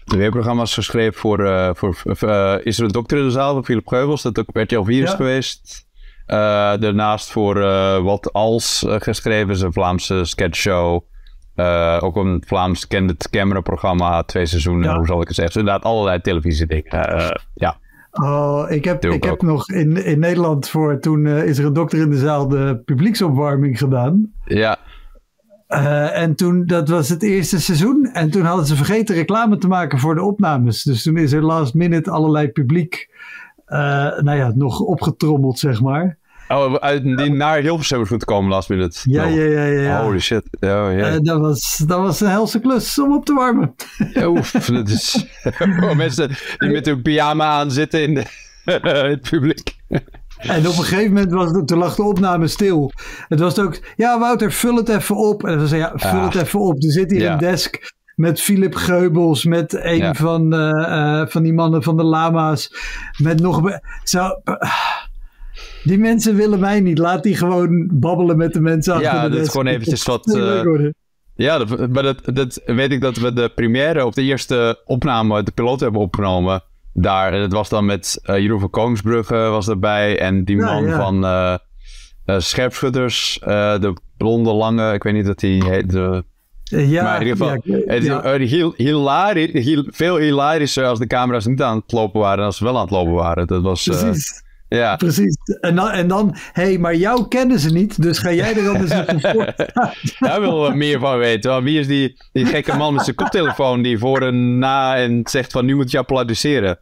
[0.05, 4.23] tv-programma's geschreven voor, voor Is er een dokter in de zaal van Philip Geubels.
[4.23, 5.17] Dat ook RTL 4 is Ja.
[5.17, 5.89] geweest.
[6.31, 6.37] Eh,
[6.81, 11.01] daarnaast voor eh, Wat Als eh, geschreven is een Vlaamse sketchshow.
[11.55, 14.97] Eh, ook een Vlaams candid camera programma, twee seizoenen, Ja.
[14.97, 15.55] hoe zal ik het zeggen.
[15.55, 16.85] Dus inderdaad allerlei televisiedingen.
[16.85, 17.77] Eh, ja.
[18.13, 21.73] Oh, ik heb, Doe ik heb nog in, in Nederland voor toen is er een
[21.73, 24.33] dokter in de zaal de publieksopwarming gedaan.
[24.45, 24.77] ja.
[25.67, 28.11] Eh, en toen, dat was het eerste seizoen.
[28.13, 30.83] En toen hadden ze vergeten reclame te maken voor de opnames.
[30.83, 33.09] Dus toen is er last minute allerlei publiek,
[33.65, 33.79] eh,
[34.19, 36.19] nou ja, nog opgetrommeld, zeg maar.
[36.55, 38.99] Oh, uit, die naar Hilversum is goed komen last minute.
[39.03, 39.35] Ja, nog.
[39.35, 39.81] ja, ja, ja.
[39.81, 40.03] ja.
[40.03, 40.43] Holy shit.
[40.61, 40.91] Oh, ja.
[40.91, 43.75] Eh, dat, was, dat was een helse klus om op te warmen.
[44.25, 45.27] Oef, dat is...
[45.83, 48.25] Oh, mensen die met hun pyjama aan zitten in, de,
[49.05, 49.77] in het publiek.
[50.39, 52.93] En op een gegeven moment was het, toen lag de opname stil.
[53.29, 55.45] Het was ook, ja Wouter, vul het even op.
[55.45, 56.25] En dan zei ja, vul Ah.
[56.33, 56.83] het even op.
[56.83, 57.33] Er zit hier Ja.
[57.33, 60.15] een desk met Philip Geubels, met een Ja.
[60.15, 62.71] van, eh, eh, van die mannen van de lama's.
[63.23, 63.79] Met nog...
[64.05, 64.29] Zo,
[65.85, 66.99] die mensen willen mij niet.
[66.99, 70.25] Laat die gewoon babbelen met de mensen achter Ja, de dat is gewoon eventjes wat,
[70.25, 70.89] Dat eh.
[71.35, 75.43] Ja, dat, maar dat, dat weet ik dat we de première op de eerste opname,
[75.43, 76.63] de piloot hebben opgenomen.
[76.93, 80.19] Daar, en het was dan met eh, Jeroen van Koningsbrugge was erbij.
[80.19, 80.97] En die man ja.
[80.97, 83.39] van eh, Scherpschutters,
[83.81, 85.91] de blonde lange, ik weet niet dat hij heet.
[85.91, 86.25] De,
[86.65, 91.07] ja, maar in ieder geval, ja, het is heel, hilari- heel- veel hilarischer als de
[91.07, 93.47] camera's niet aan het lopen waren dan als ze wel aan het lopen waren.
[93.47, 94.43] Dat was, Precies.
[94.79, 94.97] Ja.
[94.97, 95.37] Precies.
[95.61, 98.69] En dan, en dan, hé, hey, maar jou kennen ze niet, dus ga jij er
[98.69, 99.55] anders even voor.
[100.29, 101.51] Daar willen we meer van weten.
[101.51, 105.21] Want wie is die, die gekke man met zijn koptelefoon die voor en na en
[105.25, 106.79] zegt van nu moet je applaudisseren?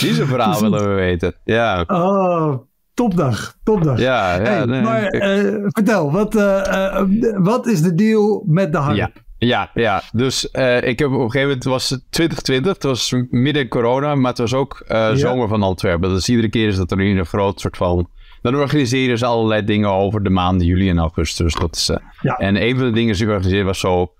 [0.00, 1.34] Die zijn verhaal willen we weten.
[1.44, 2.58] Ja, Oh,
[2.94, 3.98] topdag, topdag.
[3.98, 4.42] ja, ja.
[4.42, 4.82] Hey, nee.
[4.82, 7.06] maar eh, vertel, wat, eh, eh,
[7.36, 8.94] wat is de deal met de hype?
[8.94, 9.10] ja,
[9.46, 10.02] ja, ja.
[10.12, 14.14] Dus eh, ik heb op een gegeven moment, het was 2020, het was midden corona,
[14.14, 16.08] maar het was ook eh, zomer van Antwerpen.
[16.08, 18.08] Dus iedere keer is dat er een groot soort van...
[18.42, 21.54] Dan organiseren ze allerlei dingen over de maanden juli en augustus.
[21.54, 22.36] Dat is, eh, Ja.
[22.36, 24.12] En een van de dingen die ze organiseerden was zo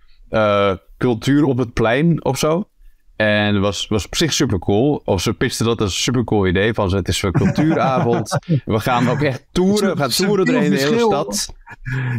[0.99, 2.69] cultuur op het plein of zo.
[3.17, 5.03] En dat was, was op zich super cool.
[5.05, 6.75] Of ze pitchten dat als een super cool idee.
[6.75, 8.39] Van ze, het is een cultuuravond.
[8.65, 9.91] we gaan ook echt toeren.
[9.91, 11.55] We gaan toeren doorheen de hele stad.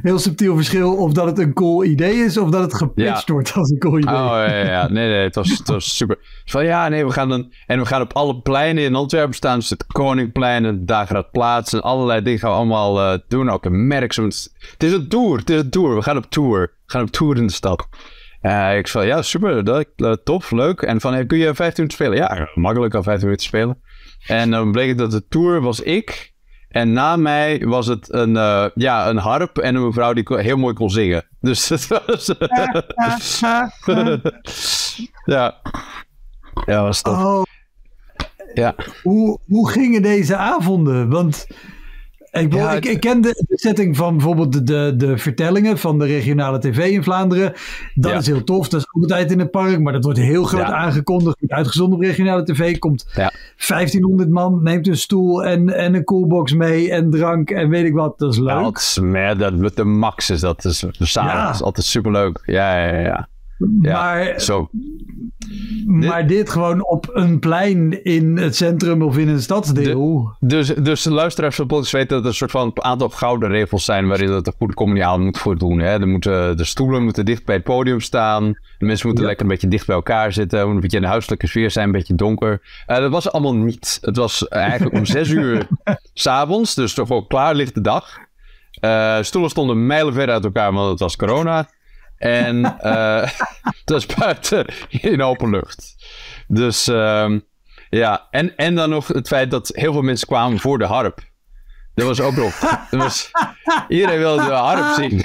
[0.01, 3.33] Heel subtiel verschil of dat het een cool idee is of dat het gepitcht Ja.
[3.33, 4.13] wordt als een cool idee.
[4.13, 4.87] Oh ja, ja.
[4.87, 6.17] Nee, nee, het was, het was super.
[6.45, 7.51] Van ja, nee, we gaan dan.
[7.65, 9.59] En we gaan op alle pleinen in Antwerpen staan.
[9.59, 13.49] Dus het Koningplein, het Dagraadplaats en allerlei dingen gaan we allemaal eh, doen.
[13.49, 14.15] Ook een merk.
[14.15, 15.95] Het is een tour, het is een tour.
[15.95, 16.59] We gaan op tour.
[16.85, 17.87] We gaan op tour in de stad.
[18.45, 20.81] Eh, ik zei, ja, super, dat, tof, leuk.
[20.81, 22.17] En van, hey, kun je 15 minuten spelen?
[22.17, 23.81] Ja, makkelijk al 15 minuten spelen.
[24.27, 26.33] En dan bleek het dat de tour was ik.
[26.69, 30.57] En na mij was het een, eh, ja, een harp en een mevrouw die heel
[30.57, 31.27] mooi kon zingen.
[31.41, 32.33] Dus het was...
[35.25, 35.61] ja.
[36.65, 37.23] Ja, was tof.
[37.23, 37.43] Oh,
[38.53, 38.75] Ja.
[39.03, 41.09] hoe, hoe gingen deze avonden?
[41.09, 41.47] Want
[42.41, 45.99] ik, bedoel, Ja, ik, ken de, de setting van bijvoorbeeld de, de, de vertellingen van
[45.99, 47.53] de regionale tv in Vlaanderen.
[47.93, 48.17] Dat Ja.
[48.17, 48.67] is heel tof.
[48.69, 50.73] Dat is ook altijd in het park, maar dat wordt heel groot Ja.
[50.73, 51.35] aangekondigd.
[51.39, 52.77] Wordt uitgezonden op regionale tv.
[52.79, 53.31] Komt Ja.
[53.67, 57.93] 1500 man, neemt een stoel en, en een coolbox mee en drank en weet ik
[57.93, 58.19] wat.
[58.19, 58.49] Dat is leuk.
[58.49, 60.65] Ja, dat is meer, dat, de max is dat.
[60.65, 60.85] Is
[61.61, 62.43] altijd superleuk.
[62.45, 63.27] Ja, ja, ja.
[63.81, 63.93] Ja.
[63.93, 64.69] Maar zo.
[65.85, 70.35] Maar dit gewoon op een plein in het centrum of in een stadsdeel.
[70.39, 74.07] Dus, dus de luisteraars van weten dat er een soort van aantal gouden regels zijn
[74.07, 75.79] waarin dat een goede communiaal moet voordoen.
[75.79, 75.99] Hè?
[75.99, 78.47] Er moeten, de stoelen moeten dicht bij het podium staan.
[78.77, 80.59] De mensen moeten lekker een beetje dicht bij elkaar zitten.
[80.59, 82.61] Er moet een beetje in de huiselijke sfeer zijn, een beetje donker.
[82.85, 83.97] Eh, dat was allemaal niet.
[84.01, 85.67] Het was eigenlijk om zes uur
[86.13, 88.17] s'avonds, dus toch wel klaar ligt de dag.
[88.79, 91.67] Eh, stoelen stonden mijlenver uit elkaar, want het was corona.
[92.17, 93.21] En eh
[93.81, 95.95] het was buiten in open lucht.
[96.47, 97.39] Dus ehm,
[97.89, 101.19] ja, en, en dan nog het feit dat heel veel mensen kwamen voor de harp.
[101.93, 102.59] Dat was ook nog.
[102.91, 103.31] Dat was,
[103.87, 105.23] iedereen wilde de harp zien.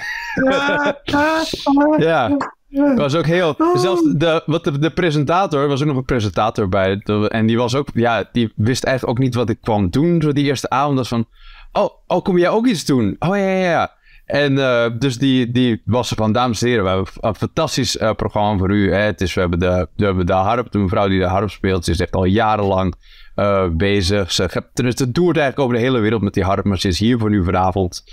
[2.06, 2.28] ja.
[2.68, 3.54] Dat was ook heel.
[3.74, 7.00] Zelfs de, wat de, presentator, was ook nog een presentator bij.
[7.28, 7.88] En die was ook.
[7.94, 10.22] Ja, die wist eigenlijk ook niet wat ik kwam doen.
[10.22, 10.96] Zo die eerste avond.
[10.96, 11.26] was van.
[11.72, 13.16] Oh, oh, kom jij ook iets doen?
[13.18, 13.98] Oh ja, ja, ja.
[14.30, 17.96] En eh, dus die, die was er van, dames en heren, we hebben een fantastisch
[17.96, 18.92] eh, programma voor u.
[18.92, 18.98] Hè.
[18.98, 21.84] Het is, we, hebben de, we hebben de harp, de mevrouw die de harp speelt,
[21.84, 22.94] ze is echt al jarenlang
[23.34, 24.32] eh, bezig.
[24.32, 26.98] Ze, tenminste, het doert eigenlijk over de hele wereld met die harp, maar ze is
[26.98, 28.04] hier voor u vanavond.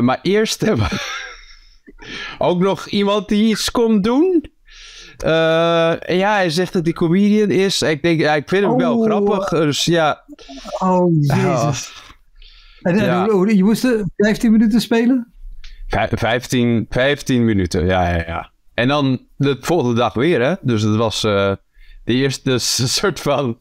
[0.00, 0.98] Maar eerst hebben we
[2.38, 4.52] ook nog iemand die iets komt doen.
[5.18, 7.82] En ja, hij zegt dat hij comedian is.
[7.82, 9.04] Ik denk, ja, ik vind hem wel Oh.
[9.04, 9.48] grappig.
[9.48, 10.24] Dus ja.
[10.78, 11.92] Oh, jezus.
[12.82, 13.26] En Ja.
[13.46, 15.32] je moest er 15 minuten spelen?
[15.86, 18.50] Vij- 15, 15 minuten, ja, ja, ja.
[18.74, 20.54] En dan de volgende dag weer, hè.
[20.60, 21.52] Dus het was eh,
[22.04, 23.58] de eerste dus een soort van...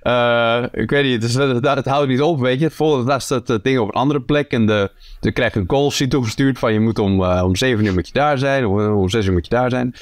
[0.00, 2.68] eh, ik weet niet, dus, het, het houdt niet op, weet je.
[2.68, 4.50] De volgende dag staat het ding op een andere plek.
[4.52, 6.72] En de, dan krijg je een call sheet toegestuurd van...
[6.72, 8.66] je moet om, eh, om 7 uur moet je daar zijn.
[8.66, 9.94] Of eh, om 6 uur moet je daar zijn.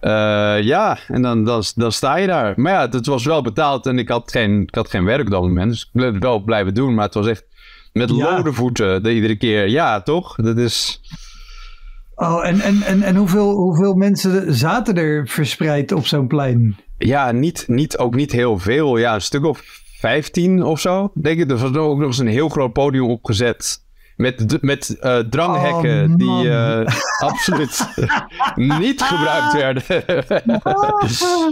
[0.00, 2.52] Eh, ja, en dan, dan, dan sta je daar.
[2.56, 5.30] Maar ja, het was wel betaald en ik had geen, ik had geen werk op
[5.30, 5.70] dat moment.
[5.70, 6.94] Dus ik bleef het wel blijven doen.
[6.94, 7.44] Maar het was echt
[7.92, 8.36] met Ja.
[8.36, 9.68] lode voeten de, iedere keer.
[9.68, 10.34] Ja, toch?
[10.36, 11.00] Dat is...
[12.14, 16.76] Oh, en, en, en, en hoeveel, hoeveel mensen zaten er verspreid op zo'n plein?
[16.98, 18.96] Ja, niet, niet, ook niet heel veel.
[18.96, 19.62] Ja, een stuk of
[19.98, 21.10] 15 of zo.
[21.14, 21.50] Denk ik.
[21.50, 23.84] Er was ook nog eens een heel groot podium opgezet.
[24.16, 27.88] Met, met eh, dranghekken Oh, die eh, absoluut
[28.80, 29.82] niet gebruikt werden.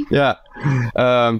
[0.18, 0.40] ja.
[0.92, 1.38] Ehm,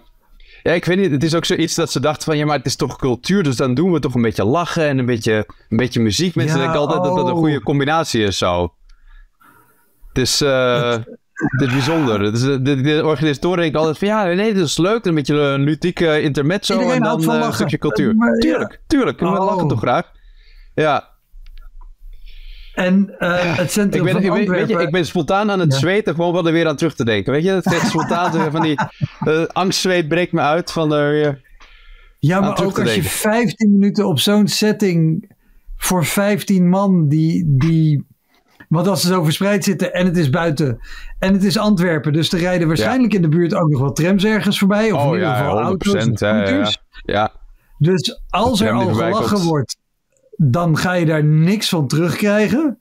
[0.68, 1.10] ja, ik weet niet.
[1.10, 2.36] Het is ook zoiets dat ze dachten van...
[2.36, 3.42] Ja, maar het is toch cultuur.
[3.42, 6.34] Dus dan doen we toch een beetje lachen en een beetje, een beetje muziek.
[6.34, 7.38] Mensen Ja, denken altijd dat dat een oh.
[7.38, 8.74] goede combinatie is zo.
[10.08, 10.40] Het is...
[10.40, 10.90] eh,
[11.38, 12.20] het is bijzonder.
[12.20, 15.04] Het is, de, de, organisatoren denken altijd van ja, nee, dit is leuk.
[15.04, 17.54] Een beetje een ludieke intermezzo Iedereen en dan eh, een lachen.
[17.54, 18.16] stukje cultuur.
[18.16, 18.38] Maar.
[18.38, 19.20] Tuurlijk, tuurlijk.
[19.20, 19.44] We Oh.
[19.44, 20.10] lachen toch graag.
[20.74, 21.08] Ja.
[22.78, 25.72] En eh, het Ik centrum ben, van ik, weet- je, ik ben spontaan aan het
[25.72, 25.78] Ja.
[25.78, 27.32] zweten gewoon wel er weer aan terug te denken.
[27.32, 28.74] Weet je, het gaat spontaan van die
[29.20, 31.42] eh, angstzweet breekt me uit van er
[32.18, 33.10] Ja, maar ook als je denken.
[33.10, 35.30] 15 minuten op zo'n setting
[35.76, 38.06] voor 15 man die, die...
[38.68, 40.78] Want als ze zo verspreid zitten en het is buiten
[41.18, 44.24] en het is Antwerpen, dus er rijden waarschijnlijk in de buurt ook nog wat trams
[44.24, 44.92] ergens voorbij.
[44.92, 45.60] Of in Oh ieder ja, geval 100%.
[45.62, 46.70] auto's Ja, ja, ja.
[47.04, 47.32] ja.
[47.78, 49.76] Dus als er al gelachen wordt,
[50.40, 52.78] dan ga je daar niks van terugkrijgen.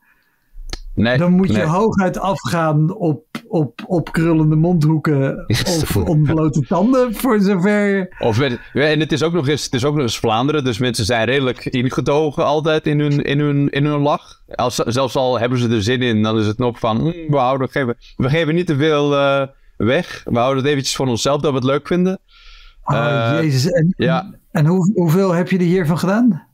[0.95, 7.39] Nee, Dan moet je hooguit afgaan op, op, op krullende mondhoeken of ontblote tanden, voor
[7.39, 8.15] zover...
[8.19, 10.77] Of met, en het is ook nog eens, het is ook nog eens Vlaanderen, dus
[10.77, 14.41] mensen zijn redelijk ingetogen altijd in hun, in hun, in hun lach.
[14.55, 17.37] Als, zelfs al hebben ze er zin in, dan is het nog van, "Mm, we,
[17.37, 19.47] houden, geven, we geven niet te veel eh,
[19.77, 20.21] weg.
[20.25, 22.19] We houden het eventjes voor onszelf dat we het leuk vinden.
[22.83, 23.71] Oh, Eh, jezus.
[23.71, 24.33] En, ja.
[24.51, 26.46] en hoe, hoeveel heb je er hiervan gedaan?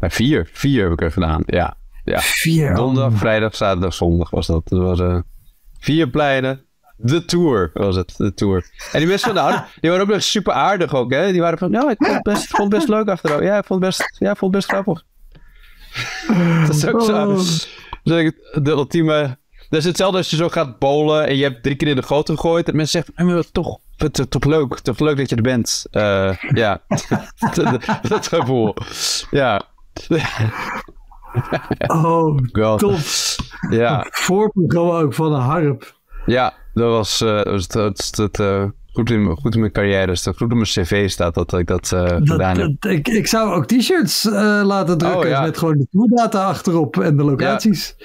[0.00, 1.76] Maar vier, vier heb ik er gedaan, ja.
[2.04, 2.18] ja.
[2.20, 2.76] Vier, oh.
[2.76, 4.68] Donderdag, vrijdag, zaterdag, zondag was dat.
[4.68, 5.18] Dat was eh,
[5.78, 6.64] vier pleinen.
[6.96, 8.70] De tour was het, de tour.
[8.92, 11.32] En die mensen van de die waren ook nog super aardig ook, hè.
[11.32, 13.40] Die waren van, ja, ik vond het best, vond het best leuk achteraf.
[13.42, 15.04] Ja, ik vond het best, ja, ik vond het best grappig.
[16.66, 17.12] Dat is ook zo.
[17.12, 17.28] Oh.
[17.28, 17.38] Dat
[18.16, 19.38] is de ultieme...
[19.68, 22.02] Dat is hetzelfde als je zo gaat bowlen en je hebt drie keer in de
[22.02, 22.68] goot gegooid.
[22.68, 25.42] En mensen zeggen, "Eh, maar toch, het is toch leuk, toch leuk dat je er
[25.42, 25.86] bent.
[25.90, 26.82] Eh, ja,
[27.54, 28.74] dat, dat gevoel.
[29.30, 29.62] Ja.
[31.86, 32.78] Oh, God.
[32.78, 32.98] top.
[33.70, 34.06] Ja.
[34.10, 35.94] Voorprogramma ook van een harp.
[36.26, 40.06] Ja, dat was, eh, dat het, eh, goed, in, goed in mijn carrière.
[40.06, 42.76] Dus dat goed op mijn cv staat dat ik dat, eh, Dat, gedaan heb.
[42.78, 44.24] dat- ik, ik zou ook t-shirts
[44.62, 45.40] laten drukken Oh, ja.
[45.42, 47.96] met gewoon de tourdata achterop en de locaties.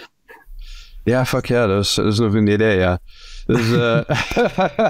[1.04, 3.00] Ja, fuck ja, dat is, dat is nog een idee, ja.
[3.46, 4.00] Dus, eh,